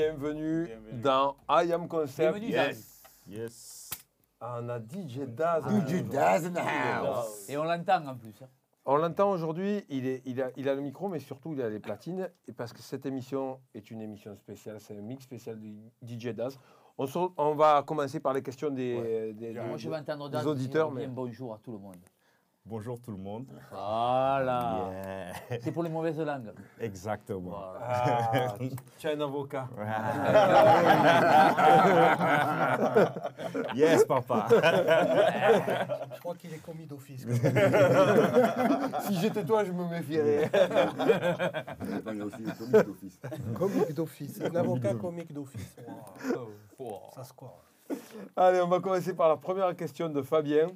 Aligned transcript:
Bienvenue, 0.00 0.66
Bienvenue. 0.66 1.00
dans 1.00 1.36
I 1.48 1.72
Am 1.72 1.88
Concept. 1.88 2.18
Bienvenue, 2.36 2.52
Yes. 2.52 3.02
Yes. 3.26 3.90
Ah, 4.38 4.60
on 4.62 4.68
a 4.68 4.78
DJ 4.78 5.20
Daz. 5.26 5.64
DJ 5.64 6.02
Daz 6.06 6.44
in 6.44 6.52
the 6.52 6.58
house. 6.58 7.48
Et 7.48 7.56
on 7.56 7.64
l'entend 7.64 8.06
en 8.06 8.14
plus. 8.14 8.34
hein. 8.42 8.48
On 8.84 8.96
l'entend 8.98 9.30
aujourd'hui, 9.30 9.86
il, 9.88 10.06
est- 10.06 10.20
il, 10.26 10.42
a, 10.42 10.50
il 10.58 10.68
a 10.68 10.74
le 10.74 10.82
micro, 10.82 11.08
mais 11.08 11.18
surtout 11.18 11.54
il 11.54 11.62
a 11.62 11.70
les 11.70 11.80
platines. 11.80 12.28
Et 12.46 12.52
parce 12.52 12.74
que 12.74 12.82
cette 12.82 13.06
émission 13.06 13.58
est 13.74 13.90
une 13.90 14.02
émission 14.02 14.36
spéciale, 14.36 14.80
c'est 14.80 14.98
un 14.98 15.00
mix 15.00 15.24
spécial 15.24 15.58
de 15.58 15.66
DJ 16.06 16.34
Daz. 16.34 16.58
On, 16.98 17.06
se- 17.06 17.18
on 17.38 17.54
va 17.54 17.82
commencer 17.82 18.20
par 18.20 18.34
les 18.34 18.42
questions 18.42 18.68
des, 18.68 19.32
des- 19.32 19.50
Bien. 19.50 19.62
des- 19.62 19.68
Moi, 19.70 19.78
je 19.78 19.88
vais 19.88 19.96
entendre 19.96 20.28
des 20.28 20.36
Dan 20.36 20.46
auditeurs. 20.46 20.90
Mais... 20.92 21.06
bonjour 21.06 21.54
à 21.54 21.58
tout 21.58 21.72
le 21.72 21.78
monde. 21.78 21.96
Bonjour 22.68 23.00
tout 23.00 23.12
le 23.12 23.16
monde. 23.16 23.46
Voilà. 23.70 24.90
Yeah. 24.90 25.32
C'est 25.62 25.70
pour 25.70 25.84
les 25.84 25.88
mauvaises 25.88 26.18
langues. 26.18 26.50
Exactement. 26.80 27.50
Voilà. 27.50 27.78
Ah, 27.80 28.54
tu 28.98 29.06
es 29.06 29.12
un 29.12 29.20
avocat. 29.20 29.68
yes, 33.76 34.04
papa. 34.04 34.48
Je 34.50 36.18
crois 36.18 36.34
qu'il 36.34 36.54
est 36.54 36.58
commis 36.58 36.86
d'office. 36.86 37.20
si 39.06 39.14
j'étais 39.20 39.44
toi, 39.44 39.62
je 39.62 39.70
me 39.70 39.88
méfierais. 39.88 40.46
Attends, 40.46 42.10
il 42.10 42.18
y 42.18 42.20
a 42.20 42.24
aussi 42.24 42.42
le 42.42 42.50
comique 43.54 43.94
d'office. 43.94 44.40
Un 44.42 44.56
avocat 44.56 44.94
comique 44.94 45.32
d'office. 45.32 45.76
Wow. 46.34 46.50
Oh. 46.80 47.00
Ça 47.14 47.22
score. 47.22 47.62
Allez, 48.34 48.60
on 48.60 48.66
va 48.66 48.80
commencer 48.80 49.14
par 49.14 49.28
la 49.28 49.36
première 49.36 49.76
question 49.76 50.08
de 50.08 50.20
Fabien. 50.20 50.66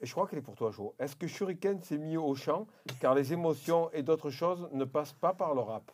Et 0.00 0.06
je 0.06 0.12
crois 0.12 0.26
qu'elle 0.26 0.38
est 0.40 0.42
pour 0.42 0.56
toi, 0.56 0.70
Jo. 0.70 0.94
Est-ce 0.98 1.16
que 1.16 1.26
Shuriken 1.26 1.82
s'est 1.82 1.98
mis 1.98 2.16
au 2.16 2.34
chant 2.34 2.66
car 3.00 3.14
les 3.14 3.32
émotions 3.32 3.90
et 3.92 4.02
d'autres 4.02 4.30
choses 4.30 4.68
ne 4.72 4.84
passent 4.84 5.14
pas 5.14 5.32
par 5.32 5.54
le 5.54 5.60
rap? 5.60 5.90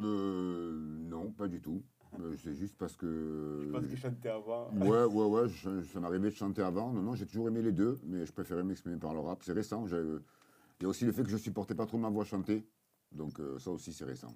Euh, 0.00 0.72
non, 1.08 1.30
pas 1.32 1.48
du 1.48 1.60
tout. 1.60 1.82
Euh, 2.20 2.36
C'est 2.42 2.54
juste 2.54 2.76
parce 2.78 2.96
que. 2.96 3.70
Parce 3.72 3.86
que 3.86 3.96
je 3.96 4.00
chantais 4.00 4.28
avant? 4.28 4.70
Ouais, 4.72 5.04
ouais, 5.04 5.24
ouais, 5.26 5.48
je- 5.48 5.82
ça 5.82 5.98
m'arrivait 6.00 6.30
de 6.30 6.34
chanter 6.34 6.62
avant. 6.62 6.92
Non, 6.92 7.02
non, 7.02 7.14
j'ai 7.14 7.26
toujours 7.26 7.48
aimé 7.48 7.60
les 7.62 7.72
deux, 7.72 8.00
mais 8.04 8.24
je 8.24 8.32
préférais 8.32 8.62
m'exprimer 8.62 8.96
par 8.98 9.14
le 9.14 9.20
rap. 9.20 9.42
C'est 9.42 9.52
récent. 9.52 9.86
j'ai- 9.86 10.00
Il 10.80 10.82
y 10.82 10.86
a 10.86 10.88
aussi 10.88 11.04
le 11.04 11.12
fait 11.12 11.22
que 11.22 11.30
je 11.30 11.36
supportais 11.36 11.74
pas 11.74 11.86
trop 11.86 11.98
ma 11.98 12.10
voix 12.10 12.24
chanter. 12.24 12.66
Donc 13.12 13.38
euh, 13.40 13.58
ça 13.58 13.70
aussi, 13.70 13.92
c'est 13.92 14.04
récent. 14.04 14.34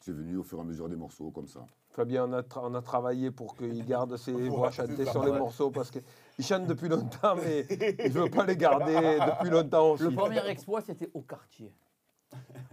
C'est 0.00 0.12
venu 0.12 0.36
au 0.38 0.42
fur 0.42 0.58
et 0.58 0.60
à 0.62 0.64
mesure 0.64 0.88
des 0.88 0.96
morceaux, 0.96 1.30
comme 1.30 1.46
ça. 1.46 1.60
Fabien, 1.90 2.24
on 2.28 2.32
a, 2.32 2.40
tra- 2.42 2.60
on 2.64 2.74
a 2.74 2.80
travaillé 2.82 3.30
pour 3.30 3.54
qu'il 3.56 3.84
garde 3.84 4.16
ses 4.16 4.32
voix 4.48 4.70
chantées 4.70 5.04
sur 5.04 5.24
les 5.24 5.32
morceaux 5.32 5.70
parce 5.70 5.90
qu'il 5.90 6.02
chante 6.44 6.66
depuis 6.66 6.88
longtemps, 6.88 7.34
mais 7.36 7.66
il 7.68 8.04
ne 8.04 8.20
veut 8.20 8.30
pas 8.30 8.46
les 8.46 8.56
garder 8.56 8.94
depuis 8.94 9.50
longtemps 9.50 9.90
aussi. 9.92 10.04
Le 10.04 10.10
premier 10.12 10.46
exploit, 10.46 10.80
c'était 10.80 11.10
au 11.12 11.20
quartier. 11.20 11.74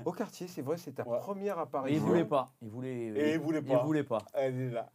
Au 0.06 0.12
quartier, 0.12 0.48
c'est 0.48 0.62
vrai, 0.62 0.78
c'est 0.78 0.92
ta 0.92 1.08
Ouais. 1.08 1.20
première 1.20 1.56
Mais 1.56 1.62
il 1.62 1.64
apparition. 1.64 2.06
voulait 2.06 2.26
pas. 2.26 2.50
Il 2.62 2.70
voulait, 2.70 2.96
Et 2.96 3.34
il 3.34 3.40
voulait 3.40 3.62
pas. 3.62 3.74
Il 3.74 3.86
voulait 3.86 4.04
pas. 4.04 4.20
Elle 4.34 4.60
est 4.62 4.70
là. 4.72 4.90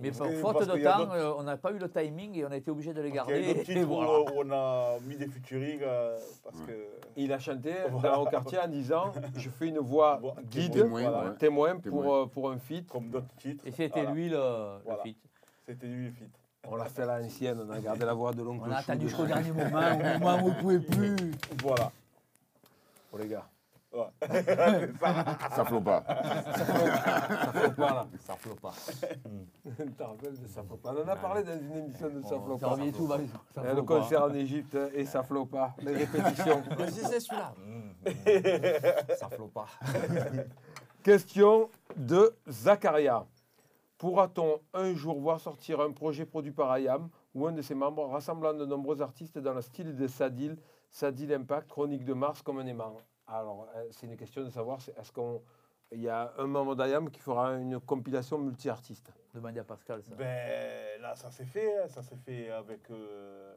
Mais 0.00 0.08
Parce 0.10 0.18
par 0.18 0.28
que- 0.28 0.34
faute 0.36 0.68
de 0.68 0.82
temps, 0.84 1.12
euh, 1.12 1.32
on 1.38 1.42
n'a 1.42 1.56
pas 1.56 1.72
eu 1.72 1.78
le 1.78 1.88
timing 1.90 2.36
et 2.36 2.44
on 2.44 2.50
a 2.50 2.56
été 2.56 2.70
obligé 2.70 2.92
de 2.92 3.00
les 3.00 3.08
Il 3.08 3.14
y 3.14 3.18
a 3.18 3.24
garder. 3.24 3.46
d'autres 3.46 3.60
Et 3.60 3.62
titres 3.64 3.86
voilà. 3.86 4.20
où 4.20 4.24
on 4.36 4.50
a 4.50 4.98
mis 5.06 5.16
des 5.16 5.26
featuring 5.26 5.80
euh, 5.82 6.18
parce 6.42 6.60
que. 6.60 6.72
Il 7.16 7.32
a 7.32 7.38
chanté 7.38 7.72
Voilà. 7.90 8.16
dans- 8.16 8.22
au 8.22 8.26
quartier 8.26 8.58
en 8.58 8.68
disant 8.68 9.12
Je 9.36 9.48
fais 9.50 9.68
une 9.68 9.78
voix 9.78 10.20
guide, 10.50 10.72
témoin, 10.72 11.02
témoin, 11.02 11.24
ouais. 11.30 11.36
témoin 11.38 11.76
pour, 11.78 12.14
euh, 12.14 12.26
pour 12.26 12.50
un 12.50 12.58
feat. 12.58 12.88
Comme 12.88 13.08
d'autres 13.10 13.34
titres. 13.38 13.66
Et 13.66 13.70
c'était 13.70 14.00
Voilà. 14.02 14.12
lui 14.12 14.28
le, 14.28 14.36
le 14.88 14.96
feat. 15.02 15.18
C'était 15.66 15.86
lui 15.86 16.06
le 16.06 16.10
feat. 16.12 16.30
On 16.66 16.76
l'a 16.76 16.86
fait 16.86 17.02
à 17.02 17.18
l'ancienne, 17.18 17.60
on 17.66 17.70
a 17.70 17.78
gardé 17.78 18.06
la 18.06 18.14
voix 18.14 18.32
de 18.32 18.42
l'oncle 18.42 18.64
On 18.66 18.72
a 18.72 18.76
attendu 18.76 19.06
jusqu'au 19.08 19.26
dernier 19.26 19.50
moment, 19.52 19.80
au 19.92 20.18
moment 20.18 20.36
où 20.42 20.48
il 20.48 20.54
ne 20.54 20.60
pouvait 20.60 20.80
plus. 20.80 21.32
Voilà. 21.62 21.92
Pour 23.10 23.18
les 23.18 23.28
gars. 23.28 23.44
Ouais. 23.94 24.92
Ça 25.54 25.64
flot 25.64 25.80
pas. 25.80 26.02
Ça 28.20 28.34
flotte 28.36 28.60
pas. 28.60 28.72
Tu 29.64 29.92
te 29.92 30.02
rappelles 30.02 30.38
de 30.40 30.46
Saflopa 30.46 30.92
On 30.94 31.02
en 31.04 31.08
a 31.08 31.16
parlé 31.16 31.42
dans 31.42 31.58
une 31.58 31.72
émission 31.76 32.08
de 32.10 32.20
Ça 32.22 32.28
Saflopa. 32.30 32.66
revient 32.68 32.92
tout. 32.92 33.06
bah, 33.06 33.18
ça 33.54 33.62
Euh, 33.62 33.74
Le 33.74 33.84
pas. 33.84 34.00
concert 34.00 34.22
en 34.24 34.34
Égypte 34.34 34.76
et 34.94 35.04
Saflopa, 35.04 35.74
les 35.80 35.92
répétitions. 35.96 36.62
C'est 36.88 37.20
celui-là. 37.20 37.54
Ça 39.16 39.28
flotte 39.30 39.52
pas. 39.52 39.66
Question 41.02 41.68
de 41.96 42.34
Zakaria. 42.48 43.26
Pourra-t-on 43.98 44.58
un 44.74 44.94
jour 44.94 45.20
voir 45.20 45.40
sortir 45.40 45.80
un 45.80 45.92
projet 45.92 46.26
produit 46.26 46.50
par 46.52 46.70
Ayam 46.72 47.08
ou 47.34 47.46
un 47.46 47.52
de 47.52 47.62
ses 47.62 47.74
membres 47.74 48.06
rassemblant 48.08 48.54
de 48.54 48.66
nombreux 48.66 49.00
artistes 49.02 49.38
dans 49.38 49.54
le 49.54 49.62
style 49.62 49.96
de 49.96 50.06
Sadil, 50.06 50.56
Sadil 50.90 51.32
Impact, 51.32 51.68
Chronique 51.70 52.04
de 52.04 52.12
Mars 52.12 52.42
comme 52.42 52.58
un 52.58 52.66
aimant? 52.66 52.96
Alors, 53.40 53.66
euh, 53.74 53.84
c'est 53.90 54.06
une 54.06 54.16
question 54.16 54.44
de 54.44 54.50
savoir, 54.50 54.78
est-ce 54.96 55.10
qu'il 55.12 56.00
y 56.00 56.08
a 56.08 56.32
un 56.38 56.46
membre 56.46 56.76
d'Ayam 56.76 57.10
qui 57.10 57.20
fera 57.20 57.54
une 57.54 57.80
compilation 57.80 58.38
multi-artiste? 58.38 59.12
Demandez 59.34 59.58
à 59.60 59.64
Pascal 59.64 60.02
ça. 60.04 60.14
Ben 60.14 61.00
là, 61.02 61.16
ça 61.16 61.30
s'est 61.32 61.44
fait. 61.44 61.78
hein, 61.82 61.88
Ça 61.88 62.02
s'est 62.02 62.16
fait 62.24 62.50
avec 62.50 62.88
euh, 62.90 63.52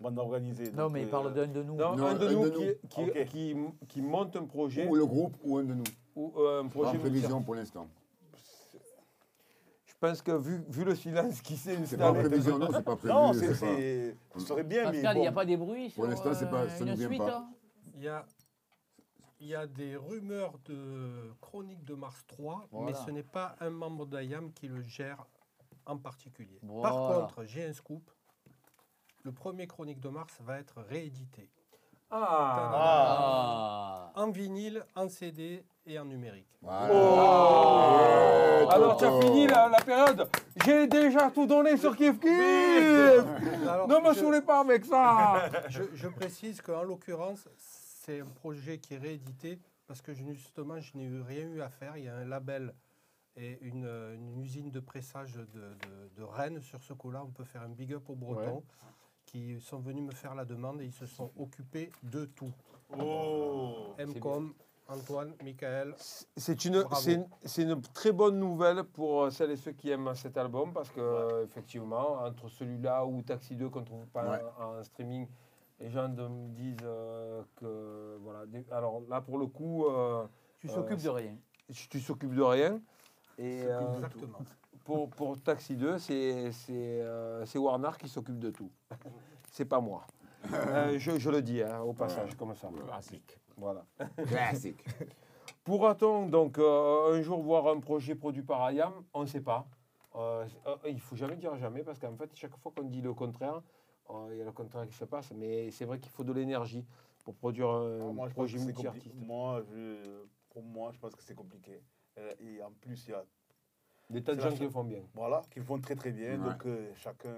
bande 0.00 0.18
organisée. 0.18 0.72
Non, 0.72 0.90
mais 0.90 1.02
il 1.02 1.06
euh, 1.06 1.10
parle 1.10 1.32
d'un 1.32 1.46
de 1.46 1.62
nous. 1.62 1.76
Non, 1.76 1.94
Non, 1.94 2.06
un 2.06 2.14
de 2.14 2.26
un 2.26 2.32
nous 2.32 2.44
de 2.44 2.50
qui, 2.50 2.66
nous. 2.66 2.88
qui, 2.88 3.02
Ok. 3.10 3.24
qui- 3.26 3.86
qui 3.86 4.02
monte 4.02 4.34
un 4.34 4.44
projet 4.46 4.88
Ou 4.88 4.96
le 4.96 5.06
groupe 5.06 5.36
ou 5.44 5.58
un 5.58 5.62
de 5.64 5.74
nous. 5.74 5.84
ou 6.16 6.32
euh, 6.38 6.60
un 6.62 6.64
Pas 6.64 6.70
projet 6.70 6.96
en 6.96 7.00
prévision 7.00 7.42
pour 7.42 7.54
l'instant. 7.54 7.86
Je 9.86 9.94
pense 10.00 10.22
que 10.22 10.32
vu, 10.32 10.62
vu 10.68 10.82
le 10.84 10.94
silence 10.96 11.40
qui 11.42 11.56
s'est 11.56 11.76
C'est 11.84 11.96
pas 11.98 12.06
en 12.06 12.14
installé, 12.14 12.28
prévision, 12.30 12.58
non, 12.58 12.68
c'est 12.72 12.82
pas 12.82 12.96
prévu. 12.96 13.12
Non, 13.14 13.32
c'est 13.34 13.54
Ce 14.34 14.40
serait 14.40 14.64
bien, 14.64 14.86
mais. 14.90 14.92
Pascal, 14.92 15.16
il 15.18 15.20
n'y 15.20 15.26
a 15.28 15.32
pas 15.32 15.44
des 15.44 15.56
bruits 15.58 15.90
sur 15.90 16.02
Pour 16.02 16.10
l'instant, 16.10 16.32
c'est 16.34 16.48
pas- 16.50 16.62
euh, 16.62 16.68
ça 16.70 16.84
nous 16.84 16.90
une 16.92 16.96
vient 16.96 17.06
suite 17.08 17.18
pas. 17.18 17.36
hein 17.36 17.48
Il 17.96 18.02
y 18.04 18.08
a, 18.08 18.24
il 19.40 19.46
y 19.48 19.54
a 19.54 19.66
des 19.66 19.96
rumeurs 19.96 20.54
de 20.66 21.32
Chronique 21.40 21.84
de 21.84 21.94
Mars 21.94 22.24
3, 22.26 22.66
Voilà. 22.70 22.86
mais 22.86 22.94
ce 23.06 23.10
n'est 23.10 23.22
pas 23.22 23.56
un 23.60 23.70
membre 23.70 24.06
d'IAM 24.06 24.52
qui 24.52 24.68
le 24.68 24.82
gère 24.82 25.24
en 25.86 25.96
particulier. 25.98 26.58
Voilà. 26.62 26.88
Par 26.90 27.08
contre, 27.20 27.44
j'ai 27.44 27.64
un 27.64 27.72
scoop. 27.72 28.10
Le 29.22 29.32
premier 29.32 29.66
Chronique 29.66 30.00
de 30.00 30.08
Mars 30.08 30.36
va 30.40 30.58
être 30.58 30.80
réédité 30.82 31.50
Ah, 32.10 32.70
Ah. 32.74 34.12
en 34.20 34.30
vinyle, 34.30 34.84
en 34.96 35.08
CD 35.08 35.64
et 35.86 35.98
en 35.98 36.04
numérique. 36.04 36.48
Voilà. 36.60 36.88
Oh 36.92 38.68
Alors 38.70 38.96
tu 38.98 39.04
as 39.04 39.20
fini 39.20 39.46
la, 39.46 39.68
la 39.68 39.80
période 39.80 40.28
J'ai 40.64 40.86
déjà 40.86 41.30
tout 41.30 41.46
donné 41.46 41.76
sur 41.76 41.96
Kif 41.96 42.18
Kif 42.20 42.30
Ne 42.30 44.00
me 44.08 44.12
je- 44.14 44.18
saoulez 44.18 44.42
pas 44.42 44.60
avec 44.60 44.84
ça 44.84 45.48
Je, 45.68 45.82
je 45.94 46.08
précise 46.08 46.60
qu'en 46.60 46.82
l'occurrence, 46.82 47.48
c'est 48.00 48.20
un 48.20 48.26
projet 48.26 48.78
qui 48.78 48.94
est 48.94 48.98
réédité 48.98 49.58
parce 49.86 50.00
que 50.00 50.12
justement, 50.14 50.80
je 50.80 50.96
n'ai 50.96 51.04
eu 51.04 51.20
rien 51.20 51.46
eu 51.48 51.60
à 51.60 51.68
faire. 51.68 51.96
Il 51.96 52.04
y 52.04 52.08
a 52.08 52.16
un 52.16 52.24
label 52.24 52.74
et 53.36 53.58
une, 53.60 53.86
une 54.14 54.40
usine 54.40 54.70
de 54.70 54.80
pressage 54.80 55.34
de, 55.34 55.42
de- 55.44 56.08
de 56.16 56.22
Rennes 56.22 56.60
sur 56.62 56.82
ce 56.82 56.92
coup-là. 56.94 57.22
On 57.24 57.30
peut 57.30 57.44
faire 57.44 57.62
un 57.62 57.68
big 57.68 57.92
up 57.92 58.08
aux 58.08 58.14
Bretons 58.14 58.62
qui 59.26 59.60
sont 59.60 59.78
venus 59.80 60.02
me 60.02 60.12
faire 60.12 60.34
la 60.34 60.44
demande 60.44 60.80
et 60.80 60.86
ils 60.86 60.92
se 60.92 61.06
sont 61.06 61.30
occupés 61.36 61.92
de 62.02 62.24
tout. 62.24 62.52
Oh 62.98 63.94
MCOM, 63.98 64.54
Antoine, 64.88 65.34
Michael. 65.44 65.94
C'est 66.36 66.64
une, 66.64 66.84
c'est 67.44 67.62
une, 67.62 67.80
très 67.82 68.12
bonne 68.12 68.38
nouvelle 68.38 68.82
pour 68.82 69.24
euh, 69.24 69.30
celles 69.30 69.50
et 69.52 69.56
ceux 69.56 69.72
qui 69.72 69.90
aiment 69.90 70.12
cet 70.14 70.36
album 70.36 70.72
parce 70.72 70.90
que, 70.90 71.00
euh, 71.00 71.44
effectivement, 71.44 72.14
entre 72.24 72.48
celui-là 72.48 73.04
ou 73.06 73.22
Taxi 73.22 73.54
2 73.56 73.68
qu'on 73.68 73.80
ne 73.80 73.84
trouve 73.86 74.06
pas 74.06 74.28
Ouais. 74.30 74.42
en, 74.58 74.78
en 74.78 74.82
streaming, 74.82 75.28
les 75.80 75.90
gens 75.90 76.08
de- 76.08 76.26
me 76.28 76.48
disent 76.54 76.76
euh, 76.84 77.42
que. 77.56 78.18
Voilà. 78.22 78.46
Des- 78.46 78.64
Alors 78.70 79.02
là, 79.08 79.20
pour 79.20 79.38
le 79.38 79.46
coup, 79.46 79.86
euh, 79.86 80.24
Tu 80.60 80.68
Euh, 80.68 80.74
s'occupes 80.74 81.02
de 81.02 81.08
rien. 81.08 81.36
tu 81.72 81.88
tu 81.88 82.00
s'occupes 82.00 82.34
de 82.34 82.42
rien. 82.42 82.80
Et 83.38 83.62
euh, 83.64 83.94
Exactement. 83.94 84.38
pour, 84.84 85.08
pour 85.08 85.40
Taxi 85.40 85.74
2, 85.76 85.98
c'est 85.98 86.52
c'est, 86.52 87.00
euh, 87.02 87.44
Warner 87.54 87.90
qui 87.98 88.08
s'occupe 88.08 88.38
de 88.38 88.50
tout. 88.50 88.70
C'est 89.50 89.64
pas 89.64 89.80
moi. 89.80 90.02
Euh, 90.52 90.98
je, 90.98 91.18
je 91.18 91.30
le 91.30 91.40
dis 91.42 91.62
hein, 91.62 91.80
au 91.80 91.92
passage, 91.94 92.34
comme 92.36 92.54
ça. 92.54 92.68
Classique. 92.86 93.38
Voilà. 93.56 93.84
Classique. 94.26 94.84
Pourra-t-on 95.64 96.26
donc 96.26 96.58
euh, 96.58 97.14
un 97.14 97.22
jour 97.22 97.40
voir 97.42 97.68
un 97.68 97.80
projet 97.80 98.14
produit 98.14 98.42
par 98.42 98.62
Ayam? 98.62 98.92
On 99.14 99.22
ne 99.22 99.26
sait 99.26 99.40
pas. 99.42 99.66
Euh, 100.16 100.44
euh, 100.66 100.76
il 100.88 101.00
faut 101.00 101.14
jamais 101.16 101.36
dire 101.36 101.54
jamais 101.56 101.82
parce 101.82 101.98
qu'en 101.98 102.16
fait, 102.16 102.30
chaque 102.34 102.56
fois 102.58 102.72
qu'on 102.74 102.84
dit 102.84 103.00
le 103.02 103.12
contraire, 103.14 103.56
euh, 103.56 103.60
il 104.30 104.38
y 104.38 104.42
a 104.42 104.44
le 104.44 104.52
contraire 104.52 104.86
qui 104.86 104.94
se 104.94 105.04
passe. 105.04 105.32
Mais 105.32 105.70
c'est 105.70 105.84
vrai 105.84 105.98
qu'il 105.98 106.10
faut 106.12 106.24
de 106.24 106.32
l'énergie 106.32 106.84
pour 107.24 107.34
produire 107.34 107.68
un 107.70 108.08
Ah, 108.08 108.12
moi, 108.12 108.28
je 108.28 108.34
pense 108.34 108.34
projet 108.34 108.54
que 108.54 108.60
c'est 108.60 108.66
multi-artiste. 108.66 109.06
compliqué. 109.08 109.26
Moi, 109.26 109.62
je- 109.70 110.24
pour 110.50 110.62
moi, 110.62 110.90
je 110.92 110.98
pense 110.98 111.14
que 111.14 111.22
c'est 111.22 111.34
compliqué. 111.34 111.80
Euh, 112.18 112.34
Et 112.40 112.62
en 112.62 112.72
plus, 112.72 113.06
il 113.06 113.10
y 113.10 113.14
a 113.14 113.24
Des 114.10 114.22
tas 114.22 114.34
de 114.34 114.40
gens 114.40 114.52
qui 114.52 114.62
le 114.64 114.70
font 114.70 114.82
bien. 114.84 115.02
voilà, 115.14 115.42
qui 115.50 115.60
le 115.60 115.64
font 115.64 115.80
très 115.80 115.94
très 115.94 116.10
bien. 116.10 116.32
Ouais. 116.42 116.50
Donc 116.50 116.66
euh, 116.66 116.92
chacun, 116.96 117.36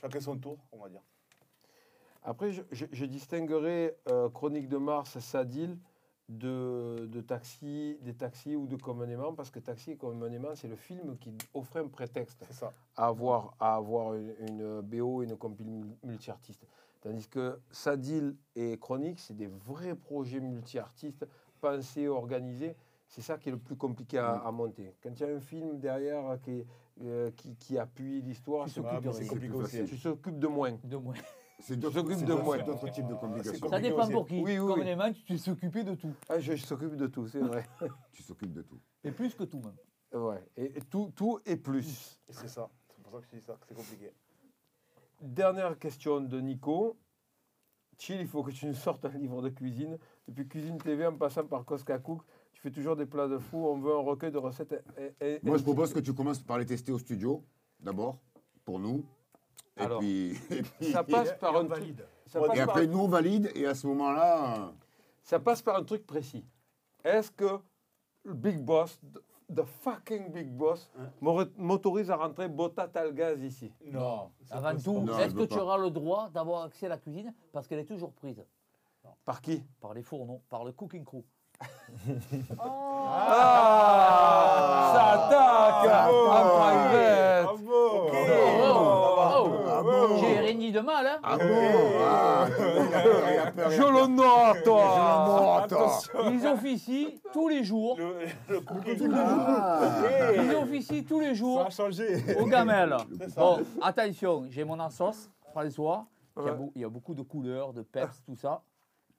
chacun 0.00 0.20
son 0.20 0.36
tour, 0.36 0.58
on 0.72 0.78
va 0.78 0.88
dire. 0.90 1.00
Après, 2.22 2.52
je, 2.52 2.62
je- 2.70 2.86
je 2.92 3.04
distinguerai 3.06 3.94
euh, 4.08 4.28
Chronique 4.30 4.68
de 4.68 4.76
Mars, 4.78 5.18
Sadil, 5.18 5.78
de, 6.28 7.06
de 7.10 7.20
Taxi, 7.20 7.98
des 8.02 8.14
Taxis 8.14 8.56
ou 8.56 8.66
de 8.66 8.76
Communément, 8.76 9.34
parce 9.34 9.50
que 9.50 9.58
Taxi 9.58 9.92
et 9.92 9.96
Communément, 9.96 10.54
c'est 10.54 10.68
le 10.68 10.76
film 10.76 11.16
qui 11.18 11.36
offrait 11.52 11.80
un 11.80 11.88
prétexte 11.88 12.44
ça. 12.50 12.70
à 12.96 13.06
avoir, 13.08 13.54
à 13.60 13.76
avoir 13.76 14.14
une, 14.14 14.34
une 14.48 14.80
BO 14.80 15.22
et 15.22 15.26
une 15.26 15.36
compil 15.36 15.66
mul- 15.70 15.96
multi-artiste. 16.02 16.66
Tandis 17.02 17.28
que 17.28 17.58
Sadil 17.70 18.34
et 18.56 18.78
Chronique, 18.78 19.20
c'est 19.20 19.36
des 19.36 19.46
vrais 19.48 19.94
projets 19.94 20.40
multi-artistes, 20.40 21.26
pensés, 21.60 22.08
organisés. 22.08 22.74
C'est 23.06 23.20
ça 23.20 23.36
qui 23.36 23.50
est 23.50 23.52
le 23.52 23.58
plus 23.58 23.76
compliqué 23.76 24.16
à, 24.18 24.30
à 24.38 24.50
monter. 24.50 24.94
Quand 25.02 25.10
il 25.10 25.20
y 25.20 25.24
a 25.30 25.34
un 25.36 25.40
film 25.40 25.78
derrière 25.78 26.40
qui, 26.42 26.64
euh, 27.02 27.30
qui, 27.36 27.54
qui 27.56 27.78
appuie 27.78 28.22
l'histoire, 28.22 28.64
Tu 28.66 28.70
c'est- 28.72 28.80
s'occupes 28.80 29.02
de 29.02 29.12
tu 29.86 29.96
s'occupes 29.98 30.38
moins. 30.48 30.72
De 30.82 30.96
moins. 30.96 31.14
C'est 31.60 31.76
d'autres 31.78 32.02
de 32.02 32.26
d'autres- 32.26 32.42
moi. 32.42 32.58
d'autres 32.58 32.88
types 32.90 33.06
de 33.06 33.14
complications. 33.14 33.68
Ça 33.68 33.80
dépend 33.80 34.08
pour 34.08 34.26
qui. 34.26 34.42
Oui, 34.42 34.58
oui, 34.58 34.66
Comme 34.74 34.82
les 34.82 34.96
mains, 34.96 35.12
tu 35.12 35.22
tu 35.24 35.38
s'occupes 35.38 35.78
de 35.78 35.94
tout. 35.94 36.12
Ah, 36.28 36.38
je, 36.40 36.54
je 36.56 36.64
s'occupe 36.64 36.96
de 36.96 37.06
tout, 37.06 37.26
c'est 37.28 37.38
vrai. 37.40 37.64
Tu 38.12 38.22
s'occupes 38.22 38.52
de 38.52 38.62
tout. 38.62 38.78
Et 39.04 39.10
plus 39.12 39.34
que 39.34 39.44
tout, 39.44 39.60
même. 39.60 40.22
ouais. 40.22 40.42
Et, 40.56 40.76
et 40.78 40.80
tout, 40.82 41.12
tout 41.14 41.38
et 41.46 41.56
plus. 41.56 42.18
Et 42.28 42.32
c'est 42.32 42.48
ça. 42.48 42.68
C'est 42.94 43.02
pour 43.02 43.12
ça 43.12 43.18
que 43.20 43.26
je 43.32 43.36
dis 43.38 43.44
ça, 43.44 43.54
que 43.54 43.66
c'est 43.68 43.74
compliqué. 43.74 44.12
Dernière 45.20 45.78
question 45.78 46.20
de 46.20 46.40
Nico. 46.40 46.96
Chill, 47.98 48.20
il 48.20 48.26
faut 48.26 48.42
que 48.42 48.50
tu 48.50 48.66
nous 48.66 48.74
sortes 48.74 49.04
un 49.04 49.10
livre 49.10 49.40
de 49.40 49.48
cuisine. 49.48 49.96
Depuis 50.26 50.48
Cuisine 50.48 50.78
TV 50.78 51.06
en 51.06 51.16
passant 51.16 51.46
par 51.46 51.64
Cosca 51.64 51.98
Cook, 51.98 52.22
tu 52.52 52.60
fais 52.60 52.70
toujours 52.72 52.96
des 52.96 53.06
plats 53.06 53.28
de 53.28 53.38
fou. 53.38 53.58
On 53.68 53.78
veut 53.78 53.94
un 53.94 53.98
recueil 54.02 54.32
de 54.32 54.38
recettes. 54.38 54.74
et- 54.98 55.14
et- 55.24 55.40
Moi, 55.44 55.56
je 55.58 55.62
propose 55.62 55.92
que 55.94 56.00
tu 56.00 56.12
commences 56.12 56.40
par 56.42 56.58
les 56.58 56.66
tester 56.66 56.90
au 56.90 56.98
studio, 56.98 57.44
d'abord, 57.80 58.18
pour 58.64 58.80
nous. 58.80 59.04
Et 59.76 59.80
Alors, 59.82 59.98
puis, 60.00 60.30
et 60.50 60.62
puis- 60.62 60.92
Ça 60.92 61.02
passe 61.04 61.30
Et- 61.30 61.34
par 61.34 61.54
et 61.54 61.58
un 61.58 61.64
truc. 61.64 61.78
valide. 61.80 62.06
Ça 62.26 62.40
Ouais, 62.40 62.48
passe 62.48 62.56
et 62.56 62.60
après, 62.60 62.86
nous, 62.86 63.00
on 63.00 63.08
valide. 63.08 63.50
Et 63.54 63.66
à 63.66 63.74
ce 63.74 63.86
moment-là, 63.88 64.72
ça 65.22 65.38
passe 65.40 65.62
par 65.62 65.76
un 65.76 65.82
truc 65.84 66.06
précis. 66.06 66.44
Est-ce 67.04 67.30
que 67.30 67.58
le 68.24 68.32
Big 68.34 68.58
Boss, 68.58 68.98
the 69.54 69.62
fucking 69.82 70.30
Big 70.32 70.48
Boss, 70.48 70.90
m'aurait- 71.20 71.50
m'autorise 71.58 72.10
à 72.10 72.16
rentrer 72.16 72.48
botta 72.48 72.88
talgaz 72.88 73.42
ici? 73.42 73.70
Non. 73.84 74.30
Avant 74.50 74.74
tout, 74.76 75.06
est-ce 75.18 75.34
que 75.34 75.44
tu 75.44 75.58
auras 75.58 75.76
le 75.78 75.90
droit 75.90 76.30
d'avoir 76.30 76.62
accès 76.64 76.86
à 76.86 76.90
la 76.90 76.98
cuisine 76.98 77.34
Parce 77.52 77.66
qu'elle 77.68 77.80
est 77.80 77.84
toujours 77.84 78.12
prise? 78.12 78.42
Par 79.26 79.40
qui? 79.42 79.62
Par 79.80 79.92
les 79.92 80.02
fourneaux, 80.02 80.40
par 80.48 80.64
le 80.64 80.72
cooking 80.72 81.04
crew. 81.04 81.22
Ah 83.16 84.92
Ça 84.94 85.04
attaque 85.12 85.90
private 86.16 87.44
Bravo 87.44 87.72
Oh, 87.76 88.10
oh, 88.12 89.16
oh. 89.36 89.50
Ah 89.68 89.82
bon 89.82 90.16
J'ai 90.20 90.38
rien 90.40 90.54
dit 90.54 90.62
de 90.74 90.80
mal, 90.80 91.06
hein 91.06 91.20
ah 91.22 91.38
bon 91.38 91.44
ah, 92.02 92.48
Je 93.70 93.82
le 93.82 94.06
note. 94.08 94.68
Ils 96.32 96.46
officient 96.46 97.20
tous 97.32 97.48
les 97.48 97.62
jours. 97.64 97.96
Le, 97.96 98.26
le 98.48 98.60
cooking 98.60 99.10
Ah. 99.14 99.80
Ils 100.36 100.54
officient 100.54 101.04
tous 101.04 101.20
les 101.20 101.34
jours 101.34 101.60
Ça 101.60 101.66
a 101.66 101.70
changé. 101.70 102.36
au 102.38 102.46
gamelle. 102.46 102.96
C'est 103.18 103.30
ça. 103.30 103.40
Bon, 103.40 103.64
attention, 103.80 104.46
j'ai 104.50 104.64
mon 104.64 104.88
sauce 104.90 105.30
François. 105.52 106.06
Il 106.36 106.44
y, 106.44 106.48
a 106.48 106.58
il 106.74 106.80
y 106.82 106.84
a 106.84 106.88
beaucoup 106.88 107.14
de 107.14 107.22
couleurs, 107.22 107.72
de 107.72 107.82
peps, 107.82 108.20
tout 108.26 108.34
ça. 108.34 108.62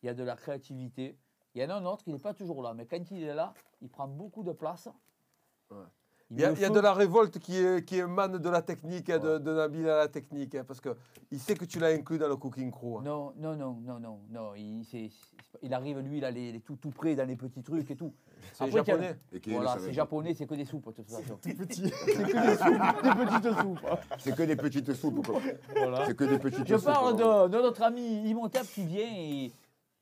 Il 0.04 0.08
y 0.08 0.10
a 0.10 0.14
de 0.14 0.24
la 0.24 0.36
créativité. 0.36 1.18
Il 1.54 1.62
y 1.62 1.66
en 1.66 1.70
a 1.70 1.76
un 1.76 1.86
autre, 1.86 2.04
il 2.08 2.14
n'est 2.14 2.20
pas 2.20 2.34
toujours 2.34 2.62
là, 2.62 2.74
mais 2.74 2.86
quand 2.86 3.00
il 3.10 3.24
est 3.24 3.34
là, 3.34 3.54
il 3.82 3.88
prend 3.90 4.08
beaucoup 4.10 4.44
de 4.44 4.52
place. 4.52 4.90
Ouais. 5.72 5.78
Il 6.32 6.40
y, 6.40 6.44
a, 6.44 6.52
il 6.54 6.60
y 6.60 6.70
de 6.72 6.80
la 6.80 6.92
révolte 6.94 7.38
qui, 7.38 7.56
est, 7.56 7.86
qui 7.86 7.98
émane 7.98 8.40
de 8.40 8.50
la 8.50 8.64
technique, 8.64 9.12
hein, 9.12 9.20
de, 9.20 9.38
de 9.38 9.54
Nabil 9.54 9.88
à 9.88 9.98
la 9.98 10.08
technique, 10.08 10.56
hein, 10.56 10.64
parce 10.68 10.82
qu'il 10.82 11.40
sait 11.40 11.54
que 11.54 11.66
tu 11.66 11.78
l'as 11.80 11.90
inclus 11.90 12.18
dans 12.18 12.28
le 12.28 12.36
cooking 12.36 12.72
crew. 12.72 12.98
hein. 12.98 13.02
Non, 13.04 13.34
non, 13.38 13.56
non, 13.56 13.78
non, 13.86 14.00
non, 14.00 14.20
non. 14.32 14.56
Il, 14.56 14.84
c'est- 14.86 15.10
c'est- 15.10 15.60
il 15.62 15.72
arrive, 15.72 16.00
lui, 16.00 16.18
il 16.18 16.26
a 16.26 16.32
les, 16.32 16.52
les 16.52 16.62
tout, 16.62 16.78
tout 16.78 16.90
près 16.90 17.14
dans 17.16 17.28
les 17.28 17.36
petits 17.36 17.62
trucs 17.62 17.90
et 17.92 17.96
tout. 17.96 18.12
C'est 18.54 18.64
Après, 18.64 18.84
japonais. 18.84 19.20
Voilà, 19.50 19.78
c'est 19.80 19.94
japonais, 19.94 20.34
c'est 20.34 20.48
que 20.48 20.56
des 20.56 20.66
soupes, 20.66 20.88
de 20.88 20.92
toute 20.94 21.10
façon. 21.12 21.38
Tout 21.38 21.56
petit. 21.56 21.94
c'est 22.06 22.24
que 22.24 22.26
des 22.26 22.58
soupes, 22.58 23.04
des 23.04 23.26
petites 23.26 23.60
soupes. 23.62 23.80
C'est 24.18 24.36
que 24.36 24.44
des 24.44 24.56
petites 24.56 24.94
soupes. 24.96 25.26
quoi. 25.28 25.42
Voilà. 25.76 26.06
C'est 26.08 26.16
que 26.18 26.24
des 26.24 26.40
petites 26.40 26.68
Je 26.68 26.76
soupes. 26.76 26.86
parle 26.86 27.16
quoi. 27.16 27.48
de, 27.48 27.56
de 27.56 27.62
notre 27.62 27.84
ami 27.84 28.28
Imhotep 28.30 28.64
qui 28.66 28.84
vient 28.84 29.08
et 29.08 29.52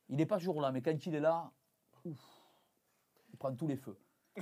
il 0.07 0.15
n'est 0.15 0.25
pas 0.25 0.37
toujours 0.37 0.61
là, 0.61 0.71
mais 0.71 0.81
quand 0.81 1.05
il 1.05 1.15
est 1.15 1.19
là, 1.19 1.51
ouf, 2.05 2.17
il 3.33 3.37
prend 3.37 3.53
tous 3.53 3.67
les 3.67 3.75
feux. 3.75 3.97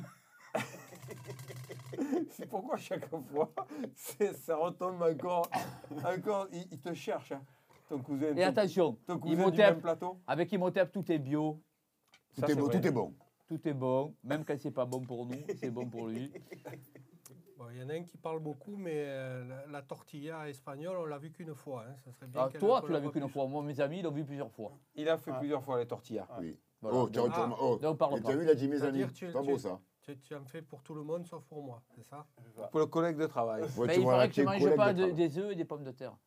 C'est 2.31 2.45
pourquoi 2.47 2.77
chaque 2.77 3.05
fois, 3.07 3.51
c'est- 3.95 4.33
ça 4.33 4.55
retombe 4.55 5.01
encore. 5.01 5.49
encore 6.03 6.47
il, 6.51 6.65
il 6.71 6.79
te 6.79 6.93
cherche, 6.93 7.31
hein, 7.31 7.41
ton 7.89 7.99
cousin. 7.99 8.27
Et 8.27 8.35
ton, 8.35 8.41
attention, 8.47 8.97
ton 9.05 9.19
cousin 9.19 9.49
du 9.49 9.57
même 9.57 9.81
plateau. 9.81 10.17
avec 10.27 10.51
Imhotep, 10.51 10.91
tout 10.91 11.11
est 11.11 11.19
bio, 11.19 11.61
Tout 12.33 12.41
Ça, 12.41 12.47
est 12.47 12.49
c'est 12.51 12.55
bon. 12.55 12.67
Tout 12.69 12.87
est 12.87 12.91
bon. 12.91 13.13
tout 13.47 13.67
est 13.67 13.73
bon, 13.73 14.15
même 14.23 14.45
quand 14.45 14.57
c'est 14.57 14.71
pas 14.71 14.85
bon 14.85 15.01
pour 15.01 15.25
nous, 15.25 15.35
c'est 15.57 15.69
bon 15.71 15.85
pour 15.87 16.07
lui. 16.07 16.31
Bon, 17.57 17.67
Il 17.71 17.79
y 17.79 17.83
en 17.83 17.89
a 17.89 17.93
un 17.93 18.01
qui 18.01 18.17
parle 18.17 18.39
beaucoup, 18.39 18.75
mais 18.75 18.95
euh, 18.95 19.45
la, 19.45 19.67
la 19.67 19.81
tortilla 19.83 20.49
espagnole, 20.49 20.97
on 20.97 21.05
l'a 21.05 21.19
vu 21.19 21.31
qu'une 21.31 21.53
fois. 21.53 21.83
hein. 21.87 21.93
Ça 22.03 22.11
serait 22.11 22.25
bien 22.25 22.41
Ah, 22.45 22.49
toi, 22.57 22.81
tu 22.83 22.87
la 22.87 22.93
l'as 22.93 22.99
vu 23.05 23.11
qu'une 23.11 23.29
fois. 23.29 23.45
Moi, 23.45 23.61
mes 23.61 23.79
amis, 23.79 23.99
ils 23.99 24.01
l'ont 24.03 24.09
vu 24.09 24.25
plusieurs 24.25 24.49
fois. 24.51 24.71
Il 24.95 25.07
a 25.07 25.15
fait 25.19 25.29
Ah. 25.31 25.37
plusieurs 25.37 25.63
fois 25.63 25.77
les 25.77 25.85
tortillas. 25.85 26.27
Oui. 26.39 26.57
Voilà. 26.81 26.97
Oh, 26.97 27.07
tiens, 27.07 27.25
oh. 27.61 27.77
Parle 27.93 28.17
Et 28.17 28.21
pas. 28.23 28.29
t'as 28.29 28.35
vu, 28.35 28.43
il 28.45 28.49
a 28.49 28.55
dit 28.55 28.67
mes 28.67 28.81
amis. 28.81 29.05
tu- 29.13 29.27
C'est 29.27 29.31
pas 29.31 29.41
tu- 29.43 29.47
beau 29.51 29.57
ça. 29.59 29.79
Tu, 30.01 30.17
tu 30.19 30.35
en 30.35 30.43
fais 30.45 30.61
pour 30.63 30.81
tout 30.81 30.95
le 30.95 31.03
monde, 31.03 31.25
sauf 31.27 31.43
pour 31.45 31.61
moi, 31.63 31.81
c'est 31.95 32.03
ça? 32.03 32.25
Pour 32.71 32.79
le 32.79 32.87
collègue 32.87 33.17
de 33.17 33.27
travail. 33.27 33.61
Ouais, 33.77 33.87
Mais 33.87 33.93
tu 33.93 33.99
il 33.99 34.05
paraît 34.05 34.29
que 34.29 34.33
tu 34.33 34.41
es 34.41 34.43
manges 34.45 34.75
pas 34.75 34.93
de 34.93 34.97
de- 34.97 35.05
travail. 35.07 35.13
des 35.13 35.37
œufs 35.37 35.51
et 35.51 35.55
des 35.55 35.65
pommes 35.65 35.83
de 35.83 35.91
terre. 35.91 36.17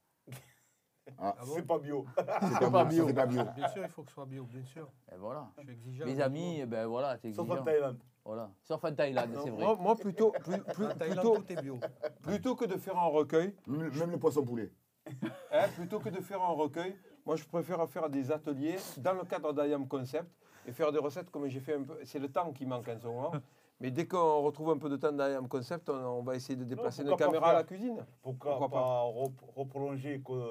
Ah, 1.18 1.34
Ah 1.38 1.44
bon? 1.44 1.52
C'est 1.56 1.62
pas 1.66 1.78
bio. 1.78 2.06
c'est 2.16 2.24
pas 2.60 2.70
pas 2.70 2.84
bio. 2.84 3.12
pas. 3.12 3.26
Bien 3.26 3.68
sûr, 3.68 3.82
il 3.82 3.88
faut 3.90 4.02
que 4.02 4.08
ce 4.08 4.14
soit 4.14 4.26
bio, 4.26 4.44
bien 4.44 4.64
sûr. 4.64 4.88
Et 5.12 5.16
voilà. 5.16 5.50
Je 5.58 5.62
suis 5.62 5.72
exigeant. 5.72 6.06
Mes 6.06 6.20
amis, 6.20 6.64
ben 6.66 6.86
voilà, 6.86 7.18
t'es 7.18 7.32
Sauf 7.32 7.40
en 7.40 7.52
exigeant. 7.54 7.64
Thaïlande. 7.64 7.98
Voilà. 8.24 8.50
Sauf 8.62 8.84
en 8.84 8.94
Thaïlande, 8.94 9.30
c'est 9.42 9.50
vrai. 9.50 9.64
Moi, 9.64 9.76
moi, 9.80 9.96
plutôt, 9.96 10.30
plus- 10.30 10.50
moi. 10.56 10.64
plus- 10.72 10.86
En 10.86 10.94
Thaïlande, 10.94 11.18
plutôt, 11.18 11.36
tout 11.42 11.52
est 11.52 11.62
bio. 11.62 11.78
plutôt 12.22 12.54
que 12.56 12.64
de 12.64 12.76
faire 12.78 12.96
un 12.96 13.06
recueil, 13.08 13.54
Même 13.66 13.90
même 13.98 14.10
le 14.12 14.18
poisson 14.18 14.44
poulet. 14.44 14.70
hein, 15.52 15.68
plutôt 15.74 15.98
que 15.98 16.08
de 16.08 16.20
faire 16.22 16.40
un 16.40 16.52
recueil, 16.54 16.96
moi 17.26 17.36
je 17.36 17.44
préfère 17.44 17.86
faire 17.88 18.08
des 18.08 18.30
ateliers 18.32 18.76
dans 18.98 19.12
le 19.12 19.24
cadre 19.24 19.52
d'IAM 19.52 19.86
Concept 19.86 20.30
et 20.66 20.72
faire 20.72 20.90
des 20.90 20.98
recettes 21.00 21.28
comme 21.30 21.46
j'ai 21.48 21.60
fait 21.60 21.74
un 21.74 21.82
peu. 21.82 21.98
C'est 22.04 22.18
le 22.18 22.28
temps 22.32 22.50
qui 22.52 22.64
manque 22.64 22.88
en 22.88 22.98
ce 22.98 23.06
moment. 23.06 23.32
Mais 23.80 23.90
dès 23.90 24.06
qu'on 24.06 24.40
retrouve 24.42 24.70
un 24.70 24.78
peu 24.78 24.88
de 24.88 24.96
temps 24.96 25.12
d'IAM 25.12 25.48
Concept, 25.48 25.88
on, 25.90 25.94
on 25.94 26.22
va 26.22 26.36
essayer 26.36 26.56
de 26.56 26.64
déplacer 26.64 27.02
nos 27.02 27.10
pourquoi 27.10 27.26
pas 27.26 27.32
caméras 27.32 27.50
à 27.50 27.54
la 27.54 27.64
cuisine. 27.64 28.04
Pourquoi, 28.22 28.52
Pourquoi 28.58 28.68
pas 28.70 28.80
pas, 28.80 29.00
rep- 29.02 29.54
reprolonger 29.56 30.20
co- 30.20 30.42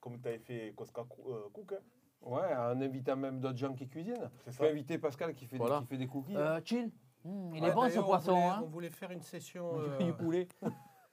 comme 0.00 0.20
tu 0.20 0.28
avais 0.28 0.38
fait 0.38 0.72
Cosca 0.76 1.02
euh, 1.02 1.48
Cook 1.52 1.72
hein 1.72 1.82
Ouais, 2.22 2.54
en 2.54 2.80
invitant 2.80 3.16
même 3.16 3.40
d'autres 3.40 3.58
gens 3.58 3.74
qui 3.74 3.88
cuisinent. 3.88 4.30
C'est 4.44 4.52
ça. 4.52 4.64
peux 4.64 4.70
inviter 4.70 4.98
Pascal 4.98 5.34
qui 5.34 5.46
fait, 5.46 5.56
Voilà. 5.56 5.76
des, 5.78 5.82
qui 5.82 5.88
fait 5.88 5.96
des 5.98 6.06
cookies. 6.06 6.36
Euh, 6.36 6.60
chill. 6.64 6.90
Mmh, 7.24 7.54
il 7.56 7.62
Ouais, 7.62 7.68
est 7.68 7.72
bon 7.72 7.88
ce 7.88 7.98
poisson, 8.00 8.32
voulait- 8.32 8.42
hein. 8.46 8.60
On 8.64 8.68
voulait 8.68 8.90
faire 8.90 9.10
une 9.12 9.22
session. 9.22 9.70
Du 10.00 10.10
euh, 10.10 10.12
poulet. 10.12 10.48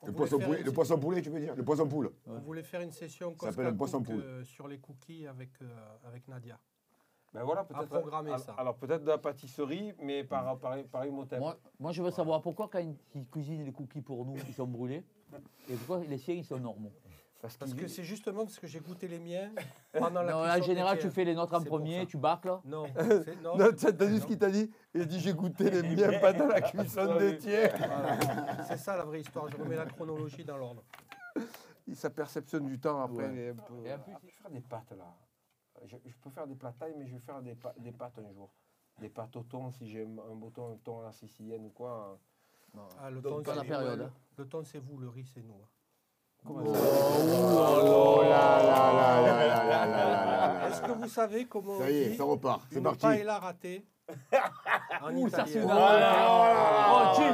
on 0.01 0.07
Le 0.07 0.13
poisson 0.13 0.39
poulet, 0.39 0.63
le 0.63 0.71
poisson 0.71 0.99
poulet, 0.99 1.21
tu 1.21 1.29
veux 1.29 1.39
dire? 1.39 1.55
Le 1.55 1.63
poisson 1.63 1.87
poule. 1.87 2.11
On 2.27 2.39
voulait 2.39 2.63
faire 2.63 2.81
une 2.81 2.91
session 2.91 3.35
Ça 3.39 3.51
s'appelle 3.51 3.67
un 3.67 3.73
poisson 3.75 4.01
poule. 4.01 4.21
euh, 4.21 4.43
sur 4.43 4.67
les 4.67 4.79
cookies 4.79 5.27
avec, 5.27 5.49
euh, 5.61 5.67
avec 6.05 6.27
Nadia. 6.27 6.57
Ben 7.33 7.43
voilà, 7.43 7.63
peut-être. 7.63 7.87
programmer 7.87 8.29
alors, 8.31 8.39
ça. 8.39 8.53
alors 8.57 8.75
peut-être 8.75 9.03
de 9.03 9.09
la 9.09 9.17
pâtisserie, 9.17 9.93
mais 10.01 10.23
par, 10.23 10.57
par, 10.57 10.75
par 10.91 11.05
Imhotep. 11.05 11.39
Moi, 11.39 11.57
moi, 11.79 11.91
je 11.91 12.01
veux 12.01 12.11
savoir 12.11 12.41
pourquoi 12.41 12.67
quand 12.67 12.79
ils 13.13 13.27
cuisinent 13.27 13.65
les 13.65 13.71
cookies 13.71 14.01
pour 14.01 14.25
nous, 14.25 14.35
ils 14.47 14.53
sont 14.53 14.67
brûlés, 14.67 15.03
et 15.69 15.75
pourquoi 15.75 16.03
les 16.05 16.17
siens, 16.17 16.35
ils 16.35 16.45
sont 16.45 16.59
normaux. 16.59 16.91
Parce, 17.41 17.55
que 17.73 17.87
c'est 17.87 18.03
justement 18.03 18.43
parce 18.43 18.59
que 18.59 18.67
j'ai 18.67 18.81
goûté 18.81 19.07
les 19.07 19.17
miens 19.19 19.49
pendant 19.97 20.23
la 20.23 20.33
Non, 20.33 20.43
cuisson 20.43 20.59
en 20.59 20.61
général, 20.61 20.99
tu 20.99 21.09
fais 21.09 21.23
les 21.23 21.33
nôtres 21.33 21.53
en 21.53 21.63
premier, 21.63 22.05
tu 22.05 22.17
bâcles. 22.17 22.51
Non, 22.65 22.83
non, 23.43 23.57
Non, 23.57 23.65
c'est- 23.77 23.85
t'as 23.85 23.91
t'as 23.93 24.05
vu 24.05 24.19
ce 24.19 24.25
qu'il 24.25 24.37
t'a 24.37 24.49
dit 24.49 24.69
Il 24.93 25.01
a 25.03 25.05
dit 25.05 25.21
j'ai 25.21 25.33
goûté 25.33 25.69
les 25.69 25.81
miens 25.83 26.19
pendant 26.19 26.47
la 26.47 26.59
cuisson 26.59 27.15
des 27.17 27.37
tiens. 27.37 27.69
Voilà. 27.77 28.63
C'est 28.65 28.75
ça 28.77 28.97
la 28.97 29.05
vraie 29.05 29.21
histoire. 29.21 29.47
Je 29.47 29.55
remets 29.55 29.77
la 29.77 29.85
chronologie 29.85 30.43
dans 30.43 30.57
l'ordre. 30.57 30.83
Et 31.87 31.95
Sa 31.95 32.09
perception 32.09 32.59
du 32.59 32.77
temps 32.77 33.01
après. 33.01 33.23
Ouais. 33.23 33.29
elle 33.31 33.39
est 33.39 33.49
un 33.51 33.53
peu- 33.55 33.85
Et 33.85 33.93
en 33.93 33.99
plus, 33.99 34.11
je 34.19 34.25
vais 34.25 34.31
faire 34.41 34.51
des 34.51 34.59
pâtes 34.61 34.91
là 34.97 35.05
je, 35.85 35.97
peux 36.21 36.29
faire 36.29 36.47
des 36.47 36.55
plats 36.55 36.73
mais 36.97 37.07
je 37.07 37.13
vais 37.13 37.19
faire 37.19 37.41
des, 37.41 37.55
pâtes 37.91 38.19
un 38.19 38.31
jour. 38.33 38.49
Des 38.99 39.09
pâtes 39.09 39.35
au 39.35 39.43
thon, 39.43 39.71
si 39.71 39.89
j'aime 39.89 40.19
un 40.29 40.35
beau 40.35 40.49
thon, 40.49 40.77
thon 40.83 41.01
à 41.01 41.05
la 41.05 41.11
sicilienne 41.11 41.65
ou 41.65 41.69
quoi. 41.69 42.19
Le 43.09 43.21
thon, 43.21 43.41
c'est 43.45 43.67
période. 43.67 44.11
Le 44.37 44.47
thon, 44.47 44.63
c'est 44.63 44.79
vous, 44.79 44.97
le 44.97 45.09
riz, 45.09 45.25
c'est 45.25 45.41
nous. 45.41 45.55
Est-ce 50.67 50.81
que 50.81 50.91
vous 50.91 51.07
savez 51.09 51.45
comment 51.45 51.77
Ça 51.79 51.91
y 51.91 51.97
est, 51.97 52.15
ça 52.15 52.23
repart, 52.23 52.61
c'est 52.71 52.81
parti. 52.81 53.01
Paella 53.01 53.39
ratée. 53.39 53.85
en 55.01 55.15
Ouh, 55.15 55.29
ça 55.29 55.45
c'est 55.45 55.61
Oh, 55.61 57.13
chill, 57.15 57.33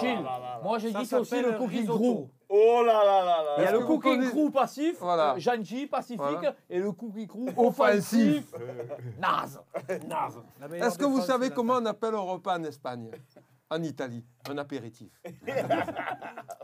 chill. 0.00 0.24
Moi, 0.62 0.78
j'ai 0.78 0.92
dit 0.92 1.04
c'est 1.04 1.18
aussi 1.18 1.42
le 1.42 1.52
cooking 1.58 1.86
gros. 1.86 2.30
Oh 2.56 2.82
là 2.84 3.04
là 3.04 3.24
là 3.24 3.42
là 3.42 3.54
Il 3.58 3.64
y 3.64 3.66
a 3.66 3.72
le 3.72 3.80
cooking 3.80 4.12
connaissez- 4.18 4.30
crew 4.30 4.50
passif, 4.52 4.96
Voilà. 5.00 5.34
euh, 5.34 5.38
gentil, 5.40 5.86
pacifique, 5.88 6.20
Voilà. 6.20 6.54
et 6.70 6.78
le 6.78 6.92
cooking 6.92 7.26
crew 7.26 7.46
Offensif. 7.56 8.44
naze. 9.18 9.60
Naze. 10.06 10.38
Est-ce 10.74 10.96
que 10.98 11.04
vous 11.04 11.20
savez 11.20 11.50
comment 11.50 11.74
on 11.74 11.86
appelle 11.86 12.14
un 12.14 12.18
repas 12.20 12.56
en 12.58 12.62
Espagne? 12.64 13.10
En 13.70 13.82
Italie 13.82 14.24
Un 14.48 14.58
apéritif. 14.58 15.10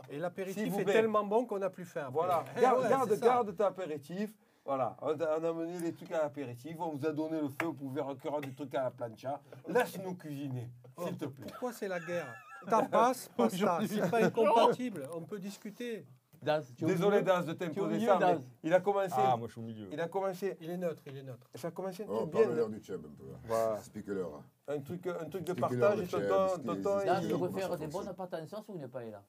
Et 0.09 0.17
l'apéritif 0.17 0.77
est 0.77 0.83
plaît. 0.83 0.93
tellement 0.93 1.23
bon 1.25 1.45
qu'on 1.45 1.59
n'a 1.59 1.69
plus 1.69 1.83
faim. 1.85 2.01
après. 2.07 2.13
Voilà, 2.13 2.45
Eh 2.57 2.61
garde, 2.61 2.83
ouais, 2.83 2.89
garde, 2.89 3.19
garde 3.19 3.55
ton 3.57 3.65
apéritif. 3.65 4.31
Voilà, 4.63 4.95
on 5.01 5.19
a, 5.19 5.39
on 5.39 5.43
a 5.43 5.53
mené 5.53 5.79
les 5.79 5.91
trucs 5.91 6.11
à 6.11 6.21
l'apéritif, 6.21 6.75
on 6.79 6.91
vous 6.95 7.05
a 7.05 7.11
donné 7.11 7.41
le 7.41 7.49
feu, 7.49 7.65
vous 7.65 7.73
pouvez 7.73 7.99
recueillir 8.01 8.39
des 8.41 8.53
trucs 8.53 8.75
à 8.75 8.83
la 8.83 8.91
plancha. 8.91 9.41
Laisse-nous 9.67 10.13
cuisiner, 10.15 10.69
s'il 11.03 11.17
te 11.17 11.25
plaît. 11.25 11.47
Pourquoi 11.49 11.73
c'est 11.73 11.87
la 11.87 11.99
guerre? 11.99 12.27
Tapas, 12.69 13.29
pasta, 13.35 13.79
c'est 13.87 14.09
pas 14.11 14.23
incompatible. 14.25 15.07
On 15.15 15.21
peut 15.21 15.39
discuter. 15.39 16.05
Daz, 16.41 16.73
tu 16.75 16.83
es 16.83 16.87
au 16.87 16.89
Désolé 16.89 17.17
milieu 17.17 17.25
Daz 17.25 17.45
de 17.45 17.53
Tu 17.53 17.63
es 17.63 17.67
au 17.67 17.69
t'imposer 17.69 17.95
milieu, 17.97 18.07
ça, 18.07 18.17
mais 18.19 18.37
il 18.63 18.73
a 18.73 18.79
commencé. 18.79 19.13
Ah, 19.15 19.35
moi 19.37 19.47
je 19.47 19.51
suis 19.51 19.61
au 19.61 19.63
milieu. 19.63 19.87
Il 19.91 20.01
a 20.01 20.07
commencé. 20.07 20.57
Il 20.59 20.71
est 20.71 20.77
neutre, 20.77 21.03
il 21.05 21.17
est 21.17 21.21
neutre. 21.23 21.47
Ça 21.53 21.67
a 21.67 21.71
commencé 21.71 22.01
un 22.03 22.07
Oh, 22.09 22.17
truc 22.21 22.31
bien. 22.31 22.41
parle-leur 22.43 22.69
du 22.69 22.83
chub 22.83 23.05
un 23.05 23.09
peu. 23.15 23.29
là. 23.31 23.37
Voilà. 23.43 23.77
Explique-leur. 23.77 24.33
hein. 24.35 24.43
Un 24.67 24.79
truc, 24.79 25.05
un 25.05 25.25
truc 25.29 25.43
de 25.43 25.53
partage 25.53 25.97
le 25.97 26.03
et 26.03 26.07
chef, 26.07 26.27
tonton, 26.27 26.47
ce 26.55 26.59
qui 26.59 26.65
tonton, 26.65 26.99
existe. 26.99 27.05
Daz, 27.05 27.23
il- 27.25 27.31
comment 27.31 27.45
ça 27.45 27.51
des 27.51 27.59
fonctionne. 27.83 27.89
bonnes 28.05 28.15
pâtes 28.15 28.33
en 28.33 28.47
sauce 28.47 28.65
ou 28.69 28.75
une 28.75 28.87
paella 28.87 29.23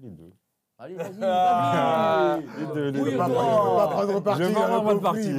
Les 0.00 0.10
deux. 0.10 0.30
Allez, 0.78 0.94
vas-y. 0.94 1.14
Il 2.60 2.68
ne 2.68 3.10
veut 3.10 3.16
pas 3.16 3.28
prendre 3.28 4.20
parti. 4.20 4.42
Je 4.42 4.48
m'en 4.48 4.82
prendre 4.82 5.00
parti. 5.00 5.30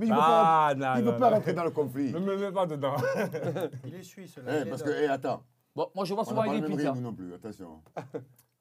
Mais 0.00 0.06
il 0.06 0.12
ne 0.12 0.14
ah, 0.18 0.74
pas 1.18 1.30
rentrer 1.30 1.52
dans 1.52 1.64
le 1.64 1.70
conflit. 1.70 2.12
Ne 2.12 2.18
me 2.18 2.36
mets 2.36 2.52
pas 2.52 2.66
dedans. 2.66 2.96
Il 3.84 3.94
est 3.94 4.02
suisse. 4.02 4.38
Eh, 4.38 4.68
parce 4.68 4.82
que, 4.82 4.90
eh, 4.90 5.06
attends. 5.06 5.42
Bon, 5.74 5.90
moi, 5.94 6.04
je 6.04 6.14
vois 6.14 6.24
souvent 6.24 6.42
avec 6.42 6.62
non 7.00 7.12
plus, 7.12 7.34
attention. 7.34 7.82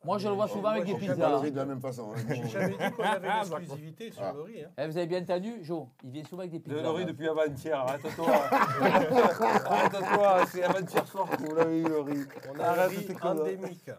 Moi 0.05 0.17
je 0.19 0.27
le 0.29 0.35
vois 0.35 0.47
souvent 0.47 0.69
avec 0.69 0.85
des 0.85 0.95
fait 0.95 1.07
pas 1.07 1.13
pizzas. 1.13 1.29
le 1.29 1.35
riz 1.37 1.51
de 1.51 1.57
la 1.57 1.65
même 1.65 1.81
façon. 1.81 2.11
hein. 2.13 2.19
J'ai 2.29 2.47
jamais 2.47 2.69
dit 2.69 2.91
qu'on 2.95 3.03
avait 3.03 3.27
Ah, 3.29 3.41
l'exclusivité 3.43 4.11
sur 4.11 4.23
Ah. 4.23 4.31
le 4.35 4.41
riz. 4.41 4.63
Hein. 4.63 4.69
Eh, 4.77 4.87
vous 4.87 4.97
avez 4.97 5.07
bien 5.07 5.21
entendu, 5.21 5.53
Joe 5.63 5.87
Il 6.03 6.11
vient 6.11 6.23
souvent 6.23 6.41
avec 6.41 6.51
des 6.51 6.59
De 6.59 6.63
pizzas. 6.63 6.81
le 6.83 6.89
riz 6.89 7.05
depuis 7.05 7.27
avant-hier, 7.27 7.79
arrête-toi. 7.79 8.27
Arrête-toi, 9.65 10.45
c'est 10.51 10.63
avant-hier 10.63 11.07
soir 11.07 11.29
que 11.29 11.43
vous 11.43 11.55
l'avez 11.55 11.79
eu 11.79 11.83
le 11.87 11.99
riz. 12.01 12.25
On 12.55 12.59
a 12.59 12.83
un 12.83 12.87
riz 12.87 13.07
endémique 13.21 13.89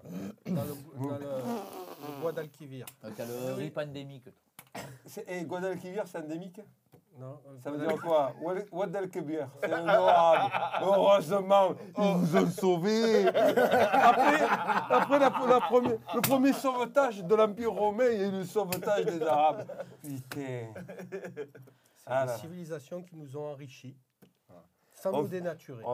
dans 0.47 0.63
le, 0.63 1.09
dans 1.09 1.19
le- 1.19 1.27
riz 3.57 3.71
pandémique. 3.71 4.29
Et 5.29 5.43
Guadalquivir, 5.45 6.05
c'est 6.07 6.19
endémique? 6.19 6.61
Non, 7.19 7.41
euh, 7.47 7.57
Ça 7.65 7.71
veut 7.71 7.79
dire 7.87 8.01
quoi? 8.03 8.33
Wad- 8.43 8.69
Guadalquivir, 8.71 9.49
c'est 9.63 9.73
un 9.73 9.89
arabe. 9.89 10.51
Heureusement, 10.83 11.69
ils 11.99 12.15
vous 12.15 12.37
ont 12.37 12.47
sauvés. 12.51 13.27
Après, 13.29 14.45
après 14.91 15.19
la- 15.19 15.33
la 15.49 15.61
première- 15.61 15.99
le 16.15 16.21
premier 16.21 16.53
sauvetage 16.53 17.25
de 17.25 17.35
l'Empire 17.35 17.73
romain, 17.73 18.05
il 18.13 18.21
y 18.21 18.25
a 18.25 18.27
eu 18.27 18.31
le 18.33 18.45
sauvetage 18.45 19.07
des 19.07 19.23
Arabes. 19.23 19.65
Putain. 20.03 20.73
C'est 20.77 21.49
Ah 22.07 22.23
des 22.27 22.33
là. 22.33 22.37
civilisations 22.39 23.03
qui 23.03 23.17
nous 23.17 23.37
ont 23.37 23.47
enrichis, 23.53 23.97
sans 24.97 25.13
on, 25.13 25.23
nous 25.23 25.29
dénaturer. 25.29 25.85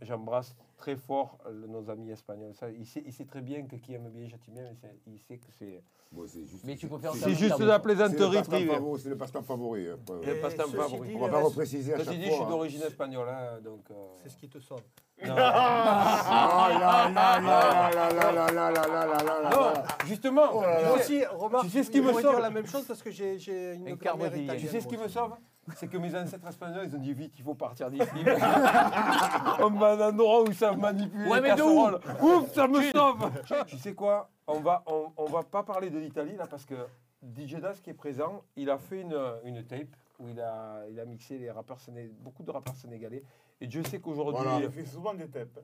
J'embrasse 0.00 0.56
très 0.78 0.96
fort 0.96 1.38
nos 1.68 1.90
amis 1.90 2.10
espagnols. 2.10 2.54
Il, 2.78 2.86
sait, 2.86 3.24
très 3.26 3.42
bien 3.42 3.66
que 3.66 3.76
qui 3.76 3.94
aime 3.94 4.08
bien 4.08 4.28
châtie 4.28 4.50
bien, 4.50 4.64
mais 4.82 4.98
il 5.06 5.18
sait 5.18 5.36
que 5.36 5.52
c'est. 5.58 5.82
Bon, 6.10 6.26
juste, 6.26 6.64
mais 6.64 6.74
tu 6.76 6.88
peux 6.88 6.98
faire 6.98 7.12
C'est 7.14 7.34
juste 7.34 7.60
de 7.60 7.66
la 7.66 7.78
plaisanterie 7.78 8.42
privée. 8.42 8.78
C'est 8.98 9.10
le 9.10 9.16
passe-temps 9.16 9.42
favori. 9.42 9.84
Le 9.84 10.40
passe-temps 10.40 10.68
favori. 10.68 11.08
Dit, 11.08 11.14
on 11.16 11.20
va 11.20 11.28
pas 11.28 11.40
repréciser 11.40 11.94
à 11.94 11.98
chaque 11.98 12.06
fois. 12.06 12.14
Je 12.14 12.30
suis 12.30 12.46
d'origine 12.46 12.82
espagnole. 12.82 13.28
Donc. 13.62 13.84
C'est 14.22 14.30
ce 14.30 14.36
qui 14.36 14.48
te 14.48 14.58
sauve. 14.58 14.82
Non. 15.22 15.34
Justement, 20.06 20.52
moi 20.52 20.96
aussi, 20.96 21.24
remarque, 21.26 21.64
tu 21.66 21.70
sais 21.70 21.84
ce 21.84 21.90
qui 21.90 22.00
me 22.00 22.12
sauve 22.14 22.40
la 22.40 22.50
même 22.50 22.66
chose 22.66 22.84
parce 22.86 23.02
que 23.02 23.10
j'ai 23.10 23.74
une 23.74 23.98
Tu 24.58 24.66
sais 24.66 24.80
ce 24.80 24.88
qui 24.88 24.96
me 24.96 25.08
sauve 25.08 25.34
c'est 25.76 25.88
que 25.88 25.98
mes 25.98 26.14
ancêtres 26.16 26.46
espagnols, 26.48 26.86
ils 26.86 26.96
ont 26.96 26.98
dit 27.00 27.12
vite, 27.12 27.34
il 27.38 27.44
faut 27.44 27.54
partir 27.54 27.90
d'ici. 27.90 28.06
On 28.24 29.70
va 29.70 29.88
à 29.88 29.92
un 29.94 30.08
endroit 30.08 30.42
où 30.42 30.46
ils 30.46 30.54
savent 30.54 30.78
manipuler 30.78 31.28
Ouais, 31.28 31.40
les 31.40 31.48
casseroles. 31.50 32.00
Ouf, 32.22 32.52
ça 32.52 32.66
me 32.66 32.82
sauve 32.90 33.30
Tu 33.66 33.76
sais 33.78 33.94
quoi 33.94 34.30
On 34.46 34.60
va, 34.60 34.82
on, 34.86 35.12
on 35.16 35.26
va 35.26 35.42
pas 35.42 35.62
parler 35.62 35.90
de 35.90 35.98
l'Italie 35.98 36.36
là 36.36 36.46
parce 36.46 36.64
que 36.64 36.74
DJ 37.36 37.56
Das 37.56 37.80
qui 37.80 37.90
est 37.90 37.94
présent, 37.94 38.42
il 38.56 38.68
a 38.70 38.78
fait 38.78 39.02
une, 39.02 39.16
une 39.44 39.62
tape 39.64 39.94
où 40.18 40.28
il 40.28 40.40
a, 40.40 40.82
il 40.90 40.98
a 40.98 41.04
mixé 41.04 41.38
les 41.38 41.50
rappeurs 41.50 41.78
séné- 41.78 42.10
beaucoup 42.20 42.42
de 42.42 42.50
rappeurs 42.50 42.74
sénégalais. 42.76 43.22
Et 43.60 43.66
Dieu 43.66 43.82
sait 43.84 44.00
qu'aujourd'hui, 44.00 44.42
Voilà. 44.42 44.64
Il 44.64 44.70
fait 44.70 44.86
souvent 44.86 45.14
des 45.14 45.28
tapes. 45.28 45.60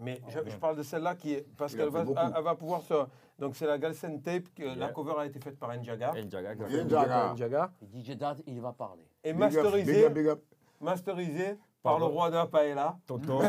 Mais 0.00 0.20
je, 0.28 0.38
je 0.50 0.56
parle 0.56 0.76
de 0.76 0.82
celle-là 0.82 1.14
qui 1.14 1.34
est 1.34 1.46
parce 1.56 1.74
qu'elle 1.74 1.88
va, 1.88 2.04
elle, 2.36 2.42
va 2.42 2.54
pouvoir 2.54 2.82
se. 2.82 2.94
Donc 3.38 3.56
c'est 3.56 3.66
la 3.66 3.78
Galsen 3.78 4.20
tape, 4.22 4.44
que 4.54 4.78
la 4.78 4.88
cover 4.88 5.14
a 5.18 5.26
été 5.26 5.40
faite 5.40 5.58
par 5.58 5.74
Njaga. 5.76 6.12
El 6.14 6.30
Jaga, 6.30 6.54
Bien, 6.54 6.86
quoi. 6.86 6.88
Jaga. 6.88 7.32
Njaga. 7.34 7.72
Et 7.80 7.86
DJ 8.00 8.16
Dad, 8.16 8.42
il 8.46 8.60
va 8.60 8.72
parler. 8.72 9.06
Et 9.24 9.32
Big 9.32 9.42
up, 9.42 9.52
masterisé, 9.52 9.92
big 9.92 10.04
up, 10.04 10.12
big 10.12 10.26
up. 10.28 10.42
masterisé 10.80 11.58
par 11.82 11.98
le 11.98 12.04
roi 12.04 12.30
de 12.30 12.36
la 12.36 12.46
paella, 12.46 12.96
Tonton. 13.06 13.40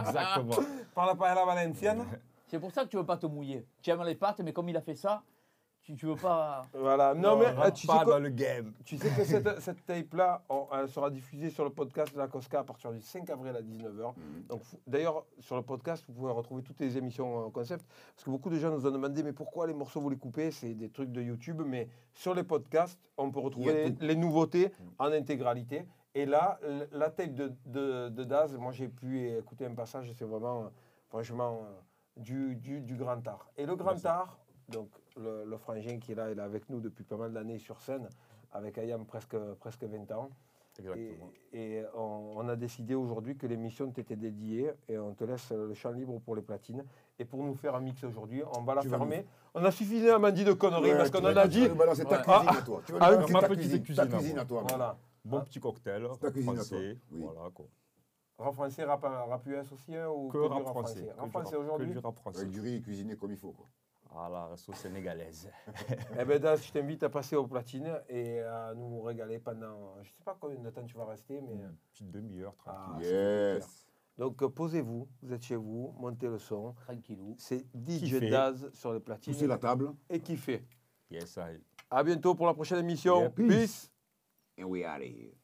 Exactement. 0.00 0.56
par 0.94 1.06
la 1.06 1.14
paella 1.14 1.44
valencienne. 1.44 2.04
C'est 2.48 2.58
pour 2.58 2.72
ça 2.72 2.84
que 2.84 2.88
tu 2.88 2.96
veux 2.96 3.06
pas 3.06 3.16
te 3.16 3.26
mouiller. 3.26 3.66
Tu 3.82 3.90
aimes 3.90 4.02
les 4.04 4.14
pâtes, 4.14 4.40
mais 4.40 4.52
comme 4.52 4.68
il 4.68 4.76
a 4.76 4.80
fait 4.80 4.94
ça, 4.96 5.22
tu, 5.88 5.96
tu 5.96 6.06
veux 6.06 6.16
pas. 6.16 6.62
Voilà. 6.74 7.14
Non, 7.14 7.36
mais 7.38 7.46
euh, 7.46 7.70
tu 7.70 7.86
sais, 7.86 7.92
pas 7.92 8.04
dans 8.04 8.18
le 8.18 8.28
game. 8.28 8.72
tu 8.84 8.98
sais 8.98 9.08
que 9.08 9.24
cette, 9.24 9.60
cette 9.60 9.86
tape-là, 9.86 10.42
on- 10.50 10.66
elle 10.72 10.88
sera 10.88 11.08
diffusée 11.10 11.48
sur 11.50 11.64
le 11.64 11.70
podcast 11.70 12.12
de 12.12 12.18
la 12.18 12.28
Cosca 12.28 12.60
à 12.60 12.64
partir 12.64 12.92
du 12.92 13.00
5 13.00 13.28
avril 13.30 13.56
à 13.56 13.62
19h. 13.62 14.12
Mhm. 14.16 14.42
Donc, 14.48 14.62
fou- 14.64 14.78
d'ailleurs, 14.86 15.24
sur 15.38 15.56
le 15.56 15.62
podcast, 15.62 16.04
vous 16.08 16.12
pouvez 16.14 16.32
retrouver 16.32 16.62
toutes 16.62 16.78
les 16.80 16.98
émissions 16.98 17.46
euh, 17.46 17.50
concept. 17.50 17.86
Parce 18.14 18.24
que 18.24 18.30
beaucoup 18.30 18.50
de 18.50 18.58
gens 18.58 18.70
nous 18.70 18.86
ont 18.86 18.90
demandé, 18.90 19.22
mais 19.22 19.32
pourquoi 19.32 19.66
les 19.66 19.74
morceaux 19.74 20.00
vous 20.00 20.10
les 20.10 20.18
coupez? 20.18 20.50
C'est 20.50 20.74
des 20.74 20.90
trucs 20.90 21.10
de 21.10 21.22
YouTube. 21.22 21.62
Mais 21.64 21.88
sur 22.12 22.34
les 22.34 22.42
podcasts, 22.44 23.00
on 23.16 23.30
peut 23.30 23.38
Il 23.38 23.42
y 23.42 23.42
a 23.42 23.44
retrouver 23.46 23.84
les, 23.84 23.94
tout. 23.94 24.04
les 24.04 24.16
nouveautés 24.16 24.72
en 24.98 25.06
intégralité. 25.10 25.86
Et 26.14 26.26
là, 26.26 26.58
l- 26.62 26.88
la 26.92 27.10
tape 27.10 27.32
de, 27.34 27.52
de, 27.66 28.08
de 28.08 28.24
Daz, 28.24 28.54
moi 28.56 28.72
j'ai 28.72 28.88
pu 28.88 29.28
écouter 29.30 29.66
un 29.66 29.74
passage, 29.74 30.10
c'est 30.18 30.24
vraiment, 30.24 30.64
euh, 30.64 30.68
franchement, 31.08 31.60
euh, 31.62 31.80
du, 32.16 32.56
du, 32.56 32.80
du 32.80 32.94
grand 32.96 33.26
art. 33.28 33.48
Et 33.56 33.64
le 33.64 33.76
grand 33.76 33.90
Merci. 33.92 34.06
art, 34.08 34.38
donc 34.68 34.88
le, 35.18 35.44
le 35.44 35.56
frangin 35.58 35.98
qui 35.98 36.12
est 36.12 36.14
là, 36.14 36.30
il 36.30 36.38
est 36.38 36.42
avec 36.42 36.68
nous 36.70 36.80
depuis 36.80 37.04
pas 37.04 37.16
mal 37.16 37.32
d'années 37.32 37.58
sur 37.58 37.80
scène, 37.80 38.08
avec 38.52 38.78
Ayam 38.78 39.04
presque, 39.04 39.36
presque 39.60 39.84
20 39.84 40.10
ans. 40.12 40.30
Et, 40.78 40.82
Exactement. 40.82 41.30
et 41.54 41.82
on, 41.96 42.34
on 42.36 42.48
a 42.48 42.54
décidé 42.54 42.94
aujourd'hui 42.94 43.36
que 43.36 43.48
l'émission 43.48 43.90
t'était 43.90 44.14
dédiée 44.14 44.70
et 44.88 44.96
on 44.96 45.12
te 45.12 45.24
laisse 45.24 45.50
le 45.50 45.74
champ 45.74 45.90
libre 45.90 46.20
pour 46.20 46.36
les 46.36 46.42
platines. 46.42 46.84
Et 47.18 47.24
pour 47.24 47.42
nous 47.42 47.54
faire 47.56 47.74
un 47.74 47.80
mix 47.80 48.04
aujourd'hui, 48.04 48.42
on 48.56 48.62
va 48.62 48.76
la 48.76 48.82
Tu 48.82 48.88
fermer. 48.88 49.26
On 49.54 49.64
a 49.64 49.72
suffisamment 49.72 50.30
dit 50.30 50.44
de 50.44 50.52
conneries 50.52 50.92
parce 50.92 51.10
qu'on 51.10 51.18
en 51.24 51.36
a 51.36 51.48
dit. 51.48 51.68
Nous 51.68 51.74
balancer 51.74 52.04
ta 52.04 52.18
Ouais. 52.18 52.22
cuisine 52.22 52.48
à 52.58 52.62
toi. 52.62 52.82
Tu 52.86 52.92
vas 52.92 52.98
nous 53.00 53.04
Ah, 53.04 53.10
balancer 53.10 53.32
ma 53.32 53.40
ta 53.40 53.48
petite 53.48 53.60
cuisine, 53.62 53.82
cuisine 53.82 53.96
ta 54.08 54.16
à 54.16 54.18
cuisine 54.20 54.38
à 54.38 54.44
toi. 54.44 54.64
Voilà. 54.68 54.96
Bon 55.24 55.40
petit 55.40 55.58
cocktail. 55.58 56.06
ta 56.20 56.30
cuisine 56.30 56.50
à 56.50 56.54
toi. 56.54 56.62
français. 56.64 56.96
Oui. 57.10 57.20
Voilà 57.24 57.50
quoi. 57.52 57.66
Rap 58.38 58.54
français, 58.54 58.84
rap, 58.84 59.02
rap 59.02 59.46
US 59.48 59.72
aussi 59.72 59.96
hein, 59.96 60.08
ou 60.10 60.28
Que 60.28 60.38
du 60.38 60.44
rap 60.46 60.62
français. 60.62 61.08
Rap 61.16 61.24
que 61.24 61.30
français 61.30 61.56
rap- 61.56 61.64
aujourd'hui? 61.64 61.88
Que 61.88 61.92
du 61.94 61.98
rap 61.98 62.14
français. 62.14 62.38
Avec 62.38 62.50
du 62.52 62.60
riz 62.60 62.80
cuisiné 62.82 63.16
comme 63.16 63.32
il 63.32 63.36
faut. 63.36 63.50
Quoi. 63.50 63.66
Ah 64.14 64.28
la 64.50 64.56
sauce 64.56 64.78
sénégalaise. 64.78 65.50
Eh 66.18 66.24
ben 66.24 66.38
Daz, 66.38 66.64
je 66.66 66.72
t'invite 66.72 67.02
à 67.02 67.08
passer 67.10 67.36
aux 67.36 67.46
platines 67.46 67.92
et 68.08 68.40
à 68.40 68.72
nous 68.74 69.02
régaler 69.02 69.38
pendant. 69.38 69.96
Je 70.02 70.08
sais 70.08 70.22
pas 70.24 70.36
combien 70.40 70.58
de 70.58 70.70
temps 70.70 70.84
tu 70.84 70.96
vas 70.96 71.06
rester, 71.06 71.40
mais. 71.40 71.52
Une 71.52 71.76
petite 71.92 72.10
demi-heure, 72.10 72.54
Ah, 72.66 72.72
tranquille. 72.90 73.04
fait 73.06 73.54
Yes. 73.56 73.86
Donc 74.16 74.42
euh, 74.42 74.48
posez-vous, 74.48 75.06
vous 75.22 75.32
êtes 75.32 75.42
chez 75.44 75.54
vous, 75.56 75.94
montez 75.98 76.26
le 76.26 76.38
son. 76.38 76.72
Tranquillou. 76.72 77.36
C'est 77.38 77.64
DJ. 77.74 78.18
Daz 78.30 78.68
sur 78.72 78.92
les 78.92 79.00
platines. 79.00 79.32
Poussez 79.32 79.46
la 79.46 79.58
table. 79.58 79.92
Et 80.10 80.18
kiffez. 80.20 80.64
Yes, 81.10 81.36
I. 81.36 81.60
À 81.90 82.02
bientôt 82.02 82.34
pour 82.34 82.46
la 82.46 82.54
prochaine 82.54 82.80
émission. 82.80 83.20
Yeah, 83.20 83.30
peace. 83.30 83.46
peace. 83.48 83.90
And 84.60 84.64
we 84.64 84.84
out 84.84 85.00
of 85.00 85.06
here. 85.06 85.37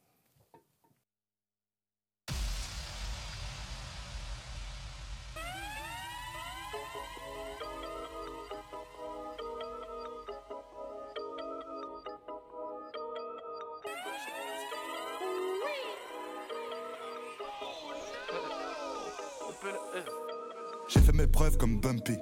J'ai 20.87 20.99
fait 20.99 21.13
mes 21.13 21.27
preuves 21.27 21.57
comme 21.57 21.79
Bumpy. 21.79 22.13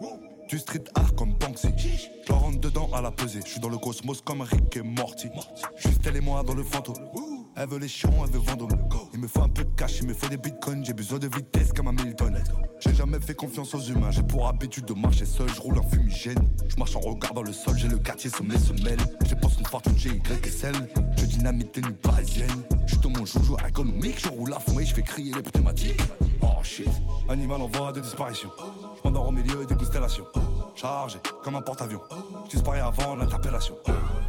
Du 0.48 0.58
street 0.60 0.84
art 0.96 1.16
comme 1.16 1.34
Banksy. 1.34 1.70
Je 2.28 2.32
rentre 2.32 2.60
dedans 2.60 2.90
à 2.94 3.02
la 3.02 3.12
pesée. 3.12 3.40
Je 3.46 3.52
suis 3.52 3.60
dans 3.60 3.70
le 3.70 3.78
cosmos 3.78 4.22
comme 4.22 4.42
Rick 4.42 4.78
et 4.78 4.82
Morty. 4.82 5.28
Juste 5.78 6.02
elle 6.06 6.18
et 6.18 6.22
moi 6.22 6.44
dans 6.44 6.54
le 6.54 6.64
fantôme. 6.64 6.96
Elle 7.56 7.70
veut 7.70 7.80
les 7.80 7.88
chiens, 7.88 8.10
elle 8.24 8.32
veut 8.32 8.40
vendre. 8.40 8.68
Il 9.14 9.20
me 9.20 9.28
faut 9.28 9.42
un 9.42 9.50
peu 9.50 9.64
de 9.64 9.70
cash, 9.76 10.00
il 10.02 10.08
me 10.08 10.14
faut 10.14 10.28
des 10.28 10.38
bitcoins. 10.38 10.84
J'ai 10.86 10.94
besoin 10.94 11.20
de 11.20 11.28
vitesse 11.28 11.72
comme 11.74 11.88
un 11.88 11.94
Milton. 11.94 12.42
J'ai 12.80 12.94
jamais 12.94 13.20
fait 13.20 13.36
confiance 13.36 13.74
aux 13.74 13.82
humains. 13.82 14.12
J'ai 14.12 14.24
pour 14.24 14.48
habitude 14.48 14.86
de 14.86 14.94
marcher 14.94 15.26
seul. 15.26 15.50
Je 15.50 15.62
roule 15.62 15.78
un 15.78 15.90
fumigène. 15.90 16.50
Je 16.68 16.76
marche 16.78 16.96
en 16.96 17.00
regardant 17.00 17.44
le 17.44 17.54
sol. 17.54 17.78
J'ai 17.78 17.88
le 17.88 17.98
quartier 17.98 18.30
sous 18.30 18.44
mes 18.44 18.58
semelles. 18.58 19.00
Je 19.28 19.36
pense 19.36 19.58
une 19.60 19.66
fortune, 19.66 19.94
j'ai 19.98 20.10
Y 20.10 20.46
et 20.46 20.50
celle. 20.50 20.76
Je 21.18 21.26
dynamite 21.26 21.72
tenue 21.72 21.94
parisienne. 21.94 22.64
Je 22.86 22.94
suis 22.94 23.02
dans 23.02 23.10
mon 23.10 23.26
joujou 23.26 23.58
économique. 23.68 24.20
Je 24.20 24.30
roule 24.30 24.54
à 24.54 24.60
fond 24.60 24.80
et 24.80 24.86
je 24.86 24.94
fais 24.94 25.04
crier 25.04 25.34
les 25.34 25.42
pneumatiques. 25.42 26.02
Oh 26.64 26.66
shit. 26.66 26.88
Animal 27.28 27.62
en 27.62 27.68
voie 27.68 27.92
de 27.92 28.00
disparition. 28.00 28.50
Je 28.96 29.02
m'endors 29.04 29.28
au 29.28 29.32
milieu 29.32 29.66
des 29.66 29.76
constellations. 29.76 30.26
Chargé 30.76 31.20
comme 31.44 31.56
un 31.56 31.62
porte-avions. 31.62 32.00
Je 32.46 32.52
disparais 32.52 32.80
avant 32.80 33.18
l'interpellation. 33.18 33.76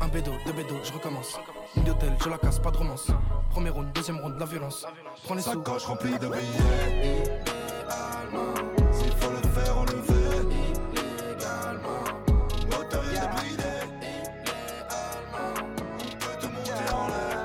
Un 0.00 0.08
bédo, 0.08 0.32
deux 0.44 0.52
bédos, 0.52 0.80
je 0.82 0.92
recommence. 0.92 1.38
Une 1.76 1.84
d'hôtel, 1.84 2.12
je 2.20 2.28
la 2.28 2.38
casse, 2.38 2.58
pas 2.58 2.72
de 2.72 2.78
romance. 2.78 3.06
Premier 3.50 3.70
round, 3.70 3.92
deuxième 3.92 4.18
round, 4.18 4.36
la 4.36 4.46
violence. 4.46 4.84
Prends 5.22 5.34
les 5.36 5.42
sous. 5.42 5.50
Sacoche 5.50 5.84
remplie 5.84 6.18
de 6.18 6.26
billets. 6.26 7.40
S'il 8.90 9.12
faut 9.12 9.30
le 9.30 9.48
faire, 9.48 9.76
on 9.78 9.84
le 9.84 10.02
fait. 10.02 10.42
Motorisé 12.66 13.28
bridé. 13.28 13.62
On 16.00 16.16
peut 16.18 16.36
te 16.40 16.46
monter 16.46 16.92
en 16.92 17.06
l'air. 17.06 17.38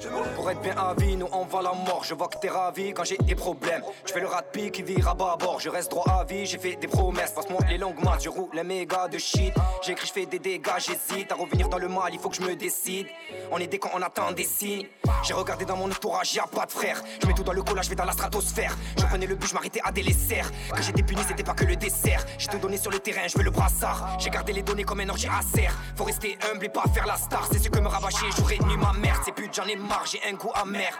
Je 0.00 0.08
me 0.08 0.14
lève 0.16 0.34
Pour 0.34 0.50
être 0.50 0.58
être 0.58 0.62
bien 0.62 0.76
à 0.76 0.94
vie, 0.94 1.16
nous 1.16 1.28
on 1.32 1.44
la 1.62 1.72
mort. 1.72 2.02
Je 2.04 2.14
vois 2.14 2.28
que 2.28 2.38
t'es 2.38 2.48
ravi 2.48 2.92
quand 2.92 3.04
j'ai 3.04 3.18
des 3.18 3.34
problèmes. 3.34 3.82
Je 4.06 4.12
fais 4.12 4.20
le 4.20 4.26
rat 4.26 4.42
de 4.42 4.68
qui 4.68 4.82
vire 4.82 5.08
à 5.08 5.14
bord. 5.14 5.58
Je 5.60 5.68
reste 5.68 5.90
droit 5.90 6.10
à 6.10 6.24
vie, 6.24 6.46
j'ai 6.46 6.58
fait 6.58 6.76
des 6.76 6.88
promesses. 6.88 7.32
Passe-moi 7.32 7.60
les 7.68 7.78
longues 7.78 8.02
maths, 8.02 8.22
je 8.24 8.28
roule 8.28 8.50
les 8.54 8.64
méga 8.64 9.08
de 9.08 9.18
shit. 9.18 9.52
J'écris, 9.82 10.06
je 10.06 10.12
fais 10.12 10.26
des 10.26 10.38
dégâts, 10.38 10.78
j'hésite 10.78 11.30
à 11.32 11.34
revenir 11.34 11.68
dans 11.68 11.78
le 11.78 11.88
mal, 11.88 12.10
il 12.12 12.18
faut 12.18 12.28
que 12.28 12.36
je 12.36 12.42
me 12.42 12.56
décide. 12.56 13.06
On 13.52 13.58
est 13.58 13.66
des 13.66 13.78
quand 13.78 13.90
on 13.94 14.02
attend 14.02 14.32
des 14.32 14.44
signes. 14.44 14.86
J'ai 15.22 15.34
regardé 15.34 15.64
dans 15.64 15.76
mon 15.76 15.86
entourage, 15.86 16.34
y'a 16.34 16.46
pas 16.46 16.66
de 16.66 16.72
frère. 16.72 17.02
Je 17.20 17.26
mets 17.26 17.34
tout 17.34 17.42
dans 17.42 17.52
le 17.52 17.62
collage, 17.62 17.84
je 17.84 17.90
vais 17.90 17.96
dans 17.96 18.04
la 18.04 18.12
stratosphère. 18.12 18.76
Je 18.98 19.04
prenais 19.04 19.26
le 19.26 19.34
but, 19.34 19.48
je 19.48 19.54
m'arrêtais 19.54 19.80
à 19.84 19.92
des. 19.92 20.02
Que 20.06 20.82
j'étais 20.82 21.02
puni, 21.02 21.20
c'était 21.26 21.42
pas 21.42 21.54
que 21.54 21.64
le 21.64 21.76
dessert. 21.76 22.24
J'ai 22.38 22.48
tout 22.48 22.58
donné 22.58 22.76
sur 22.76 22.90
le 22.90 22.98
terrain, 22.98 23.26
je 23.26 23.36
veux 23.36 23.44
le 23.44 23.50
brassard. 23.50 24.16
J'ai 24.18 24.30
gardé 24.30 24.52
les 24.52 24.62
données 24.62 24.84
comme 24.84 25.00
un 25.00 25.08
ordi 25.08 25.26
à 25.26 25.42
serre. 25.42 25.72
Faut 25.96 26.04
rester 26.04 26.38
humble 26.50 26.64
et 26.64 26.68
pas 26.68 26.84
faire 26.94 27.06
la 27.06 27.16
star. 27.16 27.46
C'est 27.50 27.58
ce 27.58 27.68
que 27.68 27.78
me 27.78 27.88
rabâcher 27.88 28.26
et 28.52 28.64
nuit 28.64 28.76
ma 28.76 28.92
mère. 28.92 29.20
C'est 29.24 29.32
pute, 29.32 29.54
j'en 29.54 29.66
ai 29.66 29.76
marre, 29.76 30.04
j'ai 30.06 30.20
un 30.28 30.34
goût 30.34 30.52
amer. 30.54 30.90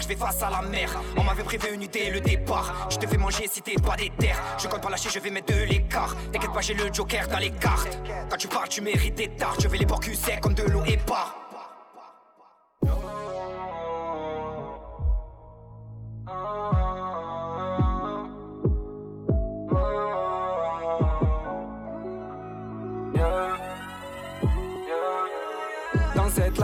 Je 0.00 0.08
vais 0.08 0.16
face 0.16 0.42
à 0.42 0.50
la 0.50 0.62
mer. 0.62 0.90
On 1.16 1.24
m'avait 1.24 1.42
prévenu 1.42 1.86
dès 1.88 2.10
le 2.10 2.20
départ. 2.20 2.88
Je 2.90 2.96
te 2.96 3.06
fais 3.06 3.16
manger 3.16 3.46
si 3.50 3.62
t'es 3.62 3.74
pas 3.74 3.96
des 3.96 4.10
terres. 4.18 4.40
Je 4.58 4.68
compte 4.68 4.82
pas 4.82 4.90
lâcher, 4.90 5.10
je 5.12 5.18
vais 5.18 5.30
mettre 5.30 5.54
de 5.54 5.62
l'écart. 5.64 6.14
T'inquiète 6.32 6.52
pas, 6.52 6.60
j'ai 6.60 6.74
le 6.74 6.92
joker 6.92 7.28
dans 7.28 7.38
les 7.38 7.50
cartes. 7.50 7.98
Quand 8.28 8.36
tu 8.36 8.48
parles, 8.48 8.68
tu 8.68 8.80
mérites 8.80 9.14
des 9.14 9.28
tartes. 9.28 9.62
Je 9.62 9.68
vais 9.68 9.78
les 9.78 10.14
secs 10.14 10.40
comme 10.40 10.54
de 10.54 10.62
l'eau 10.64 10.82
et 10.86 10.96
pas. 10.96 11.49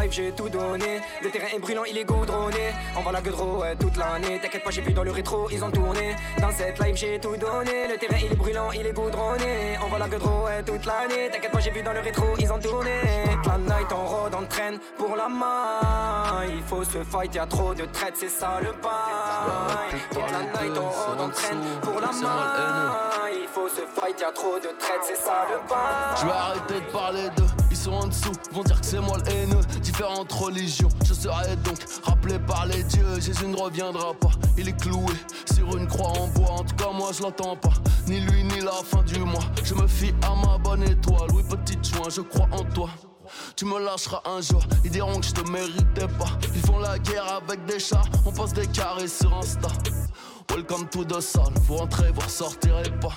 J'ai 0.08 0.32
tout 0.32 0.48
donné. 0.48 1.00
Le 1.22 1.30
terrain 1.30 1.48
est 1.54 1.58
brûlant 1.58 1.84
il 1.84 1.98
est 1.98 2.04
goudronné. 2.04 2.72
On 2.96 3.02
va 3.02 3.12
la 3.12 3.20
gueudreau 3.20 3.60
ouais, 3.60 3.75
toute 3.76 3.96
l'année. 3.96 4.38
T'inquiète 4.40 4.62
pas 4.62 4.70
j'ai 4.70 4.80
vu 4.80 4.92
dans 4.92 5.02
le 5.02 5.10
rétro 5.10 5.48
ils 5.50 5.62
ont 5.64 5.70
tourné. 5.70 6.14
Dans 6.40 6.50
cette 6.50 6.78
life 6.78 6.96
j'ai 6.96 7.18
tout 7.18 7.36
donné. 7.36 7.88
Le 7.88 7.96
terrain 7.98 8.16
il 8.25 8.32
est 8.32 8.36
brûlant 8.36 8.70
il 8.72 8.86
est 8.86 8.92
goudronné. 8.92 9.76
On 9.84 9.88
va 9.88 9.98
la 9.98 10.08
gueudreau 10.08 10.46
ouais, 10.46 10.62
toute 10.62 10.86
l'année. 10.86 11.28
T'inquiète 11.30 11.50
pas 11.50 11.60
j'ai 11.60 11.70
vu 11.70 11.82
dans 11.82 11.92
le 11.92 12.00
rétro 12.00 12.25
ils 12.38 12.52
ont 12.52 12.58
tourné. 12.58 12.92
La 13.46 13.58
night 13.58 13.92
on 13.92 14.04
rôde 14.06 14.34
on 14.38 14.46
traîne 14.46 14.78
pour 14.96 15.16
la 15.16 15.28
main. 15.28 16.44
Il 16.48 16.62
faut 16.62 16.84
se 16.84 17.02
fight 17.02 17.34
y'a 17.34 17.46
trop 17.46 17.75
de 17.75 17.84
traites 17.86 18.16
c'est 18.16 18.28
ça 18.28 18.58
le 18.60 18.72
bail. 18.82 20.00
Toute 20.10 20.30
la 20.30 20.62
night 20.62 20.78
on 20.78 20.88
rôde 20.88 21.20
on 21.20 21.28
traîne 21.28 21.60
pour 21.82 22.00
la 22.00 22.12
main. 22.12 22.92
Il 23.32 23.48
faut 23.48 23.68
se 23.68 23.82
fight 23.98 24.20
y'a 24.20 24.32
trop 24.32 24.58
de 24.58 24.68
traites 24.78 25.02
c'est 25.02 25.16
ça 25.16 25.46
le 25.50 25.58
bail. 25.68 26.16
Je 26.20 26.26
vais 26.26 26.32
arrêter 26.32 26.75
de 26.75 26.92
parler 26.92 27.28
d'eux, 27.36 27.55
ils 27.76 27.83
sont 27.83 27.92
en 27.92 28.06
dessous, 28.06 28.33
vont 28.52 28.62
dire 28.62 28.80
que 28.80 28.87
c'est 28.87 29.00
moi 29.00 29.18
le 29.18 29.33
haineux. 29.33 29.61
Différentes 29.83 30.33
religions, 30.33 30.88
je 31.04 31.12
serai 31.12 31.56
donc 31.56 31.78
rappelé 32.04 32.38
par 32.38 32.66
les 32.66 32.83
dieux. 32.85 33.21
Jésus 33.21 33.47
ne 33.47 33.56
reviendra 33.56 34.14
pas, 34.14 34.30
il 34.56 34.68
est 34.68 34.80
cloué 34.80 35.12
sur 35.52 35.76
une 35.76 35.87
croix 35.87 36.12
en 36.18 36.28
bois. 36.28 36.52
En 36.52 36.64
tout 36.64 36.75
cas, 36.76 36.90
moi 36.92 37.11
je 37.12 37.23
l'entends 37.23 37.56
pas, 37.56 37.75
ni 38.09 38.21
lui 38.21 38.45
ni 38.45 38.61
la 38.61 38.73
fin 38.73 39.02
du 39.02 39.18
mois. 39.18 39.45
Je 39.62 39.75
me 39.75 39.87
fie 39.87 40.14
à 40.23 40.35
ma 40.35 40.59
bonne 40.59 40.83
étoile, 40.85 41.28
oui, 41.35 41.42
petit 41.49 41.78
joint, 41.83 42.09
je 42.09 42.23
crois 42.23 42.49
en 42.52 42.64
toi. 42.64 42.88
Tu 43.56 43.64
me 43.64 43.78
lâcheras 43.85 44.23
un 44.25 44.40
jour, 44.40 44.62
ils 44.85 44.90
diront 44.90 45.18
que 45.21 45.26
je 45.26 45.33
te 45.33 45.50
méritais 45.50 46.09
pas. 46.18 46.30
Ils 46.54 46.62
font 46.62 46.78
la 46.78 46.99
guerre 46.99 47.40
avec 47.42 47.64
des 47.66 47.78
chats, 47.78 48.02
on 48.25 48.33
passe 48.33 48.54
des 48.54 48.66
carrés 48.68 49.09
sur 49.09 49.37
Insta. 49.37 49.68
Welcome 50.50 50.88
to 50.90 51.04
the 51.04 51.21
sun, 51.21 51.52
vous 51.64 51.76
rentrez, 51.76 52.11
vous 52.12 52.21
ressortirez 52.21 52.90
pas. 53.00 53.12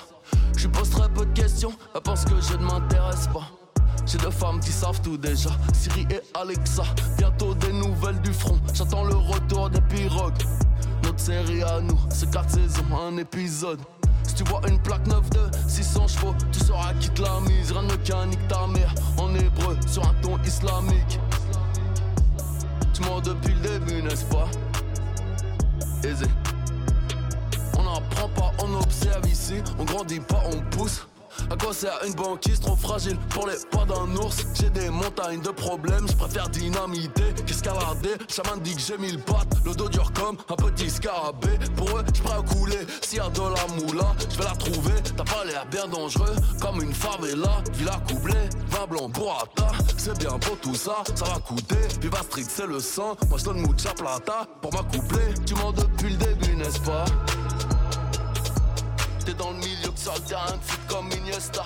Je 0.56 0.68
pose 0.68 0.90
très 0.90 1.08
peu 1.08 1.24
de 1.24 1.32
questions, 1.32 1.72
elle 1.94 2.02
pense 2.02 2.24
que 2.24 2.38
je 2.40 2.54
ne 2.58 2.64
m'intéresse 2.64 3.28
pas. 3.32 3.48
Femmes 4.30 4.60
qui 4.60 4.72
savent 4.72 5.00
tout 5.02 5.16
déjà, 5.16 5.50
Siri 5.72 6.06
et 6.10 6.20
Alexa. 6.38 6.84
Bientôt 7.18 7.54
des 7.54 7.72
nouvelles 7.72 8.20
du 8.20 8.32
front, 8.32 8.58
j'attends 8.72 9.04
le 9.04 9.14
retour 9.14 9.68
des 9.70 9.80
pirogues. 9.82 10.42
Notre 11.02 11.20
série 11.20 11.62
à 11.62 11.80
nous, 11.80 11.98
c'est 12.10 12.30
quatre 12.30 12.50
saisons, 12.50 12.84
un 12.98 13.16
épisode. 13.16 13.80
Si 14.22 14.34
tu 14.34 14.44
vois 14.44 14.60
une 14.68 14.78
plaque 14.80 15.06
9 15.06 15.30
de 15.30 15.50
600 15.68 16.08
chevaux, 16.08 16.34
tu 16.52 16.60
sauras 16.60 16.94
qui 16.94 17.10
te 17.10 17.22
la 17.22 17.40
mise. 17.40 17.72
Rien 17.72 17.82
de 17.82 17.92
mécanique 17.92 18.48
ta 18.48 18.66
mère, 18.66 18.94
en 19.18 19.34
hébreu, 19.34 19.76
sur 19.86 20.06
un 20.06 20.14
ton 20.22 20.38
islamique. 20.44 21.18
Tu 22.94 23.02
mens 23.02 23.20
depuis 23.20 23.54
le 23.54 23.60
début, 23.60 24.02
n'est-ce 24.02 24.24
pas? 24.26 24.48
Aisé. 26.04 26.26
On 27.76 27.82
n'apprend 27.82 28.28
pas, 28.28 28.52
on 28.62 28.74
observe 28.74 29.26
ici. 29.28 29.62
On 29.78 29.84
grandit 29.84 30.20
pas, 30.20 30.42
on 30.52 30.60
pousse. 30.76 31.06
À 31.50 31.56
quoi 31.56 31.72
sert 31.72 31.98
une 32.06 32.14
banquise 32.14 32.60
trop 32.60 32.76
fragile 32.76 33.16
pour 33.30 33.46
les 33.46 33.54
pas 33.70 33.84
d'un 33.84 34.14
ours 34.16 34.44
J'ai 34.54 34.70
des 34.70 34.90
montagnes 34.90 35.40
de 35.40 35.50
problèmes, 35.50 36.06
je 36.08 36.16
préfère 36.16 36.48
dynamiter 36.48 37.34
qu'escalader. 37.46 38.14
Chaman 38.28 38.60
dit 38.60 38.74
que 38.74 38.80
j'ai 38.80 38.98
mille 38.98 39.20
pattes, 39.22 39.56
le 39.64 39.74
dos 39.74 39.88
dur 39.88 40.12
comme 40.12 40.36
un 40.48 40.56
petit 40.56 40.90
scarabée. 40.90 41.58
Pour 41.76 41.98
eux, 41.98 42.04
je 42.14 42.30
à 42.30 42.42
couler. 42.42 42.86
S'il 43.02 43.18
y 43.18 43.20
a 43.20 43.28
de 43.28 43.40
la 43.40 43.74
moula, 43.74 44.14
je 44.30 44.36
vais 44.36 44.44
la 44.44 44.56
trouver. 44.56 44.94
T'as 45.16 45.24
pas 45.24 45.44
l'air 45.44 45.66
bien 45.70 45.88
dangereux, 45.88 46.34
comme 46.60 46.82
une 46.82 46.92
favela. 46.92 47.62
Villa 47.72 48.00
coublé, 48.08 48.34
vin 48.68 48.86
blanc 48.88 49.08
burrata. 49.08 49.72
C'est 49.96 50.18
bien 50.18 50.32
beau 50.32 50.56
tout 50.60 50.74
ça, 50.74 50.96
ça 51.14 51.24
va 51.24 51.40
coûter. 51.40 51.76
Viva 52.00 52.22
Street, 52.22 52.44
c'est 52.48 52.66
le 52.66 52.80
sang. 52.80 53.16
Moi 53.28 53.38
je 53.38 53.44
donne 53.44 53.60
mucha 53.60 53.92
plata 53.94 54.46
pour 54.60 54.72
m'accoupler. 54.72 55.34
Tu 55.46 55.54
mens 55.54 55.72
depuis 55.72 56.10
le 56.10 56.16
début, 56.16 56.56
n'est-ce 56.56 56.80
pas? 56.80 57.04
Dans 59.38 59.50
le 59.52 59.58
milieu 59.58 59.90
que 59.90 59.98
ça 59.98 60.12
de 60.18 60.62
foot 60.62 60.80
comme 60.88 61.10
Iniesta. 61.12 61.62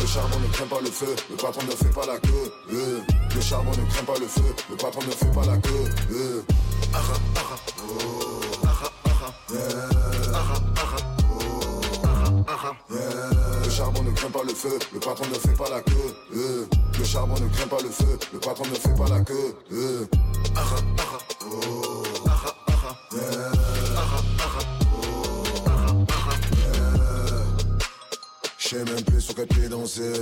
Le 0.00 0.06
charbon 0.06 0.38
ne 0.38 0.46
craint 0.52 0.66
pas 0.66 0.80
le 0.80 0.90
feu, 0.90 1.16
le 1.30 1.36
patron 1.36 1.62
ne 1.62 1.70
fait 1.70 1.88
pas 1.94 2.06
la 2.06 2.18
queue. 2.18 2.52
euh. 2.72 3.00
Le 3.34 3.40
charbon 3.40 3.70
ne 3.70 3.90
craint 3.90 4.04
pas 4.04 4.18
le 4.20 4.26
feu, 4.26 4.54
le 4.70 4.76
patron 4.76 5.00
ne 5.02 5.10
fait 5.10 5.32
pas 5.32 5.46
la 5.46 5.56
queue. 5.56 5.94
euh. 6.10 6.42
Ah, 6.94 6.98
ah, 7.36 7.38
ah, 7.38 7.56
oh. 7.88 8.41
Le 14.64 15.00
patron 15.00 15.26
ne 15.28 15.34
fait 15.34 15.56
pas 15.56 15.68
la 15.70 15.80
queue. 15.80 16.14
euh. 16.36 16.66
Le 16.98 17.04
charbon 17.04 17.34
ne 17.34 17.48
craint 17.48 17.66
pas 17.68 17.82
le 17.82 17.88
feu, 17.88 18.18
le 18.32 18.38
patron 18.38 18.64
ne 18.66 18.74
fait 18.74 18.94
pas 18.94 19.08
la 19.08 19.20
queue. 19.20 19.54
euh. 19.72 20.06
Je 28.58 28.68
sais 28.68 28.84
même 28.84 29.02
plus 29.04 29.20
sur 29.20 29.34
quel 29.34 29.46
pied 29.48 29.68
danser. 29.68 30.12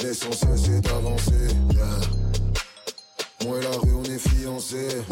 L'essentiel 0.00 0.58
c'est 0.58 0.80
d'avancer. 0.80 1.48
yeah. 1.72 1.84
Moi 3.44 3.58
et 3.58 3.62
la 3.62 3.70
rue 3.78 3.92
on 3.94 4.04
est 4.04 4.18
fiancés. 4.18 5.02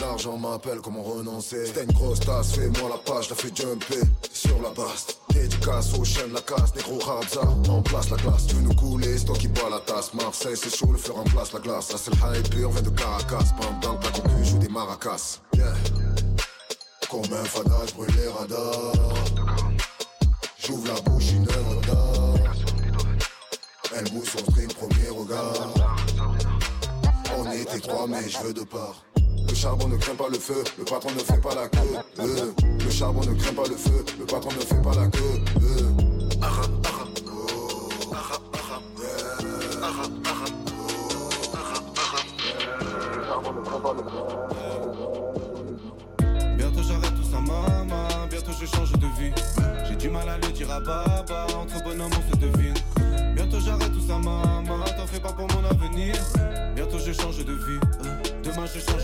L'argent 0.00 0.36
m'appelle 0.36 0.78
comment 0.82 1.02
renoncer. 1.02 1.66
C'était 1.66 1.84
une 1.84 1.92
grosse 1.92 2.20
tasse, 2.20 2.52
fais-moi 2.54 2.90
la 2.90 2.98
page, 2.98 3.30
la 3.30 3.36
fais 3.36 3.50
jumper 3.54 4.00
sur 4.32 4.60
la 4.62 4.70
base. 4.70 5.06
Dédicace 5.34 5.92
au 5.98 6.04
chien 6.04 6.28
de 6.28 6.34
la 6.34 6.40
casse, 6.40 6.74
négro 6.76 6.98
Rabza, 7.00 7.40
en 7.68 7.82
place 7.82 8.08
la 8.08 8.16
classe. 8.16 8.46
Tu 8.46 8.54
nous 8.56 8.74
couler, 8.74 9.18
c'est 9.18 9.24
toi 9.24 9.36
qui 9.36 9.48
bois 9.48 9.68
la 9.68 9.80
tasse. 9.80 10.14
Marseille, 10.14 10.56
c'est 10.56 10.74
chaud, 10.74 10.92
le 10.92 10.98
feu 10.98 11.12
remplace 11.12 11.52
la 11.52 11.58
glace. 11.58 11.88
Ça 11.88 11.98
c'est 11.98 12.12
le 12.12 12.38
hype, 12.38 12.54
vient 12.54 12.82
de 12.82 12.90
Caracas. 12.90 13.52
Dans 13.82 13.92
le 13.94 13.98
plat 13.98 14.10
concu, 14.10 14.44
joue 14.44 14.58
des 14.58 14.68
maracas. 14.68 15.40
Yeah. 15.54 15.74
Comme 17.10 17.32
un 17.32 17.44
fanage, 17.44 17.94
brûle 17.94 18.14
les 18.16 18.28
radars. 18.28 18.92
J'ouvre 20.56 20.86
la 20.86 21.00
bouche, 21.00 21.32
une 21.32 21.48
œuvre 21.48 21.80
d'art. 21.82 22.54
Elle 23.96 24.12
mousse 24.12 24.30
son 24.30 24.50
string, 24.50 24.68
premier 24.68 25.08
regard. 25.08 25.74
On 27.36 27.50
était 27.50 27.80
trois, 27.80 28.06
mais 28.06 28.28
je 28.28 28.38
veux 28.38 28.54
deux 28.54 28.64
parts. 28.64 29.04
Le 29.54 29.60
charbon 29.60 29.86
ne 29.86 29.96
craint 29.96 30.16
pas 30.16 30.28
le 30.28 30.36
feu, 30.36 30.64
le 30.76 30.84
patron 30.84 31.10
ne 31.12 31.20
fait 31.20 31.40
pas 31.40 31.54
la 31.54 31.68
queue. 31.68 31.78
euh. 32.18 32.52
Le 32.84 32.90
charbon 32.90 33.20
ne 33.20 33.34
craint 33.34 33.54
pas 33.54 33.62
le 33.68 33.76
feu, 33.76 34.04
le 34.18 34.26
patron 34.26 34.50
ne 34.50 34.60
fait 34.60 34.82
pas 34.82 34.94
la 34.96 35.06
queue. 35.06 35.40
Bientôt 46.56 46.82
j'arrête 46.82 47.14
tout 47.14 47.30
ça, 47.30 47.40
maman. 47.40 48.08
Bientôt 48.28 48.52
je 48.60 48.66
change 48.66 48.92
de 48.92 49.06
vie. 49.20 49.32
J'ai 49.88 49.94
du 49.94 50.08
mal 50.08 50.28
à 50.28 50.36
le 50.36 50.48
dire 50.48 50.68
à 50.72 50.80
papa. 50.80 51.46
Entre 51.56 51.80
bonhommes, 51.84 52.10
on 52.12 52.32
se 52.32 52.36
devine. 52.40 52.74
Bientôt 53.36 53.60
j'arrête 53.60 53.92
tout 53.92 54.04
ça, 54.06 54.18
maman. 54.18 54.64
T'en 54.96 55.06
fais 55.06 55.20
pas 55.20 55.32
pour 55.32 55.46
mon 55.46 55.64
avenir. 55.70 56.16
Bientôt 56.74 56.98
je 56.98 57.12
change 57.12 57.38
de 57.44 57.52
vie. 57.52 57.78
Demain 58.42 58.66
je 58.66 58.78
change 58.78 59.03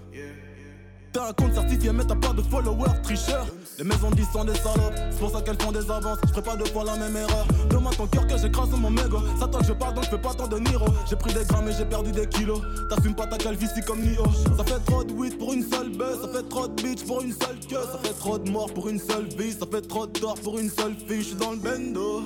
T'as 1.13 1.27
un 1.27 1.33
compte 1.33 1.53
certifié 1.53 1.91
mais 1.91 2.05
t'as 2.05 2.15
pas 2.15 2.31
de 2.31 2.41
followers, 2.41 3.01
tricheur. 3.03 3.45
Les 3.77 3.83
maisons 3.83 4.11
disent 4.11 4.29
sont 4.31 4.45
des 4.45 4.55
salopes, 4.55 4.93
c'est 5.11 5.19
pour 5.19 5.31
ça 5.31 5.41
qu'elles 5.41 5.61
font 5.61 5.71
des 5.71 5.91
avances. 5.91 6.19
Je 6.23 6.29
ferai 6.29 6.41
pas 6.41 6.55
deux 6.55 6.65
fois 6.65 6.85
la 6.85 6.95
même 6.95 7.15
erreur. 7.15 7.45
Demande 7.69 7.97
ton 7.97 8.07
cœur 8.07 8.27
que 8.27 8.37
j'écrase 8.37 8.69
mon 8.71 8.89
mégot. 8.89 9.21
Ça 9.39 9.47
toi 9.47 9.59
je 9.67 9.73
parle 9.73 9.95
donc 9.95 10.05
je 10.05 10.09
fais 10.09 10.17
pas 10.17 10.33
tant 10.33 10.47
de 10.47 10.57
Niro. 10.59 10.85
J'ai 11.09 11.17
pris 11.17 11.33
des 11.33 11.43
grammes 11.43 11.67
et 11.67 11.73
j'ai 11.73 11.85
perdu 11.85 12.11
des 12.11 12.27
kilos. 12.27 12.61
T'assumes 12.89 13.15
pas 13.15 13.27
ta 13.27 13.37
calvitie 13.37 13.81
comme 13.85 14.01
Nio 14.01 14.23
Ça 14.57 14.63
fait 14.63 14.79
trop 14.85 15.03
de 15.03 15.11
weed 15.11 15.37
pour 15.37 15.51
une 15.53 15.63
seule 15.69 15.89
buzz. 15.89 16.21
Ça 16.21 16.27
fait 16.29 16.47
trop 16.47 16.67
de 16.67 16.81
bitch 16.81 17.03
pour 17.05 17.21
une 17.21 17.33
seule 17.33 17.59
queue. 17.67 17.85
Ça 17.91 17.99
fait 18.01 18.13
trop 18.13 18.37
de 18.39 18.49
morts 18.49 18.73
pour 18.73 18.87
une 18.87 18.99
seule 18.99 19.27
vie. 19.37 19.51
Ça 19.51 19.65
fait 19.69 19.81
trop 19.81 20.07
de 20.07 20.17
tort 20.17 20.35
pour 20.35 20.59
une 20.59 20.69
seule 20.69 20.95
fille. 20.95 21.23
J'suis 21.23 21.35
dans 21.35 21.51
le 21.51 21.57
bendo 21.57 22.23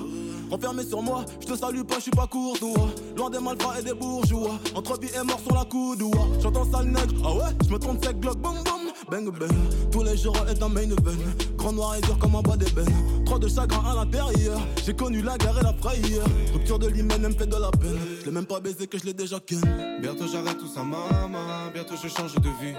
Enfermé 0.50 0.84
sur 0.84 1.02
moi, 1.02 1.24
je 1.40 1.46
te 1.46 1.56
salue 1.56 1.82
pas, 1.82 1.96
je 1.96 2.02
suis 2.02 2.10
pas 2.10 2.26
courtois. 2.26 2.88
Loin 3.16 3.30
des 3.30 3.40
malfrats 3.40 3.80
et 3.80 3.82
des 3.82 3.94
bourgeois. 3.94 4.58
Entre 4.74 4.98
vie 4.98 5.08
et 5.18 5.24
mort 5.24 5.40
sur 5.40 5.54
la 5.54 5.64
coudoua. 5.64 6.26
J'entends 6.40 6.70
sale 6.70 6.86
nègre, 6.86 7.14
ah 7.24 7.34
ouais, 7.34 7.56
je 7.66 7.72
me 7.72 7.78
trompe 7.78 8.04
sec, 8.04 8.20
glock, 8.20 8.38
boum 8.38 8.54
boum. 8.64 8.86
Bang 9.10 9.30
bang, 9.38 9.50
tous 9.92 10.02
les 10.02 10.16
jours 10.16 10.36
est 10.48 10.60
un 10.60 10.68
main 10.68 10.82
event. 10.82 11.22
Grand 11.56 11.72
noir 11.72 11.96
et 11.96 12.00
dur 12.00 12.18
comme 12.18 12.34
un 12.34 12.42
bas 12.42 12.56
d'ébène. 12.56 13.24
Trop 13.24 13.38
de 13.38 13.48
chagrin 13.48 13.84
à 13.92 13.94
l'intérieur. 13.94 14.58
J'ai 14.84 14.94
connu 14.94 15.22
la 15.22 15.36
guerre 15.38 15.58
et 15.58 15.62
la 15.62 15.72
frayeur. 15.74 16.26
Rupture 16.52 16.78
de 16.78 16.88
l'hymen, 16.88 17.20
elle 17.22 17.30
me 17.30 17.34
fait 17.34 17.46
de 17.46 17.56
la 17.56 17.70
peine. 17.70 17.98
Je 18.20 18.26
l'ai 18.26 18.32
même 18.32 18.46
pas 18.46 18.58
baisé 18.58 18.86
que 18.86 18.98
je 18.98 19.04
l'ai 19.04 19.14
déjà 19.14 19.38
ken. 19.38 19.60
Bientôt 20.00 20.26
j'arrête 20.26 20.58
tout 20.58 20.66
ça, 20.66 20.82
maman. 20.82 21.38
Bientôt 21.72 21.94
je 22.02 22.08
change 22.08 22.34
de 22.34 22.48
vie. 22.60 22.74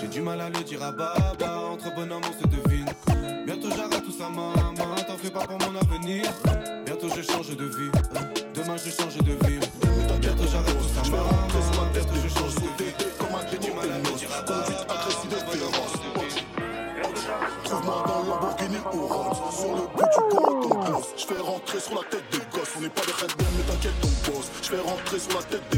J'ai 0.00 0.08
du 0.08 0.20
mal 0.20 0.40
à 0.40 0.48
le 0.48 0.62
dire 0.64 0.82
à 0.82 0.92
baba. 0.92 1.60
Entre 1.72 1.94
bonhomme, 1.94 2.22
on 2.24 2.42
se 2.42 2.46
devine. 2.48 2.86
Bientôt 3.66 3.82
j'arrête 3.82 4.04
tout 4.04 4.12
ça, 4.12 4.28
maman. 4.28 4.52
T'en 5.06 5.16
fais 5.16 5.30
pas 5.30 5.40
pour 5.40 5.58
mon 5.58 5.76
avenir. 5.76 6.24
Bientôt 6.84 7.08
je 7.08 7.22
change 7.22 7.56
de 7.56 7.64
vie. 7.64 7.90
Demain 8.54 8.76
je 8.76 8.90
change 8.90 9.16
de 9.16 9.32
vie. 9.46 9.58
Bientôt 10.20 10.44
j'arrête 10.50 10.78
tout 10.78 10.88
ça, 10.94 11.10
maman. 11.10 11.92
Bientôt 11.92 12.14
je 12.22 12.28
change 12.28 12.54
de 12.54 12.84
vie. 12.84 12.94
J'ai 13.50 13.58
du 13.58 13.72
mal 13.72 13.90
à 13.90 13.98
le 13.98 14.16
dire 14.16 14.28
à 14.36 14.42
baba. 14.42 14.86
Trouve-moi 17.64 18.04
dans 18.06 18.22
le 18.22 18.28
Lamborghini 18.28 18.76
orange 18.92 19.36
Sur 19.52 19.74
le 19.74 19.82
bout 19.82 20.04
du 20.04 20.20
ton 20.30 20.68
gloss 20.68 21.06
Je 21.16 21.26
fais 21.26 21.40
rentrer 21.40 21.80
sur 21.80 21.94
la 21.94 22.02
tête 22.08 22.24
des 22.30 22.38
gosses 22.56 22.74
On 22.76 22.80
n'est 22.80 22.88
pas 22.88 23.00
des 23.02 23.12
red 23.12 23.32
mais 23.38 23.64
t'inquiète 23.72 24.00
ton 24.00 24.30
boss 24.30 24.50
Je 24.62 24.68
fais 24.68 24.80
rentrer 24.80 25.18
sur 25.18 25.34
la 25.34 25.42
tête 25.42 25.62
des 25.72 25.75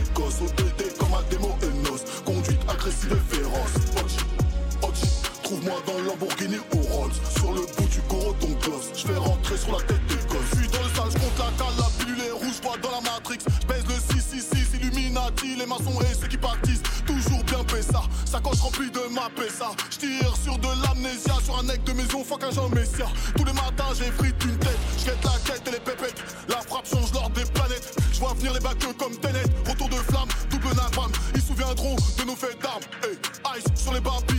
la 9.72 9.80
tête 9.82 10.06
des 10.06 10.16
gosses 10.28 10.50
suis 10.56 10.68
dans 10.68 10.82
le 10.82 10.90
sale, 10.94 11.10
je 11.12 11.18
compte 11.18 11.38
la 11.38 11.50
cale, 11.56 11.74
la 11.78 12.04
pilule 12.04 12.22
est 12.22 12.30
rouge, 12.30 12.60
pas 12.60 12.76
dans 12.82 12.90
la 12.90 13.00
Matrix. 13.00 13.38
Je 13.62 13.66
baise 13.66 13.84
le 13.86 13.94
666, 13.94 14.76
Illuminati, 14.80 15.56
les 15.56 15.66
maçons 15.66 16.00
et 16.00 16.14
ceux 16.14 16.28
qui 16.28 16.36
partissent 16.36 16.82
Toujours 17.06 17.42
bien 17.44 17.58
ça, 17.82 18.02
sacoche 18.24 18.60
remplie 18.60 18.90
de 18.90 19.00
ma 19.14 19.28
pessa 19.30 19.70
J'tire 19.90 20.34
sur 20.36 20.58
de 20.58 20.68
l'amnésia, 20.82 21.34
sur 21.44 21.58
un 21.58 21.62
mec 21.62 21.82
de 21.84 21.92
maison, 21.92 22.24
fuck 22.24 22.42
un 22.44 22.50
Jean 22.50 22.68
Messia. 22.68 23.06
Tous 23.36 23.44
les 23.44 23.52
matins 23.52 23.92
j'ai 23.96 24.10
frite 24.12 24.36
une 24.44 24.58
tête, 24.58 24.78
j'guette 24.98 25.24
la 25.24 25.32
quête 25.44 25.62
et 25.66 25.70
les 25.70 25.80
pépettes. 25.80 26.22
La 26.48 26.56
frappe 26.56 26.86
change 26.86 27.12
l'ordre 27.12 27.30
des 27.30 27.44
planètes, 27.50 27.96
j'vois 28.12 28.34
venir 28.34 28.52
les 28.52 28.60
bacs 28.60 28.78
comme 28.98 29.16
Tenet. 29.16 29.44
Retour 29.68 29.88
de 29.88 29.96
flamme, 29.96 30.28
double 30.50 30.74
napalm, 30.74 31.12
ils 31.34 31.40
se 31.40 31.48
souviendront 31.48 31.96
de 32.18 32.24
nos 32.24 32.36
faits 32.36 32.60
d'armes. 32.60 32.82
Hey, 33.04 33.16
Ice 33.58 33.82
sur 33.82 33.92
les 33.92 34.00
babines, 34.00 34.37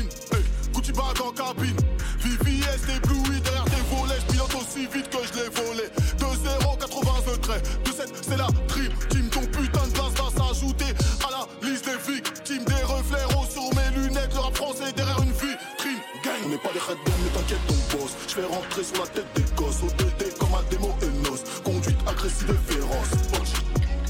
Rentrer 18.80 18.96
sur 18.96 19.04
la 19.04 19.10
tête 19.12 19.28
des 19.36 19.56
gosses 19.56 19.84
ODD 19.84 20.38
comme 20.40 20.54
un 20.54 20.64
démo 20.70 20.88
Enos 21.04 21.44
Conduite 21.66 22.00
agressive 22.08 22.50
et 22.50 22.72
féroce. 22.72 23.12
Ochi, 23.36 23.60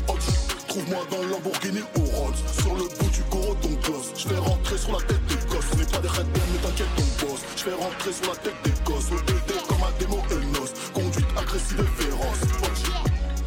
Ochi. 0.07 0.31
Trouve-moi 0.67 0.99
dans 1.09 1.23
Lamborghini 1.23 1.81
orange 1.97 2.37
Sur 2.53 2.75
le 2.75 2.83
bout 2.83 3.09
du 3.09 3.23
corps 3.31 3.55
ton 3.61 3.73
gloss. 3.81 4.13
Je 4.15 4.27
fais 4.27 4.37
rentrer 4.37 4.77
sur 4.77 4.91
la 4.91 4.99
tête 5.07 5.25
des 5.25 5.41
gosses. 5.49 5.65
On 5.73 5.77
n'est 5.77 5.85
pas 5.85 5.97
des 5.97 6.07
red 6.07 6.27
mais 6.35 6.59
t'inquiète 6.61 6.93
ton 6.97 7.25
boss. 7.25 7.41
Je 7.57 7.63
fais 7.63 7.73
rentrer 7.73 8.13
sur 8.13 8.29
la 8.29 8.37
tête 8.37 8.59
des 8.63 8.77
gosses 8.85 9.11
ODD 9.11 9.49
comme 9.67 9.81
un 9.81 9.93
démo 9.97 10.21
Enos 10.29 10.71
Conduite 10.93 11.31
agressive 11.35 11.81
et 11.81 12.03
féroce. 12.03 12.43
Ochi, 12.61 12.91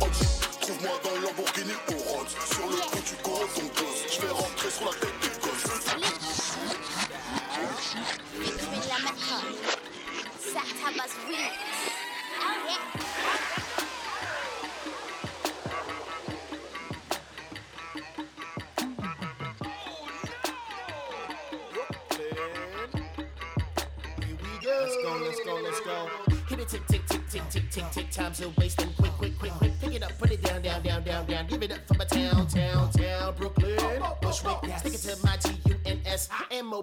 Ochi. 0.02 0.26
Trouve-moi 0.60 0.94
dans 1.06 1.16
Lamborghini 1.22 1.76
orange 1.86 2.34
Sur 2.50 2.66
le 2.66 2.82
bout 2.90 3.04
du 3.06 3.14
corps 3.22 3.48
ton 3.54 3.68
gloss. 3.78 3.98
Je 4.10 4.18
fais 4.18 4.32
rentrer 4.32 4.70
sur 4.74 4.86
la 4.86 4.94
tête 4.98 5.21
Sartabas 10.82 11.14
remix. 11.28 11.54
Oh 12.40 12.56
yeah. 12.66 13.61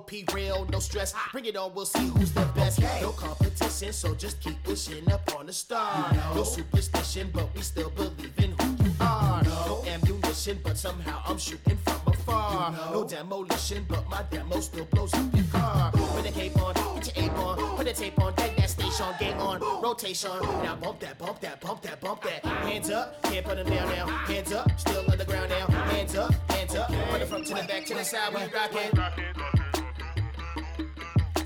M-O-P, 0.10 0.26
real, 0.34 0.65
no 0.72 0.80
stress. 0.80 1.13
Bring 1.32 1.45
it 1.45 1.56
on, 1.56 1.74
we'll 1.74 1.86
see 1.86 2.08
who's 2.08 2.32
the 2.32 2.45
best. 2.56 2.82
No 3.02 3.12
competition, 3.12 3.93
so 3.93 4.15
just 4.15 4.39
keep 4.41 4.56
wishing 4.67 5.10
up 5.12 5.22
on 5.38 5.45
the 5.45 5.54
star. 5.54 6.12
No 6.36 6.43
superstition, 6.43 7.30
but 7.34 7.54
we 7.56 7.62
still 7.62 7.89
believe 7.91 8.34
in 8.38 8.52
who 8.60 8.84
you 8.84 8.91
are. 9.00 9.43
No 9.43 9.84
ammunition, 9.88 10.60
but 10.63 10.78
somehow 10.78 11.22
I'm 11.26 11.38
shooting 11.38 11.78
from 11.78 12.02
afar. 12.08 12.74
No 12.91 13.04
demolition, 13.04 13.86
but 13.88 14.08
my 14.10 14.24
demo 14.32 14.60
still 14.60 14.86
blows 14.86 15.13
up 15.13 15.36
your 15.36 15.45
car. 15.45 15.91
Put 15.91 16.24
the 16.24 16.32
cape 16.32 16.58
on, 16.62 16.74
get 16.95 17.15
your 17.15 17.26
ape 17.26 17.38
on, 17.38 17.78
put 17.78 17.86
the 17.86 17.93
tape 17.93 18.19
on, 18.19 18.34
tag 18.36 18.56
that 18.58 18.69
station, 18.69 19.06
gang 19.19 19.39
on, 19.39 19.62
rotation. 19.84 20.32
Now 20.63 20.76
bump 20.76 21.00
that, 21.02 21.17
bump 21.19 21.39
that, 21.41 21.62
bump 21.62 21.82
that, 21.84 22.02
bump 22.02 22.24
that. 22.24 22.43
Hands 22.45 22.89
up, 22.89 23.22
can't 23.24 23.45
put 23.45 23.58
them 23.58 23.67
down 23.69 23.89
now. 23.89 24.08
Hands 24.08 24.52
up, 24.54 24.80
still 24.80 25.04
on 25.12 25.17
the 25.17 25.26
ground 25.26 25.50
now. 25.52 25.67
Hands 25.67 26.15
up, 26.15 26.34
hands 26.52 26.76
up, 26.76 26.88
from 26.88 27.19
the 27.19 27.26
front 27.26 27.48
to 27.48 27.54
the 27.54 27.63
back 27.67 27.86
to 27.86 27.93
the 27.93 28.04
side, 28.04 28.34
we 28.34 28.41
rockin'. 28.52 29.59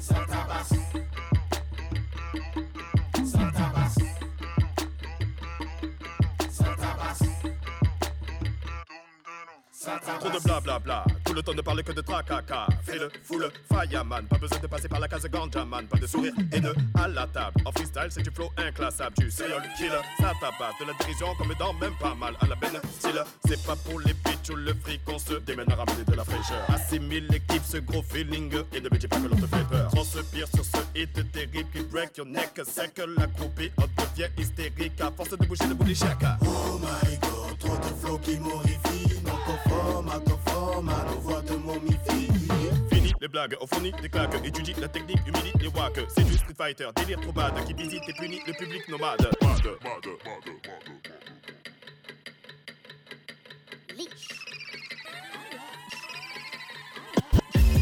Santa 0.04 0.44
Basou 0.44 0.84
Trop 9.84 10.30
de 10.30 10.40
blablabla, 10.42 11.04
tout 11.26 11.34
le 11.34 11.44
temps 11.44 11.54
de 11.54 11.62
parler 11.62 11.84
que 11.84 11.92
de 11.92 12.00
tracaka. 12.00 12.68
Fais 12.86 12.98
le 12.98 13.12
full 13.22 13.52
fireman, 13.68 14.26
pas 14.28 14.38
besoin 14.38 14.60
de 14.60 14.68
passer 14.68 14.88
par 14.88 15.02
la 15.02 15.10
case 15.10 15.26
ganjaman. 15.30 15.88
Pas 15.88 15.98
de 15.98 16.08
sourire 16.08 16.32
haineux 16.54 16.74
à 16.96 17.10
la 17.10 17.28
table. 17.28 17.62
En 17.66 17.72
freestyle, 17.74 18.08
c'est 18.10 18.22
du 18.22 18.32
flow 18.32 18.50
inclassable. 18.56 19.14
Du 19.18 19.30
serial 19.30 19.62
killer, 19.76 20.00
ça 20.20 20.32
tabasse. 20.40 20.76
De 20.80 20.86
la 20.86 20.94
dérision 20.94 21.36
comme 21.38 21.54
dans 21.60 21.74
même 21.74 21.96
pas 22.00 22.16
mal 22.16 22.34
à 22.40 22.48
la 22.48 22.56
benne. 22.56 22.80
Style, 22.98 23.24
c'est 23.46 23.62
pas 23.66 23.76
pour 23.76 24.00
les 24.00 24.14
bitches 24.14 24.52
ou 24.52 24.56
le 24.56 24.74
fric 24.74 25.04
qu'on 25.04 25.20
se 25.20 25.34
démène 25.34 25.70
à 25.70 25.76
ramener 25.76 26.06
de 26.06 26.16
la 26.16 26.24
fraîcheur. 26.24 26.64
Assimile 26.70 27.28
l'équipe, 27.30 27.64
ce 27.66 27.78
gros 27.78 28.04
feeling. 28.04 28.54
Et 28.72 28.80
ne 28.80 28.86
me 28.86 29.08
pas 29.08 29.18
que 29.18 29.28
l'on 29.28 29.36
te 29.36 29.48
fait 29.48 29.68
peur. 29.70 29.92
Transpire 29.92 30.48
sur 30.48 30.64
ce 30.64 30.78
hit 30.96 31.32
terrible 31.34 31.70
qui 31.74 31.84
break 31.84 32.18
your 32.18 32.26
neck. 32.26 32.62
C'est 32.64 32.94
que 32.94 33.02
la 33.02 33.28
groupie 33.28 33.72
en 33.76 33.84
devient 34.02 34.32
hystérique 34.38 35.02
à 35.02 35.12
force 35.12 35.32
de 35.32 35.46
bouger 35.46 35.68
de 35.68 35.74
bouger 35.74 35.96
chacun. 35.96 36.38
Oh 36.42 36.80
my 36.80 37.18
god, 37.18 37.60
trop 37.60 37.76
de 37.76 38.00
flow 38.00 38.18
qui 38.20 38.38
morifie 38.38 39.23
conforme 39.46 40.10
à 40.10 40.20
conforme 40.20 40.90
à 40.90 41.06
nos 41.06 41.20
voix 41.20 41.42
de 41.42 41.56
momifie 41.56 42.32
Fini 42.92 43.14
les 43.22 43.28
blagues, 43.28 43.56
on 43.62 43.68
fournit 43.68 43.92
des 44.02 44.10
claques, 44.10 44.36
étudie 44.44 44.74
la 44.80 44.88
technique, 44.88 45.20
humilie 45.28 45.54
les 45.60 45.68
wacks. 45.68 46.00
C'est 46.10 46.24
du 46.24 46.34
Street 46.34 46.56
Fighter, 46.58 46.90
délire 46.96 47.20
trop 47.22 47.32
bad, 47.32 47.54
qui 47.66 47.74
visite 47.74 48.04
et 48.08 48.14
punit 48.14 48.42
le 48.46 48.54
public 48.54 48.88
nomade. 48.90 49.22
Mad, 49.42 49.66
mad, 49.66 49.84
mad, 49.84 50.06
mad. 50.06 50.84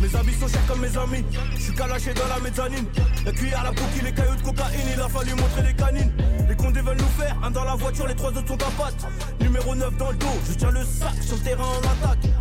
Mes 0.02 0.16
habits 0.16 0.34
sont 0.34 0.48
chers 0.48 0.66
comme 0.66 0.82
mes 0.82 0.98
amis. 0.98 1.24
Je 1.56 1.62
suis 1.62 1.74
calaché 1.74 2.14
dans 2.14 2.28
la 2.28 2.40
mezzanine. 2.40 2.86
La 3.24 3.32
cuillère, 3.32 3.64
la 3.64 3.70
bouquille, 3.70 4.02
les 4.04 4.12
cailloux 4.12 4.36
de 4.36 4.42
cocaïne. 4.42 4.88
Il 4.96 5.00
a 5.00 5.08
fallu 5.08 5.32
montrer 5.36 5.62
les 5.62 5.74
canines. 5.76 6.12
Les 6.50 6.56
condés 6.56 6.82
veulent 6.82 6.98
nous 6.98 7.24
faire. 7.24 7.38
Un 7.44 7.52
dans 7.52 7.64
la 7.64 7.76
voiture, 7.76 8.08
les 8.08 8.16
trois 8.16 8.32
autres 8.32 8.48
sont 8.48 8.56
à 8.56 8.72
patte. 8.84 9.06
Numéro 9.40 9.76
9 9.76 9.98
dans 9.98 10.10
le 10.10 10.18
dos, 10.18 10.40
je 10.50 10.54
tiens 10.54 10.72
le 10.72 10.84
sac 10.84 11.14
sur 11.22 11.36
le 11.36 11.44
terrain 11.44 11.66
en 11.66 12.08
attaque. 12.08 12.32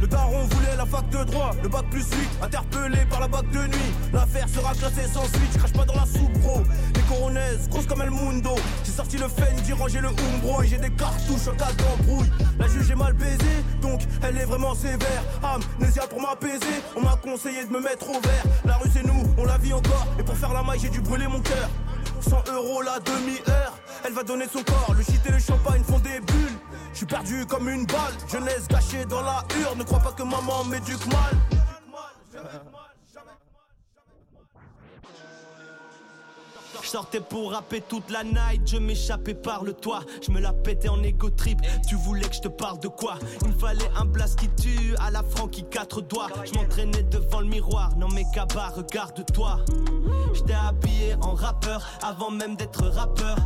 Le 0.00 0.06
daron 0.06 0.44
voulait 0.44 0.76
la 0.76 0.86
fac 0.86 1.08
de 1.10 1.24
droit, 1.24 1.50
le 1.60 1.68
bac 1.68 1.84
plus 1.90 2.04
8, 2.04 2.28
interpellé 2.42 2.98
par 3.10 3.20
la 3.20 3.28
bac 3.28 3.50
de 3.50 3.66
nuit. 3.66 3.92
L'affaire 4.12 4.48
sera 4.48 4.72
classée 4.74 5.08
sans 5.12 5.24
suite, 5.24 5.50
je 5.54 5.58
crache 5.58 5.72
pas 5.72 5.84
dans 5.84 5.94
la 5.94 6.06
soupe, 6.06 6.38
bro. 6.38 6.62
Les 7.08 7.14
coronaises, 7.14 7.68
grosses 7.70 7.86
comme 7.86 8.02
El 8.02 8.10
Mundo. 8.10 8.54
J'ai 8.84 8.92
sorti 8.92 9.16
le 9.16 9.28
Fendi, 9.28 9.72
rangé 9.72 10.00
le 10.00 10.08
Umbro 10.08 10.62
et 10.62 10.66
j'ai 10.66 10.76
des 10.76 10.90
cartouches 10.90 11.48
en 11.48 11.56
cas 11.56 11.72
d'embrouille. 11.72 12.28
La 12.58 12.66
juge 12.66 12.90
est 12.90 12.94
mal 12.94 13.14
baisée, 13.14 13.64
donc 13.80 14.02
elle 14.22 14.36
est 14.36 14.44
vraiment 14.44 14.74
sévère. 14.74 15.22
Amnésia 15.42 16.06
pour 16.06 16.20
m'apaiser, 16.20 16.82
on 16.96 17.00
m'a 17.00 17.16
conseillé 17.16 17.64
de 17.64 17.70
me 17.70 17.80
mettre 17.80 18.10
au 18.10 18.20
vert. 18.20 18.44
La 18.64 18.76
rue 18.76 18.90
c'est 18.92 19.04
nous, 19.04 19.22
on 19.38 19.44
la 19.44 19.56
vit 19.56 19.72
encore, 19.72 20.06
et 20.18 20.22
pour 20.22 20.36
faire 20.36 20.52
la 20.52 20.62
maille, 20.62 20.80
j'ai 20.80 20.90
dû 20.90 21.00
brûler 21.00 21.28
mon 21.28 21.40
cœur. 21.40 21.70
100 22.20 22.52
euros 22.52 22.82
la 22.82 22.98
demi-heure, 23.00 23.78
elle 24.04 24.12
va 24.12 24.22
donner 24.22 24.46
son 24.52 24.62
corps. 24.62 24.94
Le 24.94 25.02
shit 25.02 25.20
et 25.26 25.32
le 25.32 25.38
champagne 25.38 25.82
font 25.84 26.00
des 26.00 26.20
bulles. 26.20 26.58
Je 26.92 26.98
suis 26.98 27.06
perdu 27.06 27.46
comme 27.46 27.68
une 27.70 27.86
balle, 27.86 28.14
jeunesse 28.30 28.68
gâchée 28.68 29.06
dans 29.06 29.22
la 29.22 29.44
urne. 29.60 29.78
Ne 29.78 29.84
crois 29.84 30.00
pas 30.00 30.12
que 30.12 30.24
maman 30.24 30.64
m'éduque 30.64 31.06
mal. 31.06 32.44
Je 36.88 36.92
sortais 36.92 37.20
pour 37.20 37.52
rapper 37.52 37.82
toute 37.82 38.08
la 38.10 38.24
night, 38.24 38.62
je 38.64 38.78
m'échappais 38.78 39.34
par 39.34 39.62
le 39.62 39.74
toit, 39.74 40.00
je 40.26 40.30
me 40.30 40.40
la 40.40 40.54
pétais 40.54 40.88
en 40.88 41.02
égo 41.02 41.28
trip. 41.28 41.60
Tu 41.86 41.96
voulais 41.96 42.26
que 42.26 42.34
je 42.34 42.40
te 42.40 42.48
parle 42.48 42.80
de 42.80 42.88
quoi? 42.88 43.16
Il 43.42 43.48
me 43.48 43.58
fallait 43.58 43.90
un 43.94 44.06
blast 44.06 44.38
qui 44.38 44.48
tue, 44.48 44.96
à 44.98 45.10
la 45.10 45.22
Francky 45.22 45.64
quatre 45.64 46.00
doigts. 46.00 46.28
Je 46.46 46.54
m'entraînais 46.54 47.02
devant 47.02 47.40
le 47.40 47.46
miroir, 47.48 47.94
non 47.98 48.08
mes 48.08 48.24
cabas, 48.32 48.70
regarde-toi. 48.70 49.58
J'étais 50.32 50.54
habillé 50.54 51.14
en 51.20 51.34
rappeur 51.34 51.86
avant 52.02 52.30
même 52.30 52.56
d'être 52.56 52.86
rappeur. 52.86 53.36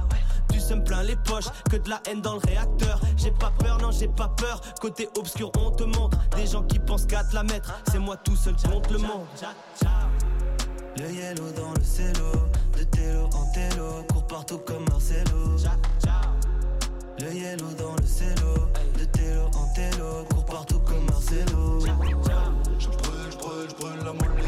Tu 0.48 0.60
me 0.76 0.84
plein 0.84 1.02
les 1.02 1.16
poches, 1.16 1.48
que 1.68 1.78
de 1.78 1.90
la 1.90 2.00
haine 2.08 2.20
dans 2.20 2.34
le 2.34 2.40
réacteur. 2.46 3.00
J'ai 3.16 3.32
pas 3.32 3.52
peur, 3.58 3.78
non 3.78 3.90
j'ai 3.90 4.06
pas 4.06 4.28
peur. 4.28 4.60
Côté 4.80 5.08
obscur, 5.18 5.50
on 5.58 5.72
te 5.72 5.82
montre 5.82 6.16
des 6.36 6.46
gens 6.46 6.62
qui 6.62 6.78
pensent 6.78 7.06
qu'à 7.06 7.24
te 7.24 7.34
la 7.34 7.42
mettre. 7.42 7.74
C'est 7.90 7.98
moi 7.98 8.16
tout 8.18 8.36
seul 8.36 8.54
contre 8.70 8.92
le 8.92 8.98
monde. 8.98 9.26
Le 10.96 11.10
yellow 11.10 11.50
dans 11.56 11.72
le 11.72 11.82
cello, 11.82 12.32
de 12.82 12.96
télo 12.96 13.28
en 13.34 13.46
télo, 13.52 14.04
court 14.12 14.26
partout 14.26 14.58
comme 14.58 14.84
Marcelo. 14.88 15.56
Le 17.20 17.32
yellow 17.32 17.72
dans 17.78 17.94
le 17.94 18.06
cello, 18.06 18.54
de 18.98 19.04
télo 19.04 19.46
en 19.54 19.66
télo, 19.74 20.24
court 20.30 20.44
partout 20.46 20.80
comme 20.80 21.04
Marcelo. 21.04 21.80
Je 21.80 21.92
brûle, 21.92 22.16
je 22.78 22.88
brûle, 22.88 23.70
je 23.70 23.76
brûle 23.76 24.04
la 24.04 24.12
molécule. 24.12 24.41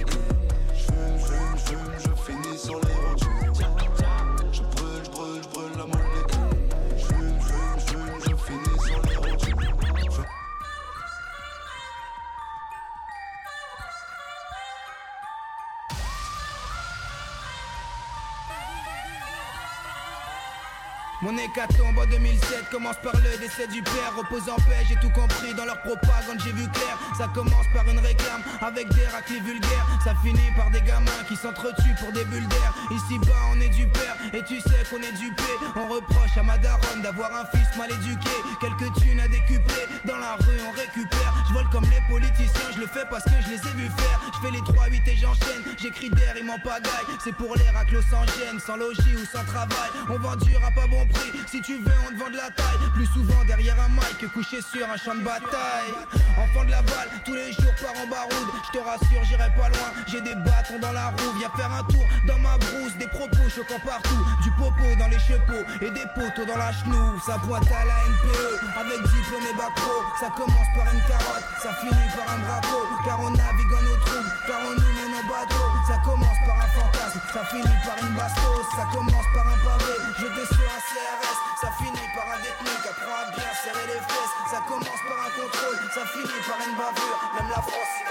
Mon 21.25 21.39
hécatombe 21.39 21.97
en 21.97 22.05
2007 22.05 22.69
commence 22.71 22.99
par 23.03 23.15
le 23.17 23.39
décès 23.41 23.67
du 23.69 23.83
père. 23.83 24.13
Repose 24.15 24.47
en 24.51 24.57
paix, 24.69 24.85
j'ai 24.87 24.97
tout 24.97 25.09
compris 25.09 25.55
dans 25.55 25.65
leur 25.65 25.81
propagande, 25.81 26.37
j'ai 26.45 26.53
vu 26.53 26.69
clair. 26.69 26.99
Ça 27.17 27.29
commence 27.33 27.65
par 27.73 27.89
une 27.89 27.99
réclame 27.99 28.43
avec 28.61 28.93
des 28.93 29.07
raclés 29.07 29.41
vulgaires. 29.41 29.87
Ça 30.05 30.13
finit 30.23 30.53
par 30.55 30.71
des 30.71 30.83
gamins 30.83 31.25
qui 31.27 31.35
s'entretuent 31.35 31.97
pour 31.99 32.13
des 32.13 32.27
bulles 32.27 32.47
d'air. 32.49 32.75
Ici 32.91 33.19
bas 33.21 33.41
on 33.57 33.61
est 33.63 33.71
du 33.71 33.87
père 33.87 34.17
et 34.35 34.43
tu 34.43 34.61
sais 34.61 34.85
qu'on 34.91 35.01
est 35.01 35.17
dupé 35.17 35.49
On 35.77 35.89
reproche 35.89 36.37
à 36.37 36.43
ma 36.43 36.59
daronne 36.59 37.01
d'avoir 37.03 37.31
un 37.35 37.47
fils 37.57 37.75
mal 37.79 37.91
éduqué. 37.91 38.37
Quelques 38.61 38.93
thunes 39.01 39.21
à 39.21 39.29
décupler, 39.29 39.89
dans 40.05 40.19
la 40.19 40.35
rue 40.37 40.61
on 40.69 40.73
récupère. 40.73 41.33
Je 41.49 41.55
vole 41.55 41.69
comme 41.71 41.85
les 41.85 42.03
politiciens, 42.13 42.69
je 42.75 42.81
le 42.81 42.87
fais 42.87 43.05
parce 43.09 43.25
que 43.25 43.37
je 43.47 43.49
les 43.49 43.61
ai 43.65 43.73
vus 43.81 43.91
faire. 43.97 44.21
Je 44.35 44.47
fais 44.47 44.53
les 44.53 44.61
3-8 44.61 45.09
et 45.09 45.17
j'enchaîne, 45.17 45.63
j'écris 45.81 46.11
d'air, 46.11 46.35
ils 46.37 46.45
m'en 46.45 46.59
pagaille. 46.59 47.09
C'est 47.23 47.35
pour 47.35 47.57
les 47.57 47.69
raclos 47.71 48.03
sans 48.11 48.25
gêne, 48.37 48.61
sans 48.61 48.77
logis 48.77 49.17
ou 49.17 49.25
sans 49.25 49.45
travail. 49.45 49.91
On 50.11 50.19
vend 50.19 50.37
dur 50.37 50.61
à 50.67 50.71
pas 50.71 50.87
bon 50.87 51.07
prix, 51.07 51.14
si 51.47 51.61
tu 51.63 51.79
veux 51.79 51.93
on 52.07 52.13
te 52.13 52.19
vend 52.19 52.31
de 52.31 52.37
la 52.37 52.51
taille. 52.51 52.83
Plus 52.95 53.07
souvent 53.07 53.45
derrière 53.47 53.77
un 53.81 53.89
mic 53.89 54.33
couché 54.33 54.59
sur 54.61 54.89
un 54.91 54.97
champ 54.97 55.15
de 55.15 55.23
bataille. 55.23 55.95
Enfant 56.39 56.65
de 56.65 56.71
la 56.71 56.83
balle, 56.83 57.11
tous 57.25 57.35
les 57.35 57.53
jours 57.53 57.75
par 57.81 57.95
en 58.03 58.07
baroude. 58.07 58.51
Je 58.67 58.79
te 58.79 58.83
rassure 58.85 59.23
j'irai 59.25 59.51
pas 59.55 59.69
loin, 59.69 59.91
j'ai 60.07 60.21
des 60.21 60.35
bâtons 60.35 60.79
dans 60.81 60.93
la 60.93 61.11
roue 61.11 61.33
Viens 61.39 61.51
faire 61.57 61.71
un 61.73 61.85
tour 61.85 62.05
dans 62.27 62.39
ma 62.39 62.59
brousse, 62.59 62.97
des 62.99 63.07
propos 63.07 63.49
choquants 63.55 63.83
partout. 63.85 64.23
Du 64.43 64.51
popo 64.53 64.83
dans 64.99 65.09
les 65.09 65.19
chepeaux 65.19 65.65
et 65.81 65.91
des 65.91 66.07
poteaux 66.15 66.47
dans 66.47 66.59
la 66.59 66.73
chenou 66.73 67.19
Ça 67.27 67.39
boîte 67.39 67.71
à 67.71 67.85
la 67.85 67.99
NPE, 68.11 68.51
avec 68.75 68.99
diplôme 69.15 69.47
et 69.47 69.57
bac 69.57 69.75
pro. 69.77 69.95
Ça 70.19 70.31
commence 70.35 70.71
par 70.75 70.87
une 70.91 71.03
carotte, 71.07 71.47
ça 71.63 71.71
finit 71.83 72.11
par 72.19 72.27
un 72.35 72.39
braco 72.43 72.79
Car 73.05 73.21
on 73.21 73.31
navigue 73.31 73.75
en 73.79 73.85
eau 73.87 73.99
trouble, 74.03 74.31
car 74.47 74.59
on 74.67 74.75
nous 74.75 74.93
mène 74.99 75.15
en 75.19 75.25
bateau. 75.31 75.67
Ça 75.87 75.99
commence 76.05 76.41
par 76.47 76.59
un 76.59 76.71
fantasme, 76.75 77.21
ça 77.33 77.45
finit 77.47 77.79
par 77.87 77.99
une 78.03 78.15
bastos. 78.15 78.67
Ça 78.75 78.87
commence 78.91 79.29
par 79.35 79.47
un 79.47 79.59
pavé, 79.63 79.95
jeté 80.19 80.43
sur 80.51 80.67
un 80.67 80.83
CRS 81.05 81.39
Ça 81.61 81.71
finit 81.79 82.09
par 82.15 82.27
un 82.33 82.41
détenu 82.41 82.73
qui 82.83 82.89
apprend 82.89 83.17
à 83.21 83.31
bien 83.37 83.53
serrer 83.63 83.87
les 83.87 84.01
fesses 84.09 84.35
Ça 84.51 84.61
commence 84.67 85.03
par 85.07 85.19
un 85.27 85.31
contrôle, 85.37 85.79
ça 85.95 86.07
finit 86.07 86.41
par 86.49 86.59
une 86.67 86.77
bavure 86.77 87.19
Même 87.35 87.51
la 87.51 87.63
France 87.63 87.91
s'y 87.95 88.05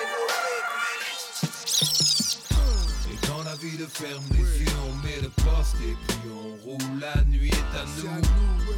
Et 3.12 3.18
quand 3.28 3.42
la 3.44 3.56
ville 3.56 3.88
ferme 3.90 4.26
les 4.32 4.62
yeux, 4.64 4.78
on 4.88 4.94
met 5.06 5.20
le 5.22 5.30
poste 5.30 5.76
et 5.84 5.98
puis 6.08 6.30
on 6.30 6.56
roule. 6.64 7.00
La 7.00 7.24
nuit 7.26 7.50
est 7.50 7.74
à 7.78 7.86
nous. 7.98 8.22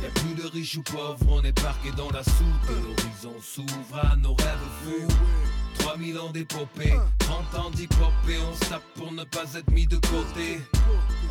Y 0.02 0.06
a 0.06 0.10
plus 0.12 0.36
de 0.36 0.48
riches 0.48 0.78
ou 0.78 0.84
pauvres, 0.84 1.18
on 1.30 1.44
est 1.44 1.60
parqué 1.62 1.92
dans 1.92 2.10
la 2.12 2.24
soupe. 2.24 2.70
Et 2.70 2.74
l'horizon 2.74 3.36
s'ouvre 3.42 4.00
à 4.12 4.16
nos 4.16 4.34
rêves 4.34 4.70
fous. 4.84 5.08
3000 5.86 6.18
ans 6.18 6.32
d'épopée, 6.32 6.96
30 7.20 7.56
ans 7.60 7.70
d'hypopée, 7.70 8.40
on 8.50 8.54
se 8.56 8.70
tape 8.72 8.82
pour 8.96 9.12
ne 9.12 9.24
pas 9.24 9.44
être 9.54 9.70
mis 9.70 9.86
de 9.86 9.98
côté. 9.98 10.60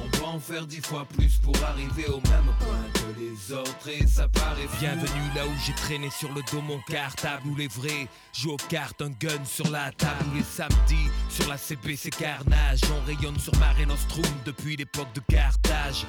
On 0.01 0.17
doit 0.17 0.29
en 0.29 0.39
faire 0.39 0.65
dix 0.65 0.81
fois 0.81 1.05
plus 1.17 1.39
pour 1.39 1.57
arriver 1.65 2.07
au 2.07 2.21
même 2.31 2.55
point 2.61 2.85
que 2.95 3.21
les 3.21 3.53
autres 3.53 3.89
et 3.89 4.07
ça 4.07 4.29
paraît 4.29 4.69
fou. 4.69 4.77
Bienvenue 4.79 5.35
là 5.35 5.45
où 5.45 5.53
j'ai 5.67 5.73
traîné 5.73 6.09
sur 6.09 6.33
le 6.33 6.41
dos 6.53 6.61
mon 6.61 6.79
cartable 6.87 7.49
Où 7.49 7.57
les 7.57 7.67
vrais 7.67 8.07
jouent 8.33 8.53
aux 8.53 8.69
cartes, 8.69 9.03
un 9.03 9.11
gun 9.11 9.45
sur 9.45 9.69
la 9.71 9.91
table 9.91 10.25
Où 10.33 10.37
les 10.37 10.45
samedis 10.45 11.11
sur 11.29 11.49
la 11.49 11.59
CB 11.59 11.97
c'est 11.97 12.11
carnage 12.11 12.81
On 12.97 13.07
rayonne 13.07 13.39
sur 13.41 13.57
Mare 13.59 13.87
Nostrum 13.89 14.25
depuis 14.45 14.77
l'époque 14.77 15.13
de 15.15 15.21
Carthage 15.35 16.07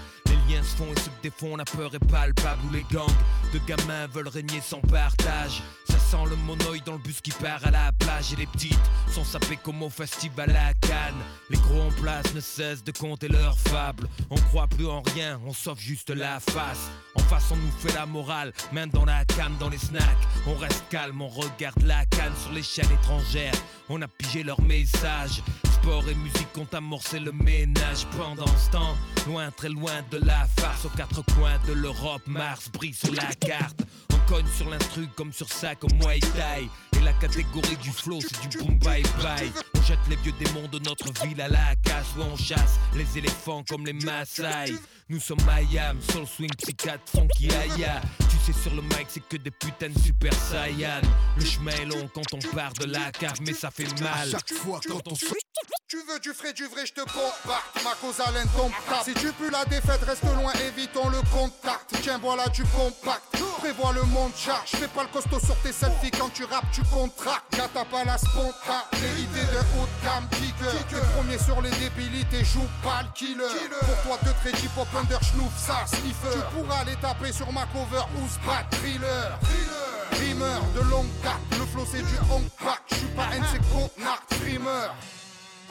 liens 0.49 0.63
se 0.63 0.75
font 0.75 0.91
et 0.91 0.99
se 0.99 1.09
défont, 1.21 1.55
la 1.55 1.65
peur 1.65 1.93
est 1.93 2.05
palpable 2.11 2.61
Où 2.67 2.73
les 2.73 2.85
gangs 2.91 3.05
de 3.53 3.59
gamins 3.59 4.07
veulent 4.07 4.27
régner 4.27 4.61
sans 4.61 4.81
partage. 4.81 5.61
Ça 5.87 5.99
sent 5.99 6.29
le 6.29 6.35
monoï 6.35 6.81
dans 6.85 6.93
le 6.93 6.97
bus 6.99 7.21
qui 7.21 7.31
part 7.31 7.65
à 7.65 7.71
la 7.71 7.91
plage 7.93 8.33
Et 8.33 8.35
les 8.35 8.45
petites 8.47 8.79
sont 9.11 9.23
sapées 9.23 9.57
comme 9.61 9.81
au 9.83 9.89
festival 9.89 10.49
à 10.51 10.73
Cannes. 10.85 11.21
Les 11.49 11.57
gros 11.57 11.81
en 11.81 11.91
place 12.01 12.33
ne 12.33 12.39
cessent 12.39 12.83
de 12.83 12.91
compter 12.91 13.27
leurs 13.27 13.57
fables. 13.59 14.07
On 14.29 14.35
croit 14.35 14.67
plus 14.67 14.87
en 14.87 15.01
rien, 15.13 15.39
on 15.45 15.53
sauve 15.53 15.79
juste 15.79 16.09
la 16.09 16.39
face. 16.39 16.89
En 17.15 17.19
face 17.21 17.51
on 17.51 17.55
nous 17.55 17.71
fait 17.79 17.93
la 17.93 18.05
morale, 18.05 18.53
main 18.71 18.87
dans 18.87 19.05
la 19.05 19.23
canne 19.25 19.55
dans 19.59 19.69
les 19.69 19.77
snacks. 19.77 20.03
On 20.47 20.55
reste 20.55 20.83
calme, 20.89 21.21
on 21.21 21.29
regarde 21.29 21.81
la 21.83 22.05
canne 22.05 22.33
sur 22.41 22.51
les 22.51 22.63
chaînes 22.63 22.91
étrangères 22.91 23.53
On 23.89 24.01
a 24.01 24.07
pigé 24.07 24.43
leur 24.43 24.61
message 24.61 25.41
Sport 25.85 26.09
et 26.09 26.15
musique 26.15 26.57
ont 26.57 26.75
amorcé 26.75 27.19
le 27.19 27.31
ménage. 27.31 28.07
Pendant 28.17 28.47
ce 28.57 28.71
temps, 28.71 28.97
loin 29.27 29.51
très 29.51 29.69
loin 29.69 29.93
de 30.09 30.17
la 30.17 30.47
farce 30.57 30.83
Aux 30.83 30.89
quatre 30.89 31.23
coins 31.35 31.59
de 31.67 31.73
l'Europe, 31.73 32.23
Mars 32.25 32.71
brille 32.73 32.91
sur 32.91 33.13
la 33.13 33.31
carte. 33.35 33.83
On 34.11 34.27
cogne 34.27 34.47
sur 34.57 34.67
l'instru 34.67 35.07
comme 35.15 35.31
sur 35.31 35.47
ça 35.47 35.75
comme 35.75 35.93
Muay 35.99 36.19
la 37.05 37.13
catégorie 37.13 37.77
du 37.77 37.91
flow 37.91 38.19
c'est 38.19 38.49
du 38.49 38.57
boom 38.57 38.79
bye 38.79 39.03
bye 39.21 39.51
On 39.77 39.81
jette 39.83 39.99
les 40.09 40.15
vieux 40.17 40.33
démons 40.39 40.67
de 40.67 40.79
notre 40.79 41.13
ville 41.23 41.39
à 41.39 41.47
la 41.47 41.75
casse 41.83 42.07
Où 42.17 42.21
on 42.21 42.35
chasse 42.35 42.79
les 42.95 43.17
éléphants 43.17 43.63
comme 43.69 43.85
les 43.85 43.93
Maasai 43.93 44.73
Nous 45.09 45.19
sommes 45.19 45.37
Miami, 45.45 46.01
soul 46.11 46.25
swing, 46.25 46.49
psychiatre, 46.57 47.03
funky 47.05 47.49
aya 47.53 48.01
Tu 48.29 48.37
sais 48.37 48.59
sur 48.59 48.73
le 48.73 48.81
mic 48.81 49.05
c'est 49.07 49.23
que 49.27 49.37
des 49.37 49.51
putains 49.51 49.89
de 49.89 49.99
super 49.99 50.33
saiyan 50.33 51.01
Le 51.37 51.45
chemin 51.45 51.71
est 51.71 51.85
long 51.85 52.09
quand 52.13 52.33
on 52.33 52.55
part 52.55 52.73
de 52.73 52.85
la 52.85 53.11
cave 53.11 53.39
mais 53.45 53.53
ça 53.53 53.69
fait 53.69 53.87
mal 54.01 54.29
Chaque 54.31 54.53
fois 54.53 54.79
quand 54.87 55.07
on 55.07 55.15
Tu 55.87 55.97
veux 55.97 56.19
du 56.19 56.33
frais, 56.33 56.51
du 56.51 56.65
vrai, 56.65 56.83
je 56.85 56.93
te 56.93 57.01
compacte. 57.01 57.83
Ma 57.83 57.93
cause 58.01 58.19
à 58.19 58.31
l'indomptable. 58.31 59.05
Si 59.05 59.13
tu 59.13 59.31
pues 59.33 59.51
la 59.51 59.65
défaite, 59.65 60.01
reste 60.01 60.23
loin, 60.23 60.51
évitons 60.67 61.09
le 61.09 61.21
contact. 61.31 61.93
Tiens, 62.01 62.17
voilà 62.17 62.49
du 62.49 62.63
compact. 62.63 63.37
Prévois 63.59 63.93
le 63.93 64.01
monde 64.03 64.31
charge. 64.35 64.71
Fais 64.71 64.87
pas 64.87 65.03
le 65.03 65.09
costaud 65.09 65.39
sur 65.39 65.55
tes 65.61 65.71
selfies 65.71 66.09
quand 66.11 66.29
tu 66.33 66.43
rappes, 66.45 66.65
tu 66.73 66.81
contractes. 66.95 67.51
Gata 67.51 67.83
pas 67.85 68.05
la 68.05 68.17
sponta. 68.17 68.87
Les 68.93 69.23
idées 69.23 69.47
de 69.51 69.59
haut 69.75 69.87
de 69.91 69.97
gamme, 70.05 70.27
kicker. 70.31 70.71
T'es 70.89 71.03
premier 71.15 71.37
sur 71.37 71.61
les 71.61 71.71
débilités, 71.83 72.43
joue 72.45 72.69
pas 72.81 73.03
le 73.03 73.09
killer. 73.13 73.55
Pour 73.81 73.97
toi, 74.03 74.17
deux 74.23 74.35
traits 74.41 74.63
hip 74.63 74.75
hop 74.79 74.87
under 74.95 75.21
schnouf, 75.21 75.53
ça 75.57 75.83
sniffer. 75.85 76.33
Tu 76.33 76.41
pourras 76.55 76.83
les 76.85 76.95
taper 76.95 77.33
sur 77.33 77.51
ma 77.51 77.65
cover 77.73 78.05
ou 78.17 78.27
spat 78.27 78.65
thriller. 78.71 79.37
Rimeur 80.19 80.61
de 80.75 80.81
longue 80.89 81.11
date, 81.21 81.43
le 81.59 81.65
flow 81.65 81.85
c'est 81.91 82.05
du 82.11 82.17
hong 82.31 82.47
pack. 82.63 82.81
J'suis 82.91 83.13
pas 83.17 83.27
NC 83.35 83.59
Conart, 83.71 84.23
streamer. 84.31 84.87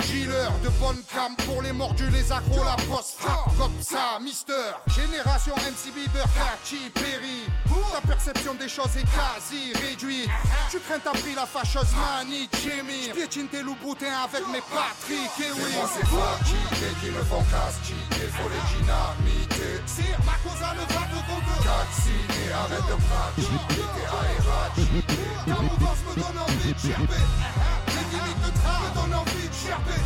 Dealer 0.06 0.50
de 0.62 0.68
bonne 0.80 1.02
cam 1.12 1.34
pour 1.46 1.62
les 1.62 1.72
mordus, 1.72 2.08
les 2.10 2.30
accros, 2.30 2.64
la 2.64 2.76
poste 2.84 3.16
frappe 3.18 3.56
comme 3.58 3.72
ça, 3.80 4.18
Mister. 4.20 4.52
Génération 4.88 5.54
MC 5.56 5.92
Bieber, 5.94 6.24
Katy 6.34 6.90
Perry. 6.94 7.48
Ta 7.92 8.00
perception 8.00 8.54
des 8.54 8.68
choses 8.68 8.96
est 8.96 9.06
quasi 9.06 9.72
réduite. 9.74 10.28
Tu 10.70 10.78
crains 10.80 10.98
ta 10.98 11.10
pris 11.10 11.34
la 11.34 11.46
fâcheuse 11.46 11.94
manie, 11.96 12.48
Jimmy. 12.60 13.12
Piétine 13.14 13.48
tes 13.48 13.62
loups 13.62 13.76
avec 14.24 14.46
mes 14.48 14.62
Patrick 14.72 15.30
et 15.40 15.52
oui. 15.52 15.72
c'est 15.94 16.06
fatigué 16.06 16.90
qui 17.00 17.10
me 17.10 17.22
font 17.24 17.44
castiger, 17.50 18.28
faut 18.32 18.48
les 18.48 18.62
dynamiter. 18.76 19.82
Sire, 19.86 20.18
ma 20.24 20.36
cause 20.42 20.62
a 20.62 20.74
le 20.74 20.84
va 20.92 21.04
de. 21.06 21.24
Caxiné, 21.64 22.52
arrête 22.52 22.86
de 22.88 22.96
pratiquer, 23.08 23.84
t'es. 23.94 25.03
Ta 25.46 25.60
mouvance 25.60 26.02
me 26.08 26.14
donne 26.20 26.38
envie 26.38 26.72
de 26.72 26.78
gerber. 26.78 27.24
Les 27.94 28.04
gimmicks 28.10 28.42
de 28.44 28.50
tra 28.58 28.74
me 28.82 28.88
donnent 28.94 29.18
envie 29.20 29.48
de 29.48 29.54
gerber. 29.54 30.00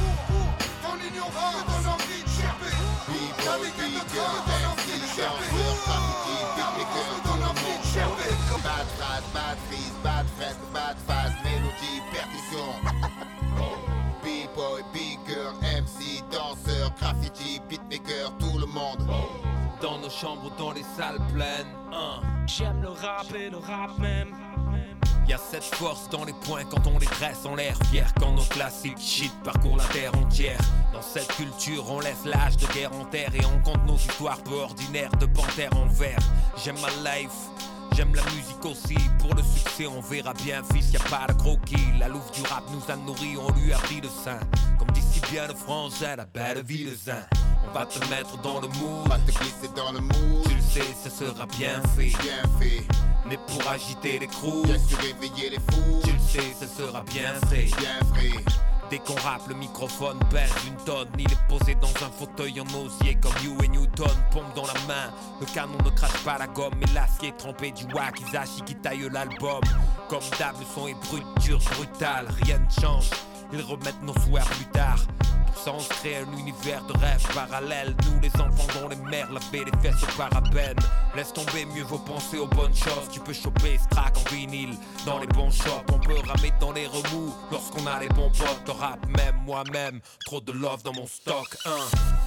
Ton 0.82 0.96
ignorance 1.08 1.54
me 1.58 1.62
donne 1.70 1.88
envie 1.94 2.22
de 2.24 2.30
gerber. 2.38 2.74
Ta 3.44 3.54
liquide 3.62 3.94
de 3.94 4.04
tra 4.10 4.26
me 4.34 4.40
donne 4.48 4.66
envie 4.72 4.98
de 5.02 5.08
gerber. 5.16 5.50
Ta 6.58 6.66
mouvance 6.76 7.10
me 7.14 7.20
donne 7.26 7.44
envie 7.50 7.76
de 7.78 7.86
gerber. 7.94 8.32
Bad 8.64 8.86
phrase, 8.98 9.24
bad 9.32 9.56
freeze, 9.68 9.94
bad 10.02 10.26
fresque, 10.36 10.64
bad 10.74 10.96
phase, 11.06 11.34
mélodie, 11.44 12.00
percussion. 12.12 12.68
B-boy, 14.22 14.82
big 14.92 15.18
girl, 15.26 15.54
MC, 15.62 16.22
danseur, 16.32 16.90
graffiti, 16.98 17.60
beatmaker, 17.68 18.32
tout 18.38 18.58
le 18.58 18.66
monde. 18.66 18.98
Dans 19.80 19.98
nos 19.98 20.10
chambres, 20.10 20.50
dans 20.58 20.72
les 20.72 20.82
salles 20.96 21.20
pleines. 21.32 21.72
hein. 21.92 22.20
J'aime 22.46 22.82
le 22.82 22.88
rap 22.88 23.26
et 23.34 23.48
le 23.50 23.58
rap 23.58 23.96
même. 23.98 24.34
Y 25.28 25.34
a 25.34 25.38
cette 25.38 25.74
force 25.74 26.08
dans 26.08 26.24
les 26.24 26.32
points 26.32 26.64
quand 26.64 26.86
on 26.86 26.98
les 26.98 27.06
dresse 27.06 27.44
en 27.44 27.54
l'air 27.54 27.76
fier 27.90 28.10
Quand 28.18 28.32
nos 28.32 28.44
classiques 28.44 28.98
shit 28.98 29.32
parcourent 29.44 29.76
la 29.76 29.84
terre 29.84 30.14
entière. 30.14 30.58
Dans 30.92 31.02
cette 31.02 31.28
culture 31.36 31.84
on 31.90 32.00
laisse 32.00 32.24
l'âge 32.24 32.56
de 32.56 32.66
guerre 32.72 32.92
en 32.94 33.04
terre 33.04 33.30
Et 33.34 33.44
on 33.44 33.60
compte 33.60 33.84
nos 33.86 33.96
histoires 33.96 34.42
peu 34.42 34.54
ordinaires 34.54 35.14
de 35.20 35.26
panthères 35.26 35.76
en 35.76 35.86
verre. 35.86 36.18
J'aime 36.64 36.78
ma 36.80 36.88
life 37.10 37.30
J'aime 37.94 38.14
la 38.14 38.22
musique 38.24 38.64
aussi, 38.64 38.96
pour 39.18 39.34
le 39.34 39.42
succès 39.42 39.86
on 39.86 40.00
verra 40.00 40.32
bien 40.32 40.62
fils, 40.72 40.92
y 40.92 40.96
a 40.96 41.00
pas 41.00 41.26
de 41.26 41.36
croquis. 41.36 41.76
La 41.98 42.06
louve 42.08 42.30
du 42.32 42.42
rap 42.42 42.62
nous 42.70 42.92
a 42.92 42.96
nourris, 42.96 43.36
on 43.36 43.52
lui 43.58 43.72
a 43.72 43.78
pris 43.78 44.00
le 44.00 44.08
sein. 44.08 44.38
Comme 44.78 44.90
dit 44.92 45.02
si 45.02 45.20
bien 45.32 45.48
le 45.48 45.54
frangin, 45.54 46.14
la 46.16 46.24
belle 46.24 46.62
vie 46.62 46.84
de 46.84 46.94
zin. 46.94 47.24
On 47.68 47.72
va 47.76 47.86
te 47.86 47.98
mettre 48.08 48.40
dans 48.40 48.60
le 48.60 48.68
mood, 48.68 49.08
Va 49.08 49.18
te 49.18 49.32
glisser 49.32 49.68
dans 49.74 49.90
le 49.90 50.00
mood, 50.00 50.44
tu 50.48 50.54
le 50.54 50.62
sais, 50.62 50.94
ce 51.02 51.10
sera 51.10 51.46
bien 51.46 51.82
fait. 51.96 52.12
Bien 52.22 52.42
fait. 52.60 52.86
Mais 53.28 53.38
pour 53.46 53.70
agiter 53.70 54.18
les 54.18 54.26
crews, 54.26 54.62
Bien 54.64 54.78
sûr, 54.78 54.98
réveiller 54.98 55.50
les 55.50 55.58
fous, 55.58 56.00
tu 56.02 56.12
le 56.12 56.18
sais, 56.18 56.54
ce 56.58 56.66
sera 56.66 57.02
bien 57.02 57.34
frais. 57.46 57.66
Dès 58.90 58.98
qu'on 59.00 59.14
rappe, 59.16 59.46
le 59.48 59.54
microphone 59.54 60.18
pèse 60.30 60.50
une 60.66 60.76
tonne. 60.86 61.08
Il 61.18 61.30
est 61.30 61.46
posé 61.46 61.74
dans 61.74 61.88
un 61.88 62.10
fauteuil 62.10 62.58
en 62.58 62.64
osier 62.64 63.16
comme 63.16 63.34
You 63.44 63.54
et 63.62 63.68
Newton. 63.68 64.08
Pompe 64.30 64.54
dans 64.54 64.66
la 64.66 64.72
main, 64.86 65.12
le 65.40 65.46
canon 65.46 65.76
ne 65.84 65.90
crache 65.90 66.24
pas 66.24 66.38
la 66.38 66.46
gomme. 66.46 66.72
Mais 66.80 66.86
l'acier 66.94 67.34
trempé 67.36 67.70
du 67.70 67.84
wakizashi 67.92 68.62
qui 68.64 68.74
taille 68.76 69.06
l'album. 69.12 69.60
Comme 70.08 70.22
d'hab, 70.38 70.58
le 70.58 70.64
son 70.74 70.88
est 70.88 70.94
brut, 70.94 71.24
dur, 71.42 71.58
brutal. 71.76 72.28
Rien 72.42 72.60
ne 72.60 72.80
change, 72.80 73.10
ils 73.52 73.62
remettent 73.62 74.02
nos 74.02 74.14
souhaits 74.20 74.44
plus 74.44 74.66
tard. 74.66 74.98
Pour 75.46 75.62
ça, 75.62 75.72
on 75.72 75.80
se 75.80 75.88
crée 75.88 76.16
un 76.16 76.38
univers 76.38 76.84
de 76.84 76.92
rêve 76.98 77.22
parallèle. 77.34 77.94
Nous, 78.04 78.20
les 78.20 78.40
enfants 78.40 78.80
dont 78.80 78.88
les 78.88 78.96
mères 78.96 79.32
lavaient 79.32 79.64
les 79.64 79.78
fesses 79.82 80.02
au 80.02 80.16
parabène. 80.16 80.76
Laisse 81.16 81.32
tomber, 81.32 81.64
mieux 81.74 81.82
vaut 81.82 81.98
penser 81.98 82.38
aux 82.38 82.46
bonnes 82.46 82.74
choses. 82.74 83.08
Tu 83.10 83.20
peux 83.20 83.32
choper 83.32 83.78
ce 83.78 83.98
en 83.98 84.30
vinyle 84.30 84.76
dans 85.04 85.18
les 85.18 85.26
bons 85.26 85.50
shops. 85.50 85.84
On 85.92 85.98
peut 85.98 86.18
ramer 86.26 86.52
dans 86.60 86.72
les 86.72 86.86
remous 86.86 87.34
lorsqu'on 87.50 87.86
a 87.86 87.98
les 88.00 88.08
bons 88.08 88.30
potes. 88.30 88.68
Au 88.68 88.74
rap, 88.74 89.04
même 89.06 89.36
moi-même, 89.44 90.00
trop 90.24 90.40
de 90.40 90.52
love 90.52 90.82
dans 90.82 90.92
mon 90.92 91.06
stock. 91.06 91.56
Hein. 91.66 91.70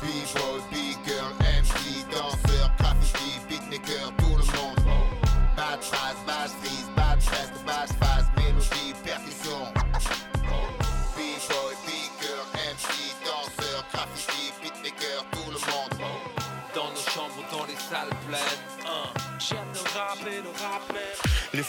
B-boy, 0.01 0.97
girl, 1.05 1.33
MC, 1.39 2.05
danseur, 2.11 2.71
graffiti, 2.77 3.39
beatmaker, 3.47 4.11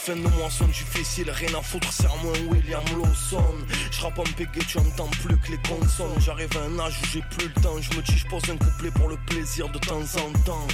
Fins 0.05 0.17
de 0.17 0.27
mois 0.35 0.49
sont 0.49 0.65
difficiles, 0.65 1.31
rien 1.31 1.57
à 1.57 1.61
foutre, 1.61 1.93
serre-moi 1.93 2.33
un 2.37 2.51
William 2.51 2.83
Lawson. 2.97 3.55
Je 3.89 4.01
rappe 4.01 4.19
en 4.19 4.23
pégé, 4.23 4.59
tu 4.67 4.77
entends 4.77 5.07
plus 5.07 5.37
que 5.37 5.51
les 5.51 5.57
consonnes. 5.59 6.19
J'arrive 6.19 6.49
à 6.57 6.65
un 6.65 6.77
âge 6.79 6.99
où 7.01 7.05
j'ai 7.13 7.21
plus 7.21 7.47
le 7.47 7.61
temps. 7.61 7.79
Je 7.79 7.95
me 7.95 8.01
dis, 8.01 8.17
je 8.17 8.27
pose 8.27 8.41
un 8.49 8.57
couplet 8.57 8.91
pour 8.91 9.07
le 9.07 9.15
plaisir 9.27 9.69
de 9.69 9.79
temps 9.79 10.01
en 10.01 10.33
temps. 10.43 10.67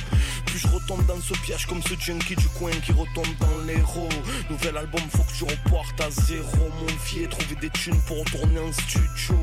Puis 0.48 0.58
je 0.58 0.68
retombe 0.68 1.06
dans 1.06 1.22
ce 1.22 1.36
piège 1.46 1.68
comme 1.68 1.84
ce 1.84 1.94
junkie 2.00 2.36
du 2.38 2.48
coin 2.58 2.72
qui 2.84 2.92
retombe 2.92 3.28
dans 3.40 3.66
l'héros. 3.68 4.10
Nouvel 4.50 4.78
album, 4.78 5.02
faut 5.16 5.22
que 5.22 5.34
tu 5.38 5.44
repartes 5.44 6.02
à 6.02 6.10
zéro. 6.10 6.72
Mon 6.82 6.98
fier, 6.98 7.30
trouver 7.30 7.56
des 7.62 7.70
thunes 7.70 8.02
pour 8.08 8.18
retourner 8.18 8.60
en 8.60 8.74
studio. 8.74 9.36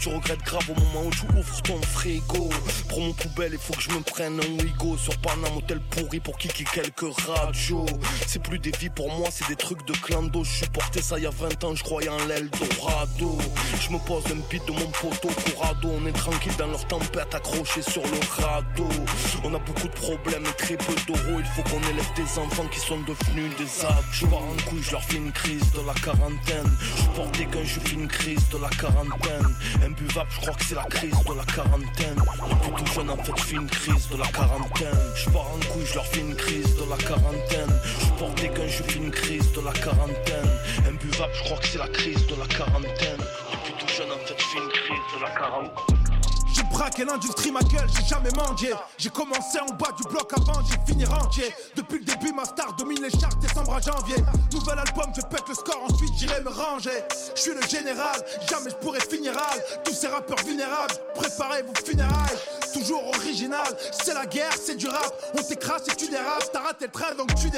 Tu 0.00 0.08
regrettes 0.08 0.42
grave 0.42 0.68
au 0.68 0.74
moment 0.74 1.06
où 1.06 1.10
tu 1.10 1.26
ouvres 1.38 1.62
ton 1.62 1.80
frigo. 1.82 2.48
Pour 2.88 3.00
mon 3.00 3.12
poubelle, 3.12 3.52
il 3.52 3.58
faut 3.58 3.74
que 3.74 3.82
je 3.82 3.90
me 3.90 4.00
prenne 4.00 4.40
un 4.40 4.62
Wigo 4.64 4.96
sur 4.96 5.16
Panam, 5.18 5.56
hôtel 5.56 5.80
pourri 5.90 6.18
pour 6.18 6.36
kiki 6.38 6.64
quelques 6.64 7.16
radios. 7.26 7.86
C'est 8.26 8.42
plus 8.42 8.58
des 8.58 8.72
vies 8.72 8.90
pour 8.90 9.12
moi, 9.16 9.27
c'est 9.30 9.48
des 9.48 9.56
trucs 9.56 9.84
de 9.86 9.92
clando. 9.92 10.44
Je 10.44 10.64
supportais 10.64 11.02
ça 11.02 11.18
il 11.18 11.24
y 11.24 11.26
a 11.26 11.30
20 11.30 11.64
ans, 11.64 11.74
je 11.74 11.82
croyais 11.82 12.08
en 12.08 12.24
l'Eldorado. 12.26 13.38
Je 13.80 13.90
me 13.90 13.98
pose 13.98 14.24
un 14.26 14.40
beat 14.50 14.64
de 14.66 14.72
mon 14.72 14.86
poteau 14.90 15.28
Corrado. 15.28 15.88
On 15.90 16.06
est 16.06 16.12
tranquille 16.12 16.52
dans 16.58 16.66
leur 16.66 16.86
tempête, 16.86 17.34
accroché 17.34 17.82
sur 17.82 18.02
le 18.02 18.18
radeau. 18.42 18.88
On 19.44 19.54
a 19.54 19.58
beaucoup 19.58 19.88
de 19.88 19.92
problèmes 19.92 20.44
et 20.44 20.56
très 20.56 20.76
peu 20.76 20.94
d'euros. 21.06 21.38
Il 21.38 21.44
faut 21.44 21.62
qu'on 21.62 21.80
élève 21.90 22.12
des 22.16 22.38
enfants 22.38 22.66
qui 22.70 22.80
sont 22.80 23.00
devenus 23.00 23.56
des 23.56 23.84
adultes. 23.84 24.04
Je 24.12 24.26
pars 24.26 24.42
en 24.42 24.68
couille, 24.68 24.82
je 24.82 24.92
leur 24.92 25.04
fais 25.04 25.16
une 25.16 25.32
crise 25.32 25.72
de 25.72 25.80
la 25.86 25.94
quarantaine. 25.94 26.70
Je 26.96 27.16
portais 27.16 27.44
qu'un 27.46 27.64
je 27.64 27.80
fais 27.80 27.94
une 27.94 28.08
crise 28.08 28.48
de 28.50 28.58
la 28.58 28.70
quarantaine. 28.70 29.54
Imbuvable, 29.84 30.30
je 30.30 30.40
crois 30.40 30.54
que 30.54 30.64
c'est 30.64 30.74
la 30.74 30.84
crise 30.84 31.10
de 31.10 31.34
la 31.34 31.44
quarantaine. 31.44 32.16
Depuis 32.16 32.84
tout 32.84 32.92
jeune, 32.94 33.10
en 33.10 33.16
fait, 33.16 33.32
je 33.36 33.42
fais 33.42 33.56
une 33.56 33.68
crise 33.68 34.08
de 34.08 34.16
la 34.16 34.26
quarantaine. 34.26 35.00
Je 35.14 35.30
pars 35.30 35.48
en 35.48 35.72
couille, 35.72 35.86
je 35.86 35.94
leur 35.94 36.06
fais 36.06 36.20
une 36.20 36.34
crise 36.34 36.76
de 36.76 36.90
la 36.90 36.96
quarantaine. 36.96 37.74
Je 38.00 38.18
portais 38.18 38.48
qu'un 38.48 38.66
je 38.66 38.82
fais 38.82 38.98
une 38.98 39.10
crise 39.10 39.17
de 39.26 39.64
la 39.64 39.72
quarantaine. 39.72 40.48
Imbuvable, 40.86 41.32
je 41.34 41.44
crois 41.44 41.58
que 41.58 41.66
c'est 41.66 41.78
la 41.78 41.88
crise 41.88 42.26
de 42.26 42.36
la 42.36 42.46
quarantaine. 42.46 43.18
Depuis 43.18 43.72
tout 43.78 43.88
jeune, 43.88 44.10
en 44.12 44.26
fait, 44.26 44.34
je 44.38 44.44
fais 44.44 44.58
une 44.58 44.68
crise 44.68 45.16
de 45.16 45.22
la 45.22 45.30
quarantaine. 45.30 45.98
J'ai 46.54 46.62
braqué 46.64 47.04
l'industrie, 47.04 47.52
ma 47.52 47.60
gueule, 47.60 47.88
j'ai 47.94 48.06
jamais 48.06 48.30
mendié. 48.36 48.72
J'ai 48.96 49.10
commencé 49.10 49.58
en 49.60 49.74
bas 49.74 49.92
du 49.96 50.04
bloc 50.08 50.32
avant, 50.36 50.60
j'ai 50.64 50.78
fini 50.86 51.04
rentier. 51.04 51.52
Depuis 51.76 51.98
le 51.98 52.04
début, 52.04 52.32
ma 52.32 52.44
star 52.44 52.74
domine 52.76 53.02
les 53.02 53.10
charts, 53.10 53.34
décembre 53.40 53.74
à 53.74 53.80
janvier. 53.80 54.16
Nouvel 54.52 54.78
album, 54.78 55.12
je 55.14 55.22
pète 55.22 55.48
le 55.48 55.54
score, 55.54 55.82
ensuite 55.88 56.12
j'irai 56.16 56.40
me 56.40 56.50
ranger. 56.50 57.02
Je 57.34 57.40
suis 57.40 57.54
le 57.54 57.62
général, 57.62 58.20
jamais 58.48 58.70
je 58.70 58.76
pourrai 58.76 59.00
finir 59.00 59.32
hal. 59.36 59.82
Tous 59.84 59.94
ces 59.94 60.08
rappeurs 60.08 60.42
vulnérables, 60.44 60.94
préparez 61.14 61.62
vos 61.62 61.74
funérailles. 61.84 62.38
Toujours 62.72 63.06
original, 63.08 63.76
c'est 63.92 64.14
la 64.14 64.26
guerre, 64.26 64.54
c'est 64.54 64.76
du 64.76 64.86
rap. 64.88 65.12
On 65.38 65.42
t'écrase 65.42 65.82
et 65.88 65.96
tu 65.96 66.08
dérapes, 66.08 66.50
t'as 66.52 66.60
raté 66.62 66.86
le 66.86 66.92
train 66.92 67.14
donc 67.14 67.34
tu 67.34 67.50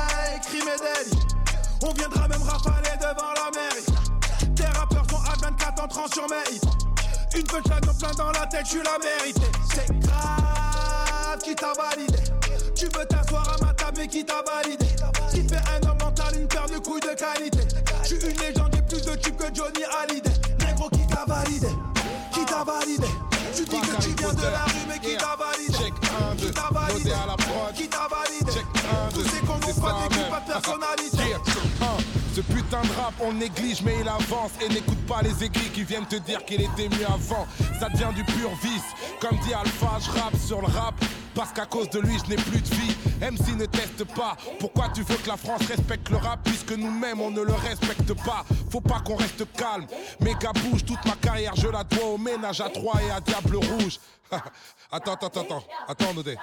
et 0.00 1.86
on 1.86 1.92
viendra 1.92 2.28
même 2.28 2.42
rafaler 2.42 2.96
devant 2.98 3.32
la 3.34 3.50
mairie. 3.54 4.54
Tes 4.54 4.64
rappeurs 4.78 5.04
sont 5.10 5.16
à 5.16 5.36
24 5.40 5.84
entrant 5.84 6.06
sur 6.12 6.26
hits. 6.50 6.60
Une 7.34 7.44
punchline 7.44 7.88
en 7.88 7.94
plein 7.94 8.14
dans 8.16 8.32
la 8.32 8.46
tête, 8.46 8.66
tu 8.68 8.82
l'as 8.82 8.98
mérité. 8.98 9.46
C'est 9.72 9.98
grave 10.00 11.38
qui 11.42 11.54
t'a 11.54 11.72
validé. 11.72 12.18
Tu 12.74 12.86
veux 12.86 13.04
t'asseoir 13.06 13.56
à 13.56 13.64
ma 13.64 13.72
table, 13.74 13.98
mais 13.98 14.08
qui 14.08 14.24
t'a 14.24 14.42
validé? 14.42 14.86
Qui 15.30 15.48
fait 15.48 15.56
un 15.56 15.88
homme 15.88 15.98
mental, 15.98 16.38
une 16.38 16.48
paire 16.48 16.66
de 16.66 16.78
couilles 16.78 17.00
de 17.00 17.14
qualité. 17.14 17.60
Suis 18.04 18.16
une 18.16 18.38
légende, 18.38 18.70
j'ai 18.74 18.82
plus 18.82 19.02
de 19.02 19.14
tubes 19.16 19.36
que 19.36 19.54
Johnny 19.54 19.84
Hallyday. 20.02 20.30
Négro 20.66 20.88
qui 20.90 21.06
t'a 21.06 21.24
validé? 21.26 21.68
Qui 22.32 22.44
t'a 22.44 22.64
validé? 22.64 23.08
Tu 23.54 23.64
dis 23.64 23.80
que 23.80 24.02
tu 24.02 24.10
viens 24.16 24.32
de 24.32 24.42
la 24.42 24.64
rue, 24.64 24.86
mais 24.88 24.98
qui 25.00 25.16
t'a 25.16 25.36
validé? 25.36 25.92
Qui 26.38 26.50
t'a 26.52 26.68
validé? 26.70 27.12
Qui 27.74 27.88
t'a 27.88 28.08
validé? 28.08 28.60
Tous 29.12 29.24
ces 29.24 29.40
cons 29.40 29.58
n'ont 29.58 29.80
pas 29.80 30.08
d'équipe, 30.08 30.30
pas 30.30 30.40
de 30.40 30.52
personnalité. 30.52 31.36
Ce 32.40 32.54
putain 32.54 32.80
de 32.80 32.92
rap, 32.92 33.12
on 33.20 33.34
néglige 33.34 33.82
mais 33.82 33.96
il 34.00 34.08
avance. 34.08 34.52
Et 34.62 34.68
n'écoute 34.70 35.04
pas 35.06 35.20
les 35.20 35.44
aiguilles 35.44 35.70
qui 35.74 35.84
viennent 35.84 36.06
te 36.06 36.16
dire 36.16 36.42
qu'il 36.46 36.62
était 36.62 36.88
mieux 36.88 37.04
avant. 37.04 37.46
Ça 37.78 37.90
devient 37.90 38.14
du 38.14 38.24
pur 38.24 38.50
vice. 38.62 38.94
Comme 39.20 39.38
dit 39.40 39.52
Alpha, 39.52 39.98
je 40.00 40.10
rappe 40.18 40.36
sur 40.36 40.62
le 40.62 40.68
rap. 40.68 40.94
Parce 41.34 41.52
qu'à 41.52 41.66
cause 41.66 41.90
de 41.90 42.00
lui 42.00 42.18
je 42.18 42.30
n'ai 42.30 42.36
plus 42.36 42.62
de 42.62 42.74
vie. 42.74 42.96
MC 43.20 43.56
ne 43.56 43.66
teste 43.66 44.04
pas. 44.14 44.38
Pourquoi 44.58 44.88
tu 44.88 45.02
veux 45.02 45.16
que 45.16 45.28
la 45.28 45.36
France 45.36 45.66
respecte 45.68 46.08
le 46.08 46.16
rap 46.16 46.40
Puisque 46.42 46.72
nous-mêmes 46.72 47.20
on 47.20 47.30
ne 47.30 47.42
le 47.42 47.52
respecte 47.52 48.14
pas? 48.24 48.46
Faut 48.70 48.80
pas 48.80 49.00
qu'on 49.00 49.16
reste 49.16 49.44
calme. 49.52 49.86
Méga 50.20 50.52
bouge, 50.52 50.86
toute 50.86 51.04
ma 51.04 51.16
carrière 51.16 51.54
je 51.56 51.68
la 51.68 51.84
dois 51.84 52.06
au 52.06 52.16
ménage 52.16 52.62
à 52.62 52.70
trois 52.70 53.02
et 53.02 53.10
à 53.10 53.20
Diable 53.20 53.56
Rouge. 53.56 53.98
Attends, 54.92 55.12
attends, 55.12 55.26
attends, 55.26 55.40
attends, 55.42 55.64
attends 55.88 56.14
Nodé. 56.14 56.38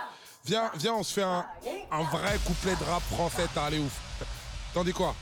Viens, 0.45 0.69
viens 0.75 0.93
on 0.93 1.03
se 1.03 1.13
fait 1.13 1.23
un, 1.23 1.43
un 1.91 2.03
vrai 2.03 2.37
couplet 2.45 2.75
de 2.75 2.83
rap 2.83 3.01
français, 3.11 3.47
t'as 3.53 3.65
allé 3.65 3.79
ouf. 3.79 3.99
T'en 4.73 4.83
dis 4.83 4.93
quoi? 4.93 5.15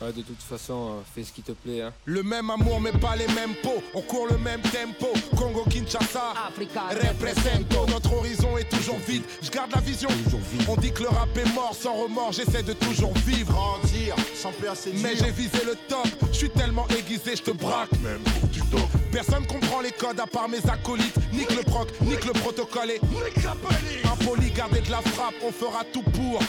Ouais, 0.00 0.12
de 0.12 0.22
toute 0.22 0.42
façon, 0.42 0.88
euh, 0.88 1.00
fais 1.14 1.22
ce 1.22 1.32
qui 1.32 1.42
te 1.42 1.52
plaît. 1.52 1.82
Hein. 1.82 1.92
Le 2.04 2.22
même 2.22 2.50
amour 2.50 2.80
mais 2.80 2.92
pas 2.92 3.14
les 3.16 3.28
mêmes 3.28 3.54
pots 3.62 3.82
On 3.94 4.00
court 4.02 4.26
le 4.28 4.38
même 4.38 4.60
tempo. 4.60 5.06
Congo 5.36 5.64
Kinshasa 5.70 6.34
Represento. 6.58 7.86
Notre 7.86 8.12
horizon 8.12 8.58
est 8.58 8.68
toujours 8.68 8.98
vide. 9.06 9.22
Je 9.40 9.50
garde 9.50 9.70
la 9.72 9.80
vision. 9.80 10.08
On 10.68 10.76
dit 10.76 10.92
que 10.92 11.02
le 11.02 11.08
rap 11.08 11.36
est 11.36 11.54
mort 11.54 11.74
sans 11.74 11.94
remords. 11.94 12.32
J'essaie 12.32 12.62
de 12.62 12.72
toujours 12.72 13.14
vivre. 13.18 13.52
Grandir 13.52 14.16
sans 14.34 14.52
peur 14.52 14.74
c'est 14.74 14.92
Mais 15.02 15.16
j'ai 15.16 15.30
visé 15.30 15.64
le 15.64 15.76
top. 15.88 16.08
Je 16.32 16.38
suis 16.38 16.50
tellement 16.50 16.86
aiguisé 16.88 17.36
je 17.36 17.42
te 17.42 17.50
braque. 17.52 17.92
Même 18.02 18.22
du 18.50 18.60
top 18.62 18.88
Personne 19.14 19.46
comprend 19.46 19.80
les 19.80 19.92
codes 19.92 20.18
à 20.18 20.26
part 20.26 20.48
mes 20.48 20.58
acolytes 20.68 21.14
Nique 21.32 21.54
le 21.54 21.62
proc, 21.62 21.88
nique 22.00 22.24
le 22.24 22.32
protocole 22.32 22.90
et 22.90 23.00
Impoli, 24.10 24.50
garder 24.50 24.80
de 24.80 24.90
la 24.90 25.00
frappe 25.02 25.36
On 25.46 25.52
fera 25.52 25.84
tout 25.92 26.02
pour 26.02 26.40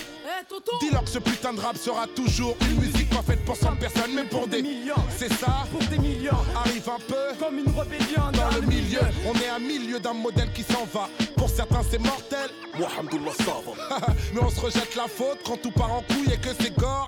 Dis-leur 0.82 1.03
que 1.03 1.09
ce 1.09 1.20
putain 1.20 1.53
de 1.53 1.59
rap 1.59 1.78
sera 1.78 2.07
toujours 2.07 2.57
une 2.61 2.80
musique 2.80 3.09
pas 3.09 3.22
faite 3.22 3.43
pour 3.45 3.55
100 3.55 3.76
personnes, 3.76 4.11
mais 4.16 4.24
pour 4.24 4.47
des 4.47 4.61
millions. 4.61 4.95
C'est 5.16 5.32
ça 5.34 5.66
Pour 5.72 5.82
des 5.88 5.97
millions. 5.97 6.38
Arrive 6.55 6.89
un 6.89 6.99
peu 7.07 7.38
comme 7.39 7.59
une 7.59 7.68
rébellion 7.68 8.32
dans 8.34 8.55
le 8.55 8.61
milieu. 8.68 8.99
On 9.26 9.34
est 9.39 9.47
à 9.47 9.59
milieu 9.59 9.99
d'un 9.99 10.13
modèle 10.13 10.51
qui 10.51 10.63
s'en 10.63 10.86
va. 10.93 11.09
Pour 11.38 11.49
certains, 11.49 11.82
c'est 11.89 11.99
mortel. 11.99 12.49
Mohamedullah 12.78 13.32
ça 13.38 13.55
va. 13.66 14.13
mais 14.34 14.41
on 14.41 14.49
se 14.49 14.59
rejette 14.59 14.95
la 14.95 15.07
faute 15.07 15.39
quand 15.45 15.61
tout 15.61 15.72
part 15.72 15.93
en 15.93 16.01
couille 16.01 16.34
et 16.34 16.38
que 16.38 16.49
c'est 16.59 16.76
gore, 16.76 17.07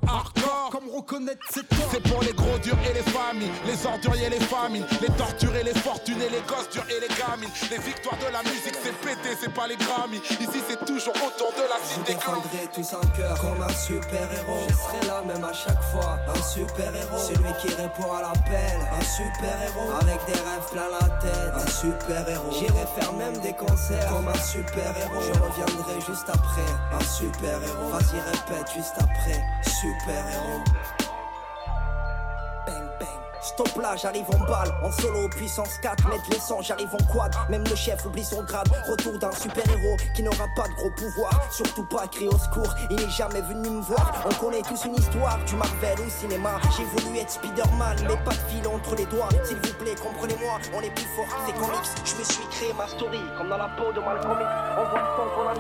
les 4.04 4.40
famines, 4.40 4.86
les 5.02 5.10
tortures 5.16 5.56
et 5.56 5.64
les 5.64 5.74
fortunes 5.74 6.22
et 6.22 6.30
les 6.30 6.42
gosses 6.42 6.70
durs 6.72 6.86
et 6.90 7.00
les 7.00 7.08
gamines. 7.16 7.50
Les 7.72 7.78
victoires 7.80 8.18
de 8.18 8.32
la 8.32 8.42
musique, 8.44 8.76
c'est 8.84 8.94
pété, 9.02 9.36
c'est 9.40 9.54
pas 9.54 9.68
les 9.68 9.76
Grammys. 9.78 10.22
Ici, 10.40 10.62
c'est 10.68 10.86
toujours 10.86 11.16
autour 11.16 11.52
de 11.54 11.64
la 11.68 11.78
Vous 11.82 11.94
cité. 11.94 12.14
défendrez 12.14 12.68
tous 12.74 12.94
un 12.94 13.08
cœur 13.16 13.40
comme 13.40 13.62
un 13.62 13.74
super 13.74 14.28
héros. 14.34 14.60
Je 14.70 14.74
serai 14.76 15.08
là 15.08 15.22
même 15.26 15.44
à 15.44 15.54
chaque 15.54 15.82
fois, 15.92 16.20
un 16.28 16.42
super 16.44 16.94
héros. 16.96 17.18
Celui 17.18 17.54
qui 17.62 17.74
répond 17.74 18.12
à 18.14 18.22
l'appel, 18.22 18.78
un 18.94 19.06
super 19.06 19.56
héros. 19.64 19.92
Avec 20.02 20.20
des 20.28 20.40
rêves 20.40 20.70
plein 20.72 20.90
la 20.92 21.08
tête, 21.20 21.54
un 21.56 21.70
super 21.70 22.30
héros. 22.30 22.52
J'irai 22.52 22.86
faire 23.00 23.14
même 23.14 23.38
des 23.40 23.54
concerts 23.54 24.10
comme 24.10 24.28
un 24.28 24.42
super 24.42 24.94
héros. 24.98 25.22
Je 25.22 25.34
reviendrai 25.40 26.02
juste 26.06 26.30
après, 26.30 26.70
un 26.94 27.04
super 27.04 27.58
héros. 27.64 27.90
Vas-y 27.92 28.20
répète 28.20 28.68
juste 28.76 28.96
après, 29.00 29.42
super 29.64 30.24
héros. 30.30 31.07
Stop 33.48 33.82
là, 33.82 33.96
j'arrive 33.96 34.26
en 34.30 34.40
balle, 34.40 34.74
en 34.84 34.92
solo 34.92 35.30
puissance 35.30 35.78
4, 35.82 36.10
mettre 36.10 36.30
les 36.32 36.40
sons, 36.40 36.62
j'arrive 36.62 36.94
en 36.94 37.14
quad, 37.14 37.34
même 37.50 37.64
le 37.64 37.76
chef 37.78 38.06
oublie 38.06 38.26
son 38.26 38.44
grade, 38.44 38.68
retour 38.90 39.18
d'un 39.18 39.32
super-héros 39.32 39.96
qui 40.14 40.22
n'aura 40.22 40.48
pas 40.58 40.68
de 40.68 40.74
gros 40.74 40.92
pouvoir, 40.98 41.32
surtout 41.50 41.86
pas 41.86 42.08
crier 42.08 42.28
au 42.28 42.38
secours, 42.38 42.76
il 42.90 42.98
n'est 42.98 43.10
jamais 43.10 43.40
venu 43.40 43.70
me 43.70 43.82
voir, 43.82 44.26
on 44.26 44.34
connaît 44.34 44.62
tous 44.64 44.84
une 44.84 44.96
histoire, 44.96 45.40
du 45.46 45.56
Marvel 45.56 45.98
au 46.06 46.10
cinéma, 46.10 46.60
j'ai 46.76 46.84
voulu 46.84 47.20
être 47.20 47.32
Spider-Man, 47.32 47.98
mais 48.02 48.18
pas 48.26 48.32
de 48.32 48.52
fil 48.52 48.68
entre 48.68 48.96
les 48.96 49.06
doigts, 49.06 49.30
s'il 49.46 49.56
vous 49.58 49.74
plaît, 49.76 49.96
comprenez-moi, 49.96 50.60
on 50.76 50.82
est 50.82 50.94
plus 50.94 51.08
fort 51.16 51.26
que 51.26 51.48
ces 51.48 51.54
comics, 51.58 51.90
je 52.04 52.16
me 52.16 52.24
suis 52.26 52.48
créé 52.52 52.74
ma 52.74 52.88
story, 52.88 53.22
comme 53.38 53.48
dans 53.48 53.58
la 53.58 53.70
peau 53.70 53.94
de 53.94 54.02
Malcolm 54.02 54.42
X, 54.42 54.50
on 54.78 54.84
voit 54.90 55.00
le 55.00 55.08
son 55.16 55.30
qu'on 55.34 55.48
a 55.48 55.54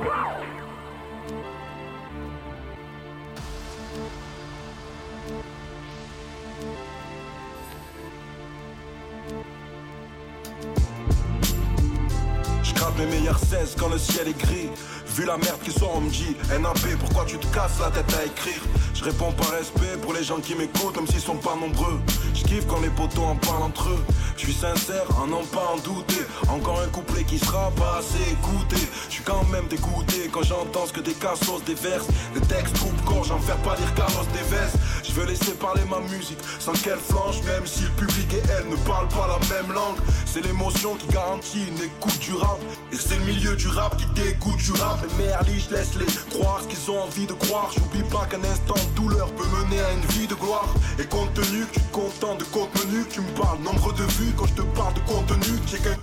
Je 12.67 12.73
mes 12.99 13.05
meilleurs 13.05 13.39
16 13.39 13.75
quand 13.79 13.87
le 13.87 13.97
ciel 13.97 14.27
est 14.27 14.37
gris. 14.37 14.69
Vu 15.17 15.25
la 15.25 15.37
merde 15.37 15.59
qui 15.63 15.71
sort, 15.71 15.93
on 15.95 16.01
me 16.01 16.11
dit 16.11 16.35
NAP, 16.61 16.95
pourquoi 16.99 17.25
tu 17.25 17.39
te 17.39 17.47
casses 17.47 17.79
la 17.79 17.89
tête 17.89 18.15
à 18.21 18.23
écrire? 18.23 18.61
Je 18.93 19.03
réponds 19.03 19.31
par 19.31 19.49
respect 19.49 19.97
pour 20.03 20.13
les 20.13 20.23
gens 20.23 20.37
qui 20.37 20.53
m'écoutent, 20.53 20.95
même 20.95 21.07
s'ils 21.07 21.21
sont 21.21 21.37
pas 21.37 21.55
nombreux. 21.55 21.99
Je 22.35 22.43
kiffe 22.43 22.67
quand 22.67 22.79
les 22.81 22.89
potos 22.89 23.25
en 23.25 23.35
parlent 23.35 23.63
entre 23.63 23.89
eux. 23.89 24.03
Je 24.37 24.43
suis 24.43 24.53
sincère, 24.53 25.05
à 25.19 25.25
n'en 25.25 25.43
pas 25.45 25.73
en 25.73 25.77
douter. 25.77 26.21
Encore 26.49 26.81
un 26.81 26.87
couplet 26.89 27.23
qui 27.23 27.39
sera 27.39 27.71
pas 27.71 27.97
assez 27.97 28.31
écouté. 28.31 28.77
Je 29.07 29.13
suis 29.13 29.23
quand 29.23 29.43
même 29.51 29.67
dégoûté 29.67 30.29
quand 30.31 30.43
j'entends 30.43 30.85
ce 30.85 30.93
que 30.93 30.99
des 31.01 31.13
cassos 31.13 31.63
déversent. 31.65 32.07
Des 32.35 32.41
textes 32.41 32.77
coupe-corps, 32.77 33.23
j'en 33.23 33.39
fais 33.39 33.57
pas 33.63 33.75
lire 33.75 33.91
Carlos 33.95 34.25
Deves. 34.33 34.71
Je 35.03 35.11
veux 35.13 35.25
laisser 35.25 35.53
parler 35.53 35.81
ma 35.89 35.99
musique 35.99 36.37
sans 36.59 36.73
qu'elle 36.73 36.99
flanche, 36.99 37.41
même 37.43 37.65
si 37.65 37.83
le 37.83 37.89
public 37.89 38.33
et 38.33 38.43
elle 38.51 38.69
ne 38.69 38.75
parlent 38.77 39.09
pas 39.09 39.27
la 39.27 39.39
même 39.55 39.73
langue. 39.73 39.97
C'est 40.25 40.41
l'émotion 40.41 40.95
qui 40.95 41.07
garantit 41.07 41.65
une 41.67 41.83
écoute 41.83 42.19
du 42.19 42.33
rap. 42.33 42.59
Et 42.91 42.97
c'est 42.97 43.17
le 43.17 43.25
milieu 43.25 43.55
du 43.55 43.67
rap 43.67 43.97
qui 43.97 44.05
dégoûte 44.19 44.57
du 44.57 44.71
rap. 44.73 45.06
Et 45.07 45.21
merli, 45.21 45.59
je 45.59 45.73
laisse 45.73 45.95
les 45.95 46.05
croire 46.37 46.61
ce 46.61 46.67
qu'ils 46.67 46.91
ont 46.91 47.01
envie 47.01 47.25
de 47.25 47.33
croire. 47.33 47.71
J'oublie 47.73 48.03
pas 48.09 48.25
qu'un 48.25 48.43
instant 48.43 48.75
de 48.75 48.95
douleur 48.95 49.29
peut 49.31 49.45
mener 49.45 49.79
à 49.79 49.93
une 49.93 50.05
vie 50.11 50.27
de 50.27 50.35
gloire. 50.35 50.67
Et 50.99 51.05
compte 51.05 51.33
tenu 51.33 51.65
que 51.65 51.73
tu 51.75 51.79
te 51.79 51.93
contentes 51.93 52.39
de 52.39 52.43
contenu, 52.45 53.05
tu 53.09 53.21
me 53.21 53.29
parles 53.39 53.59
nombre 53.59 53.93
de 53.93 54.03
vues 54.03 54.33
quand 54.35 54.47
je 54.47 54.53
te 54.53 54.61
parle 54.61 54.93
de 54.95 54.99
contenu. 55.01 55.59
J'ai 55.67 55.77
qu'un 55.77 55.97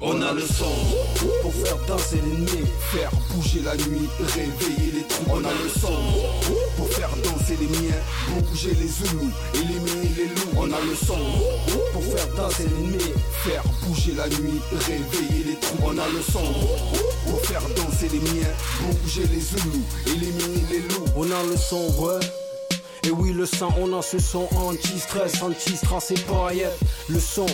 On 0.00 0.22
a 0.22 0.32
le 0.32 0.42
son 0.42 0.70
pour 1.42 1.52
faire 1.52 1.76
danser 1.88 2.16
l'ennemi, 2.16 2.64
faire 2.92 3.10
bouger 3.34 3.60
la 3.64 3.74
nuit, 3.76 4.08
réveiller 4.20 4.92
les 4.92 5.02
troupes. 5.08 5.26
On 5.28 5.44
a 5.44 5.50
le 5.50 5.68
son 5.68 5.92
pour 6.76 6.88
faire 6.88 7.10
danser 7.24 7.56
les 7.60 7.66
miens, 7.66 8.40
bouger 8.48 8.76
les 8.80 8.86
zoulous, 8.86 9.32
éliminer 9.54 10.10
les 10.16 10.26
loups. 10.26 10.56
On 10.56 10.72
a 10.72 10.80
le 10.80 10.94
son 10.94 11.18
pour 11.92 12.04
faire 12.04 12.28
danser 12.36 12.64
l'ennemi, 12.64 13.12
faire 13.42 13.64
bouger 13.82 14.12
la 14.16 14.28
nuit, 14.28 14.60
réveiller 14.86 15.44
les 15.44 15.56
troupes. 15.58 15.80
On 15.82 15.98
a 15.98 16.08
le 16.08 16.22
son 16.22 16.44
pour 17.26 17.40
faire 17.44 17.62
danser 17.74 18.08
les 18.12 18.20
miens, 18.20 18.54
bouger 19.02 19.26
les 19.32 19.40
zoulous, 19.40 19.84
éliminer 20.06 20.64
les 20.70 20.80
loups. 20.80 21.06
On 21.16 21.24
a 21.24 21.42
le 21.42 21.56
son, 21.56 21.88
ouais. 22.04 22.47
Et 23.04 23.10
oui, 23.10 23.32
le 23.32 23.46
sang, 23.46 23.72
on 23.80 23.96
a 23.98 24.02
ce 24.02 24.18
son 24.18 24.48
anti-stress, 24.56 25.42
anti-strass 25.42 26.10
et 26.10 26.14
paillettes. 26.14 26.78
Le 27.08 27.20
son 27.20 27.46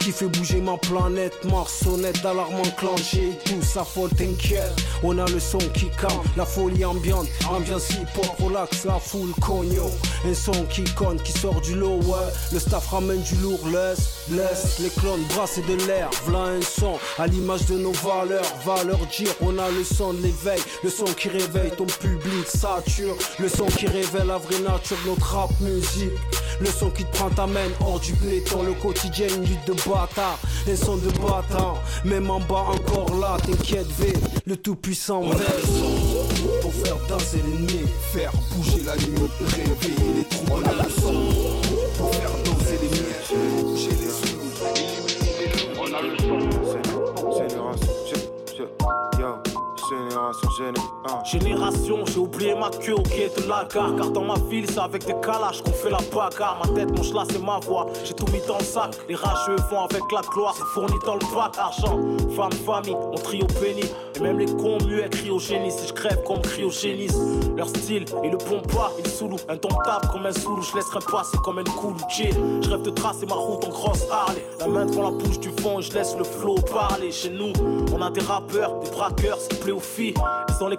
qui 0.00 0.10
fait 0.10 0.26
bouger 0.26 0.60
ma 0.60 0.76
planète, 0.76 1.44
marçonnette 1.44 2.22
d'alarme 2.22 2.60
enclenchée, 2.60 3.38
tout 3.44 3.62
ça 3.62 3.84
faut 3.84 4.08
t'inquiète. 4.08 4.72
On 5.02 5.18
a 5.18 5.26
le 5.26 5.40
son 5.40 5.58
qui 5.58 5.88
calme, 6.00 6.22
la 6.36 6.44
folie 6.44 6.84
ambiante, 6.84 7.26
ambiance 7.48 7.90
hip-hop, 7.90 8.26
relax, 8.40 8.84
la 8.84 8.98
foule 8.98 9.32
cogno. 9.40 9.90
Un 10.26 10.34
son 10.34 10.64
qui 10.64 10.84
conne, 10.94 11.20
qui 11.20 11.32
sort 11.32 11.60
du 11.60 11.74
lot, 11.74 12.00
ouais. 12.04 12.32
Le 12.52 12.58
staff 12.58 12.88
ramène 12.88 13.22
du 13.22 13.34
lourd, 13.36 13.60
laisse, 13.68 14.26
laisse 14.30 14.78
les 14.80 14.90
clones 14.90 15.22
brasser 15.34 15.62
de 15.62 15.74
l'air. 15.86 16.10
V'là 16.26 16.44
un 16.44 16.62
son 16.62 16.98
à 17.18 17.26
l'image 17.26 17.66
de 17.66 17.74
nos 17.74 17.92
valeurs, 17.92 18.44
va 18.64 18.82
leur 18.84 19.04
dire, 19.06 19.34
on 19.40 19.58
a 19.58 19.68
le 19.70 19.84
son 19.84 20.12
de 20.14 20.22
l'éveil, 20.22 20.60
le 20.82 20.90
son 20.90 21.04
qui 21.04 21.28
réveille 21.28 21.72
ton 21.76 21.86
public 21.86 22.46
sature, 22.46 23.16
le 23.38 23.48
son 23.48 23.66
qui 23.66 23.86
révèle 23.86 24.26
la 24.26 24.38
vraie 24.38 24.60
nature 24.60 24.96
notre 25.06 25.34
rap 25.34 25.50
musique. 25.60 26.12
Le 26.60 26.66
son 26.66 26.90
qui 26.90 27.04
te 27.04 27.16
prend 27.16 27.30
ta 27.30 27.46
main 27.46 27.68
hors 27.80 27.98
du 27.98 28.12
béton, 28.14 28.62
le 28.62 28.74
quotidien 28.74 29.26
une 29.28 29.44
lutte 29.44 29.66
de 29.66 29.72
bâtard, 29.72 30.38
un 30.68 30.76
son 30.76 30.96
de 30.96 31.10
bâtard, 31.18 31.82
même 32.04 32.30
en 32.30 32.40
bas 32.40 32.66
encore 32.68 33.16
là, 33.18 33.36
t'inquiète 33.44 33.88
V, 33.98 34.12
le 34.46 34.56
tout 34.56 34.76
puissant 34.76 35.22
veille. 35.22 35.40
Pour 36.60 36.72
faire 36.72 36.96
danser 37.08 37.38
l'ennemi, 37.38 37.80
faire 38.12 38.32
bouger 38.52 38.82
la 38.84 38.96
nuit, 38.96 39.30
réveiller 39.40 40.14
les 40.18 40.24
troupes. 40.24 40.50
On 40.52 40.68
a 40.68 40.84
le 40.84 40.90
son 40.90 41.71
Génération, 51.24 52.04
j'ai 52.06 52.18
oublié 52.18 52.54
ma 52.54 52.68
queue 52.68 52.94
au 52.94 53.02
quai 53.02 53.30
de 53.36 53.48
la 53.48 53.64
gare. 53.72 53.94
Car 53.96 54.10
dans 54.10 54.24
ma 54.24 54.34
ville 54.50 54.66
c'est 54.68 54.80
avec 54.80 55.04
des 55.06 55.14
calages 55.20 55.62
qu'on 55.62 55.72
fait 55.72 55.90
la 55.90 55.98
bagarre. 56.12 56.60
Ma 56.64 56.74
tête, 56.74 56.90
mon 56.90 57.14
là 57.14 57.24
c'est 57.30 57.42
ma 57.42 57.60
voix, 57.60 57.86
j'ai 58.04 58.14
tout 58.14 58.26
mis 58.32 58.40
dans 58.46 58.58
le 58.58 58.64
sac. 58.64 58.96
Les 59.08 59.14
rageux 59.14 59.56
vont 59.70 59.82
avec 59.84 60.02
la 60.12 60.20
gloire, 60.22 60.54
c'est 60.56 60.64
fourni 60.74 60.94
dans 61.06 61.14
le 61.14 61.34
bac. 61.34 61.52
Argent, 61.58 61.98
femme, 62.34 62.52
famille, 62.52 62.96
on 63.12 63.14
trie 63.14 63.42
au 63.42 63.46
pénis 63.46 63.90
Et 64.16 64.20
même 64.20 64.38
les 64.38 64.46
cons 64.46 64.78
muets 64.86 65.08
génie. 65.38 65.70
Si 65.70 65.88
je 65.88 65.92
crève 65.92 66.22
comme 66.24 66.40
cryogénise 66.40 67.18
Leur 67.56 67.68
style, 67.68 68.04
ils 68.24 68.30
le 68.30 68.38
bon 68.38 68.60
pas, 68.60 68.92
ils 68.98 69.06
soulou 69.06 69.36
Indomptable 69.48 70.08
comme 70.10 70.26
un 70.26 70.32
soulou, 70.32 70.62
je 70.62 70.76
laisserai 70.76 71.00
passer 71.10 71.36
comme 71.44 71.58
un 71.58 71.64
cool 71.64 71.94
Je 72.10 72.70
rêve 72.70 72.82
de 72.82 72.90
tracer 72.90 73.26
ma 73.26 73.34
route 73.34 73.64
en 73.64 73.70
grosse 73.70 74.06
Harley. 74.10 74.44
La 74.60 74.68
main 74.68 74.86
devant 74.86 75.10
la 75.10 75.10
bouche 75.10 75.38
du 75.38 75.48
et 75.48 75.82
je 75.82 75.92
laisse 75.94 76.16
le 76.16 76.24
flow 76.24 76.56
parler. 76.72 77.10
Chez 77.10 77.30
nous, 77.30 77.52
on 77.94 78.02
a 78.02 78.10
des 78.10 78.20
rappeurs, 78.20 78.78
des 78.80 78.90
braqueurs, 78.90 79.38
c'est 79.38 79.60
pléophiles 79.60 80.14
Ils 80.48 80.54
sont 80.54 80.68
les 80.68 80.76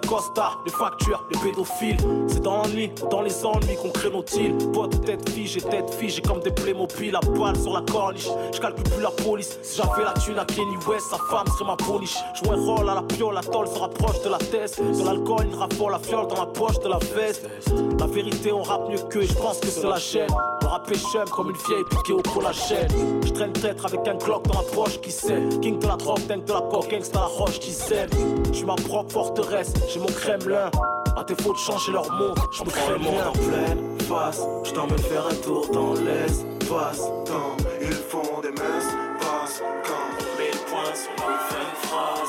les 0.64 0.72
factures, 0.72 1.24
les 1.30 1.38
pédophiles. 1.38 1.96
C'est 2.28 2.42
dans 2.42 2.62
l'ennui, 2.62 2.90
dans 3.10 3.22
les 3.22 3.44
ennuis 3.44 3.76
qu'on 3.80 3.90
crée 3.90 4.10
nos 4.10 4.22
deals. 4.22 4.56
Pote, 4.72 5.04
tête 5.04 5.28
fille, 5.28 5.46
j'ai 5.46 5.60
tête 5.60 5.96
j'ai 6.06 6.22
comme 6.22 6.40
des 6.40 6.50
Playmobil 6.50 7.12
La 7.12 7.20
balle 7.20 7.56
sur 7.56 7.72
la 7.72 7.82
corniche, 7.82 8.28
je 8.52 8.60
calcule 8.60 8.84
plus 8.84 9.02
la 9.02 9.10
police. 9.10 9.58
Si 9.62 9.80
j'avais 9.80 10.04
la 10.04 10.12
thune 10.12 10.38
à 10.38 10.44
Kenny 10.44 10.76
West, 10.88 11.06
sa 11.10 11.18
femme 11.30 11.46
serait 11.58 11.64
ma 11.66 11.76
poniche 11.76 12.16
Joue 12.34 12.52
un 12.52 12.64
rôle 12.64 12.88
à 12.88 12.94
la 12.94 13.02
piole, 13.02 13.34
la 13.34 13.42
tôle 13.42 13.68
se 13.68 13.78
rapproche 13.78 14.22
de 14.22 14.30
la 14.30 14.38
tête. 14.38 14.80
De 14.80 15.04
l'alcool, 15.04 15.46
il 15.50 15.54
raffole 15.56 15.92
la 15.92 15.98
fiole 15.98 16.26
dans 16.28 16.40
la 16.40 16.46
poche 16.46 16.78
de 16.80 16.88
la 16.88 16.98
veste. 16.98 17.48
La 17.98 18.06
vérité, 18.06 18.52
on 18.52 18.62
rappe 18.62 18.88
mieux 18.88 18.98
que 19.08 19.22
je 19.22 19.34
pense 19.34 19.58
que 19.60 19.68
c'est 19.68 19.86
la 19.86 19.98
chaîne 19.98 20.30
Le 20.64 20.68
rap 20.68 20.90
est 20.90 20.98
chum 20.98 21.28
comme 21.30 21.50
une 21.50 21.56
vieille 21.56 21.84
piquée 21.90 22.12
au 22.14 22.22
collagène 22.22 22.88
Je 23.24 23.30
traîne 23.30 23.52
traître 23.52 23.86
avec 23.86 24.08
un 24.08 24.14
Glock 24.16 24.48
dans 24.48 24.60
la 24.60 24.66
poche 24.74 25.00
qui 25.00 25.12
sait 25.12 25.42
King 25.62 25.78
de 25.78 25.86
la 25.86 25.96
drogue, 25.96 26.26
dingue 26.26 26.44
de 26.44 26.52
la 26.52 26.62
coke, 26.62 26.90
gangsta 26.90 27.20
la 27.20 27.26
roche 27.26 27.60
qui 27.60 27.70
sait 27.70 28.06
Je 28.48 28.52
suis 28.52 28.66
ma 28.66 28.74
propre 28.74 29.12
forteresse, 29.12 29.72
j'ai 29.92 30.00
mon 30.00 30.06
Kremlin 30.06 30.70
à 31.16 31.22
défaut 31.22 31.52
de 31.52 31.58
changer 31.58 31.92
leurs 31.92 32.10
mots, 32.12 32.34
je 32.50 32.64
me 32.64 32.70
crée 32.70 32.92
le 32.92 32.98
monde 32.98 33.22
en 33.24 33.32
pleine 33.32 33.94
l'espace. 34.04 34.46
Je 34.64 34.72
t'emmène 34.72 34.98
faire 34.98 35.26
un 35.26 35.34
tour 35.34 35.68
dans 35.72 35.94
l'espace. 35.94 37.00
Temps, 37.26 37.56
ils 37.80 37.92
font 37.92 38.40
des 38.42 38.50
messes, 38.50 38.94
passe 39.20 39.62
quand. 39.84 40.42
Mille 40.42 40.58
points 40.66 40.94
sur 40.94 41.28
la 41.28 41.38
fin 41.38 41.70
de 41.70 41.86
phrase. 41.86 42.28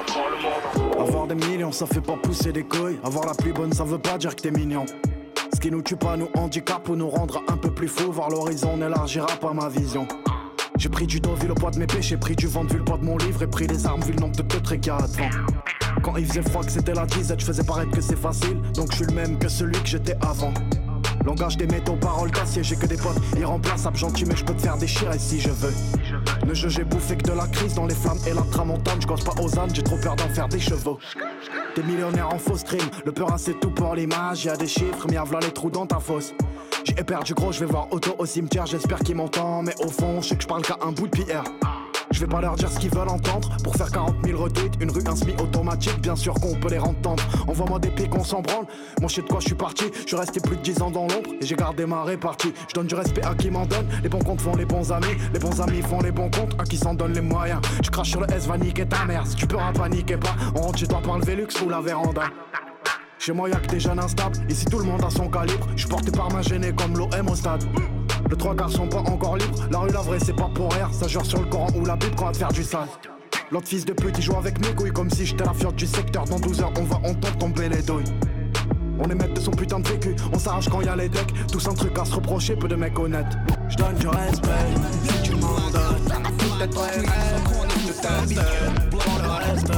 On 0.00 0.04
prend 0.10 0.28
le 0.28 0.42
monde 0.42 0.98
en 0.98 1.02
Avoir 1.02 1.26
des 1.26 1.34
millions, 1.34 1.72
ça 1.72 1.86
fait 1.86 2.00
pas 2.00 2.16
pousser 2.16 2.52
des 2.52 2.64
couilles. 2.64 2.98
Avoir 3.04 3.26
la 3.26 3.34
plus 3.34 3.52
bonne, 3.52 3.72
ça 3.72 3.84
veut 3.84 3.98
pas 3.98 4.18
dire 4.18 4.34
que 4.34 4.42
t'es 4.42 4.50
mignon. 4.50 4.86
Ce 5.58 5.60
qui 5.60 5.72
nous 5.72 5.82
tue 5.82 5.96
pas 5.96 6.16
nous 6.16 6.28
handicape 6.36 6.88
ou 6.88 6.94
nous 6.94 7.10
rendra 7.10 7.40
un 7.48 7.56
peu 7.56 7.72
plus 7.72 7.88
fous. 7.88 8.12
Voir 8.12 8.30
l'horizon 8.30 8.76
n'élargira 8.76 9.26
pas 9.40 9.52
ma 9.52 9.68
vision. 9.68 10.06
J'ai 10.76 10.88
pris 10.88 11.04
du 11.04 11.18
dos 11.18 11.34
vu 11.34 11.48
le 11.48 11.54
poids 11.54 11.72
de 11.72 11.80
mes 11.80 11.86
péchés, 11.88 12.16
pris 12.16 12.36
du 12.36 12.46
vent 12.46 12.62
vu 12.62 12.78
le 12.78 12.84
poids 12.84 12.96
de 12.96 13.04
mon 13.04 13.18
livre 13.18 13.42
et 13.42 13.48
pris 13.48 13.66
les 13.66 13.84
armes 13.84 14.00
vu 14.02 14.12
le 14.12 14.20
nombre 14.20 14.36
de 14.36 14.42
teutres 14.42 14.78
qu'il. 14.78 14.92
Quand 16.04 16.16
il 16.16 16.26
faisait 16.26 16.42
froid 16.42 16.62
que 16.62 16.70
c'était 16.70 16.94
la 16.94 17.06
disette, 17.06 17.40
je 17.40 17.44
faisais 17.44 17.64
paraître 17.64 17.90
que 17.90 18.00
c'est 18.00 18.16
facile, 18.16 18.62
donc 18.76 18.92
je 18.92 18.98
suis 18.98 19.06
le 19.06 19.14
même 19.14 19.36
que 19.36 19.48
celui 19.48 19.76
que 19.82 19.88
j'étais 19.88 20.14
avant. 20.20 20.54
Langage 21.24 21.56
des 21.56 21.66
métaux, 21.66 21.96
paroles 21.96 22.30
d'acier, 22.30 22.62
j'ai 22.62 22.76
que 22.76 22.86
des 22.86 22.96
potes 22.96 23.20
irremplaçables, 23.36 23.96
gentils, 23.96 24.26
mais 24.26 24.36
je 24.36 24.44
peux 24.44 24.54
te 24.54 24.62
faire 24.62 24.78
déchirer 24.78 25.18
si 25.18 25.40
je 25.40 25.50
veux. 25.50 25.74
Ne 26.46 26.54
jeu, 26.54 26.68
j'ai 26.68 26.84
bouffé 26.84 27.16
que 27.16 27.30
de 27.30 27.32
la 27.32 27.46
crise 27.46 27.74
dans 27.74 27.86
les 27.86 27.94
flammes 27.94 28.18
et 28.26 28.32
la 28.32 28.42
tramontane, 28.42 29.00
je 29.00 29.06
pas 29.06 29.42
aux 29.42 29.58
ânes, 29.58 29.70
j'ai 29.74 29.82
trop 29.82 29.96
peur 29.96 30.16
d'en 30.16 30.28
faire 30.28 30.48
des 30.48 30.60
chevaux. 30.60 30.98
Des 31.76 31.82
millionnaires 31.82 32.28
en 32.32 32.38
faux 32.38 32.56
stream, 32.56 32.82
le 33.04 33.12
peur 33.12 33.34
c'est 33.36 33.58
tout 33.60 33.70
pour 33.70 33.94
l'image, 33.94 34.44
y 34.44 34.48
a 34.48 34.56
des 34.56 34.66
chiffres, 34.66 35.06
mais 35.10 35.16
voilà 35.24 35.46
les 35.46 35.52
trous 35.52 35.70
dans 35.70 35.86
ta 35.86 36.00
fosse. 36.00 36.34
J'ai 36.84 36.94
perdu 36.94 37.34
gros, 37.34 37.52
je 37.52 37.60
vais 37.60 37.66
voir 37.66 37.88
Auto 37.92 38.14
au 38.18 38.26
cimetière, 38.26 38.66
j'espère 38.66 39.00
qu'il 39.00 39.16
m'entend, 39.16 39.62
mais 39.62 39.74
au 39.80 39.88
fond, 39.88 40.20
je 40.22 40.28
sais 40.28 40.36
que 40.36 40.42
je 40.42 40.48
parle 40.48 40.62
qu'à 40.62 40.78
un 40.80 40.92
bout 40.92 41.06
de 41.06 41.22
pierre. 41.22 41.44
Je 42.10 42.20
vais 42.20 42.26
pas 42.26 42.40
leur 42.40 42.56
dire 42.56 42.70
ce 42.70 42.78
qu'ils 42.78 42.90
veulent 42.90 43.08
entendre. 43.08 43.48
Pour 43.62 43.74
faire 43.76 43.90
40 43.90 44.16
000 44.24 44.42
retweets, 44.42 44.74
une 44.80 44.90
rue 44.90 45.02
un 45.06 45.42
automatique 45.42 46.00
Bien 46.00 46.16
sûr 46.16 46.34
qu'on 46.34 46.54
peut 46.54 46.70
les 46.70 46.78
entendre 46.78 47.22
Envoie-moi 47.46 47.78
des 47.78 47.90
pics, 47.90 48.14
on 48.14 48.24
s'en 48.24 48.40
branle. 48.40 48.66
Moi 49.00 49.08
je 49.08 49.16
sais 49.16 49.22
de 49.22 49.26
quoi 49.26 49.40
je 49.40 49.46
suis 49.46 49.54
parti. 49.54 49.84
Je 50.02 50.08
suis 50.08 50.16
resté 50.16 50.40
plus 50.40 50.56
de 50.56 50.62
10 50.62 50.82
ans 50.82 50.90
dans 50.90 51.02
l'ombre 51.02 51.30
Et 51.40 51.46
j'ai 51.46 51.54
gardé 51.54 51.86
ma 51.86 52.04
répartie. 52.04 52.52
Je 52.68 52.74
donne 52.74 52.86
du 52.86 52.94
respect 52.94 53.24
à 53.24 53.34
qui 53.34 53.50
m'en 53.50 53.66
donne. 53.66 53.86
Les 54.02 54.08
bons 54.08 54.20
comptes 54.20 54.40
font 54.40 54.56
les 54.56 54.64
bons 54.64 54.90
amis. 54.92 55.16
Les 55.32 55.38
bons 55.38 55.60
amis 55.60 55.82
font 55.82 56.00
les 56.00 56.12
bons 56.12 56.30
comptes. 56.30 56.54
À 56.58 56.64
qui 56.64 56.76
s'en 56.76 56.94
donne 56.94 57.12
les 57.12 57.20
moyens? 57.20 57.60
Je 57.82 57.90
crache 57.90 58.10
sur 58.10 58.20
le 58.20 58.30
S, 58.32 58.46
va 58.46 58.58
niquer 58.58 58.86
ta 58.86 59.04
mère. 59.04 59.26
Si 59.26 59.36
tu 59.36 59.46
peux 59.46 59.58
paniquer 59.74 60.16
pas 60.16 60.34
On 60.54 60.62
rentre 60.62 60.78
chez 60.78 60.86
toi 60.86 61.00
par 61.04 61.18
le 61.18 61.24
Velux 61.24 61.48
ou 61.64 61.68
la 61.68 61.80
véranda. 61.80 62.22
Chez 63.18 63.32
moi 63.32 63.48
y'a 63.48 63.56
que 63.56 63.66
des 63.66 63.80
jeunes 63.80 63.98
instables, 63.98 64.38
ici 64.48 64.64
tout 64.66 64.78
le 64.78 64.84
monde 64.84 65.02
a 65.04 65.10
son 65.10 65.28
calibre. 65.28 65.66
Je 65.76 65.86
porté 65.86 66.10
par 66.10 66.32
ma 66.32 66.40
gênée 66.40 66.72
comme 66.72 66.96
l'OM 66.96 67.28
au 67.28 67.34
stade. 67.34 67.64
Le 68.28 68.36
trois 68.36 68.54
quarts 68.54 68.70
sont 68.70 68.88
pas 68.88 68.98
encore 68.98 69.36
libres, 69.36 69.66
la 69.70 69.78
rue 69.78 69.90
la 69.90 70.00
vraie 70.00 70.18
c'est 70.20 70.36
pas 70.36 70.50
pour 70.54 70.72
rire. 70.72 70.90
Ça 70.92 71.08
jure 71.08 71.24
sur 71.24 71.40
le 71.40 71.46
Coran 71.46 71.68
ou 71.76 71.84
la 71.84 71.96
Bible 71.96 72.14
qu'on 72.14 72.26
va 72.26 72.32
te 72.32 72.38
faire 72.38 72.52
du 72.52 72.62
sale. 72.62 72.88
L'autre 73.50 73.68
fils 73.68 73.84
de 73.84 73.92
pute 73.92 74.16
il 74.18 74.22
joue 74.22 74.36
avec 74.36 74.60
mes 74.60 74.74
couilles 74.74 74.92
comme 74.92 75.10
si 75.10 75.24
j'étais 75.24 75.44
la 75.44 75.54
fiotte 75.54 75.76
du 75.76 75.86
secteur. 75.86 76.24
Dans 76.24 76.38
12 76.38 76.60
heures 76.60 76.72
on 76.78 76.84
va 76.84 76.96
entendre 76.96 77.38
tomber 77.38 77.68
les 77.68 77.82
douilles. 77.82 78.04
On 79.00 79.08
est 79.08 79.14
maître 79.14 79.34
de 79.34 79.40
son 79.40 79.52
putain 79.52 79.80
de 79.80 79.88
vécu, 79.88 80.14
on 80.32 80.38
s'arrache 80.38 80.68
quand 80.68 80.80
y 80.82 80.88
a 80.88 80.96
les 80.96 81.08
decks. 81.08 81.32
Tous 81.50 81.66
un 81.68 81.74
truc 81.74 81.96
à 81.98 82.04
se 82.04 82.14
reprocher, 82.14 82.56
peu 82.56 82.68
de 82.68 82.76
mecs 82.76 82.98
honnêtes. 82.98 83.36
J'donne 83.68 83.94
du 83.94 84.08
respect, 84.08 84.48
si 85.04 85.22
tu 85.22 85.34
m'en 85.36 85.54
donnes. 85.70 85.88
Reste, 89.38 89.72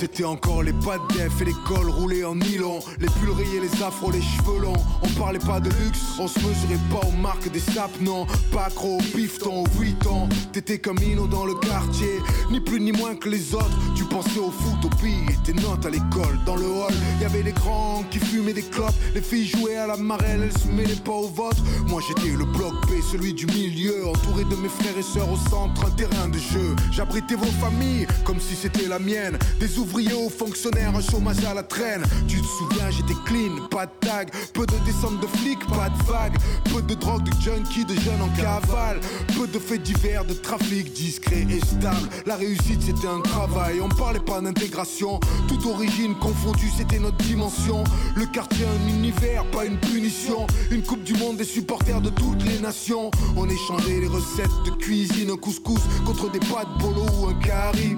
C'était 0.00 0.22
encore 0.22 0.62
les 0.62 0.72
pas 0.72 0.96
de 0.96 1.18
def 1.18 1.40
et 1.40 1.46
les 1.46 1.56
cols 1.66 1.90
roulés 1.90 2.24
en 2.24 2.36
nylon. 2.36 2.78
Les 3.00 3.08
pulls 3.08 3.32
rayés, 3.32 3.58
les 3.60 3.82
afros, 3.82 4.12
les 4.12 4.22
cheveux 4.22 4.60
longs. 4.60 4.84
On 5.02 5.08
parlait 5.18 5.40
pas 5.40 5.58
de 5.58 5.70
luxe, 5.70 5.98
on 6.20 6.28
se 6.28 6.38
mesurait 6.38 6.78
pas 6.88 7.04
aux 7.04 7.20
marques 7.20 7.50
des 7.50 7.58
sapes, 7.58 8.00
non. 8.00 8.24
Pas 8.52 8.68
gros, 8.76 8.98
pifton, 9.12 9.64
8 9.76 10.06
ans 10.06 10.28
T'étais 10.52 10.78
comme 10.78 10.98
Ino 10.98 11.26
dans 11.26 11.44
le 11.44 11.54
quartier. 11.54 12.20
Ni 12.52 12.60
plus 12.60 12.80
ni 12.80 12.92
moins 12.92 13.16
que 13.16 13.28
les 13.28 13.56
autres. 13.56 13.76
Tu 13.96 14.04
pensais 14.04 14.38
au 14.38 14.52
foot, 14.52 14.84
au 14.84 14.88
pire, 15.02 15.36
tes 15.42 15.52
notes 15.52 15.84
à 15.84 15.90
l'école. 15.90 16.38
Dans 16.46 16.54
le 16.54 16.66
hall, 16.66 16.94
y 17.20 17.24
avait 17.24 17.42
les 17.42 17.52
grands 17.52 18.04
qui 18.08 18.20
fumaient 18.20 18.52
des 18.52 18.62
clopes. 18.62 18.94
Les 19.16 19.20
filles 19.20 19.48
jouaient 19.48 19.78
à 19.78 19.88
la 19.88 19.96
marelle, 19.96 20.42
elles 20.44 20.58
se 20.58 20.68
mêlaient 20.68 21.02
pas 21.04 21.10
au 21.10 21.26
vote. 21.26 21.56
Moi 21.88 22.00
j'étais 22.06 22.36
le 22.36 22.44
bloc 22.44 22.74
B, 22.86 23.02
celui 23.10 23.34
du 23.34 23.46
milieu. 23.46 24.06
Entouré 24.06 24.44
de 24.44 24.54
mes 24.54 24.68
frères 24.68 24.96
et 24.96 25.02
sœurs 25.02 25.32
au 25.32 25.50
centre, 25.50 25.84
un 25.84 25.90
terrain 25.90 26.28
de 26.28 26.38
jeu. 26.38 26.76
J'abritais 26.92 27.34
vos 27.34 27.52
familles, 27.60 28.06
comme 28.24 28.38
si 28.38 28.54
c'était 28.54 28.86
la 28.86 29.00
mienne. 29.00 29.36
Des 29.58 29.78
ouvriers 29.88 30.12
aux 30.12 30.28
fonctionnaires, 30.28 30.94
un 30.94 31.00
chômage 31.00 31.42
à 31.44 31.54
la 31.54 31.62
traîne. 31.62 32.02
Tu 32.26 32.40
te 32.40 32.46
souviens, 32.46 32.90
j'étais 32.90 33.14
clean, 33.24 33.66
pas 33.70 33.86
de 33.86 33.92
tag, 34.00 34.30
peu 34.52 34.66
de 34.66 34.74
descente 34.84 35.20
de 35.20 35.26
flics, 35.38 35.64
pas 35.66 35.88
de 35.88 36.02
vagues, 36.04 36.36
peu 36.64 36.82
de 36.82 36.94
drogue, 36.94 37.22
de 37.22 37.32
junkies, 37.40 37.84
de 37.84 37.94
jeunes 37.94 38.22
en 38.22 38.28
cavale, 38.36 39.00
peu 39.38 39.46
de 39.46 39.58
faits 39.60 39.82
divers, 39.82 40.24
de 40.24 40.34
trafic 40.34 40.92
discret 40.92 41.46
et 41.48 41.60
stable. 41.60 42.08
La 42.26 42.34
réussite 42.34 42.82
c'était 42.82 43.06
un 43.06 43.20
travail, 43.20 43.80
on 43.80 43.88
parlait 43.88 44.18
pas 44.18 44.40
d'intégration, 44.40 45.20
toute 45.46 45.64
origine 45.64 46.14
confondue, 46.16 46.70
c'était 46.76 46.98
notre 46.98 47.18
dimension. 47.18 47.84
Le 48.16 48.26
quartier 48.26 48.66
un 48.66 48.88
univers, 48.88 49.44
pas 49.52 49.64
une 49.64 49.78
punition. 49.78 50.46
Une 50.70 50.82
coupe 50.82 51.04
du 51.04 51.14
monde 51.14 51.36
des 51.36 51.44
supporters 51.44 52.00
de 52.00 52.10
toutes 52.10 52.42
les 52.44 52.58
nations. 52.58 53.10
On 53.36 53.48
échangeait 53.48 54.00
les 54.00 54.08
recettes 54.08 54.50
de 54.64 54.70
cuisine, 54.70 55.30
un 55.30 55.36
couscous 55.36 55.80
contre 56.04 56.30
des 56.30 56.40
pâtes 56.40 56.68
bolo 56.80 57.06
ou 57.20 57.26
un 57.28 57.34
curry. 57.34 57.96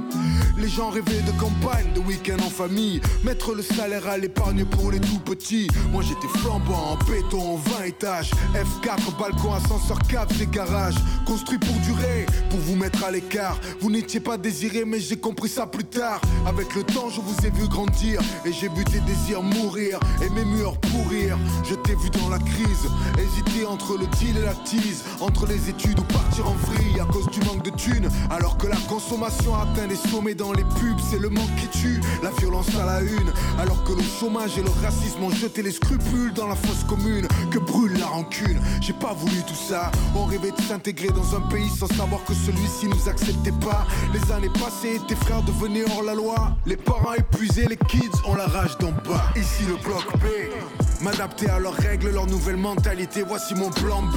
Les 0.59 0.69
gens 0.69 0.91
rêvaient 0.91 1.23
de 1.23 1.33
campagne 1.41 1.91
de 1.95 2.01
week-end 2.01 2.37
en 2.45 2.51
famille. 2.51 3.01
Mettre 3.25 3.55
le 3.55 3.63
salaire 3.63 4.07
à 4.07 4.19
l'épargne 4.19 4.67
pour 4.67 4.91
les 4.91 5.01
tout 5.01 5.19
petits. 5.21 5.69
Moi 5.91 6.03
j'étais 6.03 6.29
flambant 6.39 6.93
en 6.93 7.11
béton, 7.11 7.57
20 7.57 7.85
étages. 7.85 8.31
F4, 8.55 9.19
balcon, 9.19 9.55
ascenseur, 9.55 9.99
cave, 10.01 10.37
des 10.37 10.47
garages. 10.47 10.97
Construit 11.31 11.59
pour 11.59 11.77
durer, 11.85 12.27
pour 12.51 12.59
vous 12.59 12.75
mettre 12.75 13.05
à 13.05 13.13
l'écart. 13.13 13.57
Vous 13.81 13.89
n'étiez 13.89 14.19
pas 14.19 14.37
désiré, 14.37 14.85
mais 14.85 14.99
j'ai 14.99 15.17
compris 15.17 15.49
ça 15.49 15.65
plus 15.65 15.85
tard. 15.85 16.21
Avec 16.45 16.75
le 16.75 16.83
temps, 16.83 17.09
je 17.09 17.21
vous 17.21 17.47
ai 17.47 17.51
vu 17.51 17.69
grandir. 17.69 18.21
Et 18.45 18.53
j'ai 18.53 18.69
vu 18.69 18.85
tes 18.85 18.99
désirs 18.99 19.41
mourir 19.41 20.01
et 20.25 20.29
mes 20.31 20.45
murs 20.45 20.77
pourrir. 20.81 21.39
Je 21.63 21.77
t'ai 21.77 21.95
vu 21.95 22.11
dans 22.11 22.29
la 22.31 22.41
crise, 22.41 22.89
hésiter 23.17 23.65
entre 23.65 23.97
le 23.97 24.09
deal 24.19 24.39
et 24.39 24.45
la 24.45 24.55
tease. 24.55 25.05
Entre 25.21 25.47
les 25.47 25.71
études 25.71 26.01
ou 26.01 26.03
partir 26.03 26.49
en 26.49 26.55
vrille 26.55 26.99
à 26.99 27.05
cause 27.05 27.29
du 27.29 27.39
manque 27.47 27.63
de 27.63 27.71
thunes. 27.71 28.09
Alors 28.29 28.59
que 28.59 28.67
la 28.67 28.79
consommation 28.89 29.55
atteint 29.55 29.87
les 29.87 30.11
sommets 30.11 30.35
dans 30.35 30.53
les 30.53 30.65
pubs, 30.65 30.99
c'est 31.09 31.21
le 31.21 31.29
manque 31.29 31.55
qui 31.61 31.69
tue, 31.79 32.01
la 32.25 32.31
violence 32.41 32.75
à 32.75 32.85
la 32.85 33.03
une. 33.03 33.33
Alors 33.61 33.85
que 33.85 33.93
le 33.93 34.03
chômage 34.03 34.59
et 34.59 34.63
le 34.63 34.71
racisme 34.83 35.23
ont 35.23 35.31
jeté 35.31 35.63
les 35.63 35.71
scrupules 35.71 36.33
dans 36.33 36.49
la 36.49 36.57
fosse 36.57 36.83
commune, 36.89 37.29
que 37.53 37.61
brûle 37.61 37.97
la 38.01 38.07
rancune. 38.07 38.61
J'ai 38.81 38.95
pas 38.95 39.13
voulu 39.13 39.45
tout 39.47 39.55
ça. 39.55 39.93
On 40.17 40.25
rêvait 40.25 40.51
de 40.51 40.61
s'intégrer 40.63 41.07
dans 41.11 41.20
un 41.35 41.41
pays 41.49 41.69
sans 41.69 41.87
savoir 41.87 42.25
que 42.25 42.35
celui-ci 42.35 42.89
nous 42.89 43.09
acceptait 43.09 43.53
pas. 43.53 43.87
Les 44.13 44.33
années 44.33 44.51
passées, 44.59 45.01
tes 45.07 45.15
frères 45.15 45.43
devenaient 45.43 45.85
hors 45.93 46.03
la 46.03 46.15
loi. 46.15 46.57
Les 46.67 46.77
parents 46.77 47.15
épuisés, 47.15 47.67
les 47.67 47.77
kids 47.77 48.11
ont 48.27 48.35
la 48.35 48.47
rage 48.47 48.77
d'en 48.79 48.91
bas. 48.91 49.25
Ici 49.37 49.65
le 49.69 49.77
bloc 49.77 50.05
B. 50.19 50.90
M'adapter 51.03 51.49
à 51.49 51.59
leurs 51.59 51.75
règles, 51.75 52.11
leur 52.11 52.27
nouvelle 52.27 52.59
mentalité, 52.59 53.23
voici 53.27 53.55
mon 53.55 53.71
plan 53.71 54.03
B. 54.03 54.17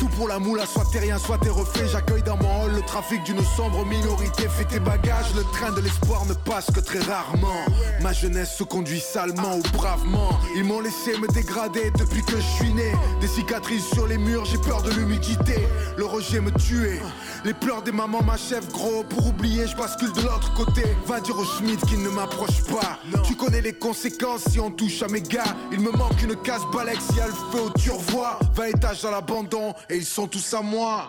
Tout 0.00 0.08
pour 0.08 0.26
la 0.26 0.40
moula, 0.40 0.66
soit 0.66 0.84
t'es 0.90 0.98
rien, 0.98 1.16
soit 1.16 1.38
t'es 1.38 1.48
refait. 1.48 1.86
J'accueille 1.86 2.24
dans 2.24 2.36
mon 2.36 2.64
hall 2.64 2.72
le 2.74 2.82
trafic 2.82 3.22
d'une 3.22 3.40
sombre 3.56 3.86
minorité. 3.86 4.48
Fais 4.48 4.64
tes 4.64 4.80
bagages, 4.80 5.32
le 5.36 5.44
train 5.52 5.70
de 5.70 5.80
l'espoir 5.80 6.26
ne 6.26 6.34
passe 6.34 6.66
que 6.72 6.80
très 6.80 6.98
rarement. 6.98 7.64
Ma 8.02 8.12
jeunesse 8.12 8.52
se 8.56 8.64
conduit 8.64 8.98
salement 8.98 9.56
ou 9.56 9.62
bravement. 9.76 10.40
Ils 10.56 10.64
m'ont 10.64 10.80
laissé 10.80 11.16
me 11.18 11.28
dégrader 11.28 11.92
depuis 11.96 12.24
que 12.24 12.36
je 12.36 12.64
suis 12.64 12.74
né. 12.74 12.92
Des 13.20 13.28
cicatrices 13.28 13.86
sur 13.86 14.08
les 14.08 14.18
murs, 14.18 14.44
j'ai 14.44 14.58
peur 14.58 14.82
de 14.82 14.90
l'humidité. 14.90 15.68
Le 15.96 16.04
rejet 16.04 16.40
me 16.40 16.50
tuait. 16.50 17.00
Les 17.44 17.54
pleurs 17.54 17.82
des 17.82 17.92
mamans 17.92 18.22
m'achèvent 18.22 18.72
gros. 18.72 19.04
Pour 19.04 19.28
oublier, 19.28 19.68
je 19.68 19.76
bascule 19.76 20.12
de 20.12 20.22
l'autre 20.22 20.52
côté. 20.54 20.82
Va 21.06 21.20
dire 21.20 21.38
au 21.38 21.44
Schmidt 21.44 21.86
qu'il 21.86 22.02
ne 22.02 22.08
m'approche 22.08 22.64
pas. 22.64 22.98
Tu 23.22 23.36
connais 23.36 23.60
les 23.60 23.74
conséquences 23.74 24.42
si 24.50 24.58
on 24.58 24.72
touche 24.72 25.00
à 25.02 25.08
mes 25.08 25.22
gars. 25.22 25.54
Il 25.70 25.78
me 25.78 25.92
manque 25.92 26.23
une 26.24 26.36
casse 26.36 26.62
balèque 26.72 27.00
si 27.00 27.18
elle 27.18 27.28
le 27.28 27.32
feu 27.32 27.60
au 27.66 27.70
turvois. 27.70 28.38
20 28.54 28.64
étages 28.66 29.02
dans 29.02 29.10
l'abandon 29.10 29.74
et 29.90 29.96
ils 29.96 30.04
sont 30.04 30.26
tous 30.26 30.54
à 30.54 30.62
moi. 30.62 31.08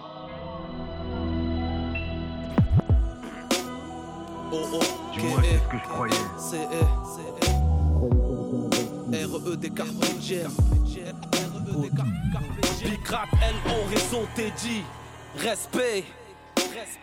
Oh 4.51 4.61
oh, 4.73 4.79
Tu 5.13 5.21
vois, 5.21 5.41
c'est 5.41 5.57
ce 5.57 5.71
que 5.71 5.77
je 5.77 5.83
croyais. 5.83 6.15
C 6.37 6.57
E 6.57 6.83
R 9.15 9.47
E 9.47 9.55
D 9.55 9.69
Carpe 9.69 9.89
Diem. 10.19 10.51
Big 12.83 13.07
rap 13.07 13.29
L 13.41 13.55
O 13.67 13.89
raison 13.89 14.27
t'es 14.35 14.51
dit. 14.57 14.83
Respect. 15.37 16.03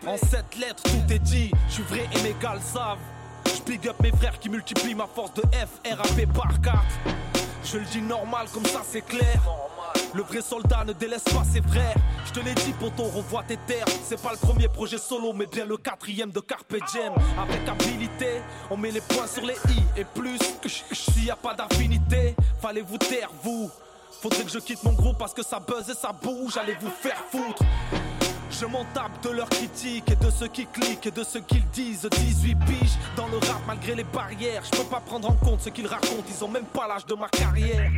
En 0.05 0.17
sept 0.17 0.55
lettres 0.59 0.83
tout 0.83 1.13
est 1.13 1.19
dit. 1.19 1.51
Je 1.67 1.73
suis 1.73 1.83
vrai 1.83 2.07
et 2.15 2.21
mes 2.21 2.35
gars 2.41 2.55
le 2.55 2.61
savent. 2.61 2.99
Je 3.45 3.61
big 3.63 3.87
up 3.87 3.95
mes 4.01 4.11
frères 4.11 4.37
qui 4.39 4.49
multiplient 4.49 4.95
ma 4.95 5.07
force 5.07 5.33
de 5.33 5.41
F 5.41 5.81
R 5.85 5.99
A 5.99 6.15
P 6.15 6.25
par 6.27 6.61
4 6.61 6.83
Je 7.63 7.77
le 7.77 7.85
dis 7.85 8.01
normal 8.01 8.47
comme 8.53 8.65
ça 8.65 8.81
c'est 8.87 9.01
clair. 9.01 9.41
Le 10.13 10.21
vrai 10.21 10.41
soldat 10.41 10.83
ne 10.85 10.93
délaisse 10.93 11.23
pas 11.23 11.43
ses 11.43 11.61
frères. 11.61 11.95
Je 12.25 12.31
te 12.31 12.39
l'ai 12.39 12.53
dit, 12.53 12.73
poto, 12.73 13.03
revois 13.03 13.43
tes 13.43 13.57
terres. 13.57 13.85
C'est 14.03 14.21
pas 14.21 14.31
le 14.31 14.37
premier 14.37 14.67
projet 14.67 14.97
solo, 14.97 15.33
mais 15.33 15.47
bien 15.47 15.65
le 15.65 15.77
quatrième 15.77 16.29
de 16.29 16.39
Carpe 16.39 16.75
Diem. 16.91 17.13
Avec 17.41 17.67
habilité, 17.67 18.41
on 18.69 18.77
met 18.77 18.91
les 18.91 19.01
points 19.01 19.27
sur 19.27 19.43
les 19.43 19.55
i. 19.55 19.99
Et 19.99 20.03
plus, 20.03 20.39
s'il 20.91 21.25
y 21.25 21.31
a 21.31 21.35
pas 21.35 21.55
d'affinité, 21.55 22.35
fallait 22.61 22.81
vous 22.81 22.97
taire, 22.99 23.29
vous. 23.41 23.71
Faudrait 24.21 24.43
que 24.43 24.51
je 24.51 24.59
quitte 24.59 24.83
mon 24.83 24.93
groupe 24.93 25.17
parce 25.17 25.33
que 25.33 25.43
ça 25.43 25.59
buzz 25.59 25.89
et 25.89 25.95
ça 25.95 26.11
bouge, 26.11 26.57
allez 26.57 26.77
vous 26.79 26.91
faire 26.91 27.17
foutre. 27.31 27.63
Je 28.59 28.65
m'en 28.67 28.85
tape 28.93 29.23
de 29.23 29.29
leurs 29.31 29.49
critiques 29.49 30.11
et 30.11 30.15
de 30.15 30.29
ceux 30.29 30.47
qui 30.47 30.65
cliquent 30.67 31.07
et 31.07 31.11
de 31.11 31.23
ceux 31.23 31.41
qu'ils 31.41 31.65
disent. 31.69 32.07
18 32.09 32.55
piges 32.65 32.97
dans 33.15 33.27
le 33.27 33.37
rap 33.37 33.61
malgré 33.65 33.95
les 33.95 34.03
barrières. 34.03 34.63
Je 34.63 34.77
peux 34.77 34.87
pas 34.89 34.99
prendre 34.99 35.29
en 35.29 35.33
compte 35.33 35.61
ce 35.61 35.69
qu'ils 35.69 35.87
racontent. 35.87 36.23
Ils 36.29 36.43
ont 36.43 36.47
même 36.47 36.65
pas 36.65 36.87
l'âge 36.87 37.05
de 37.05 37.15
ma 37.15 37.27
carrière 37.29 37.91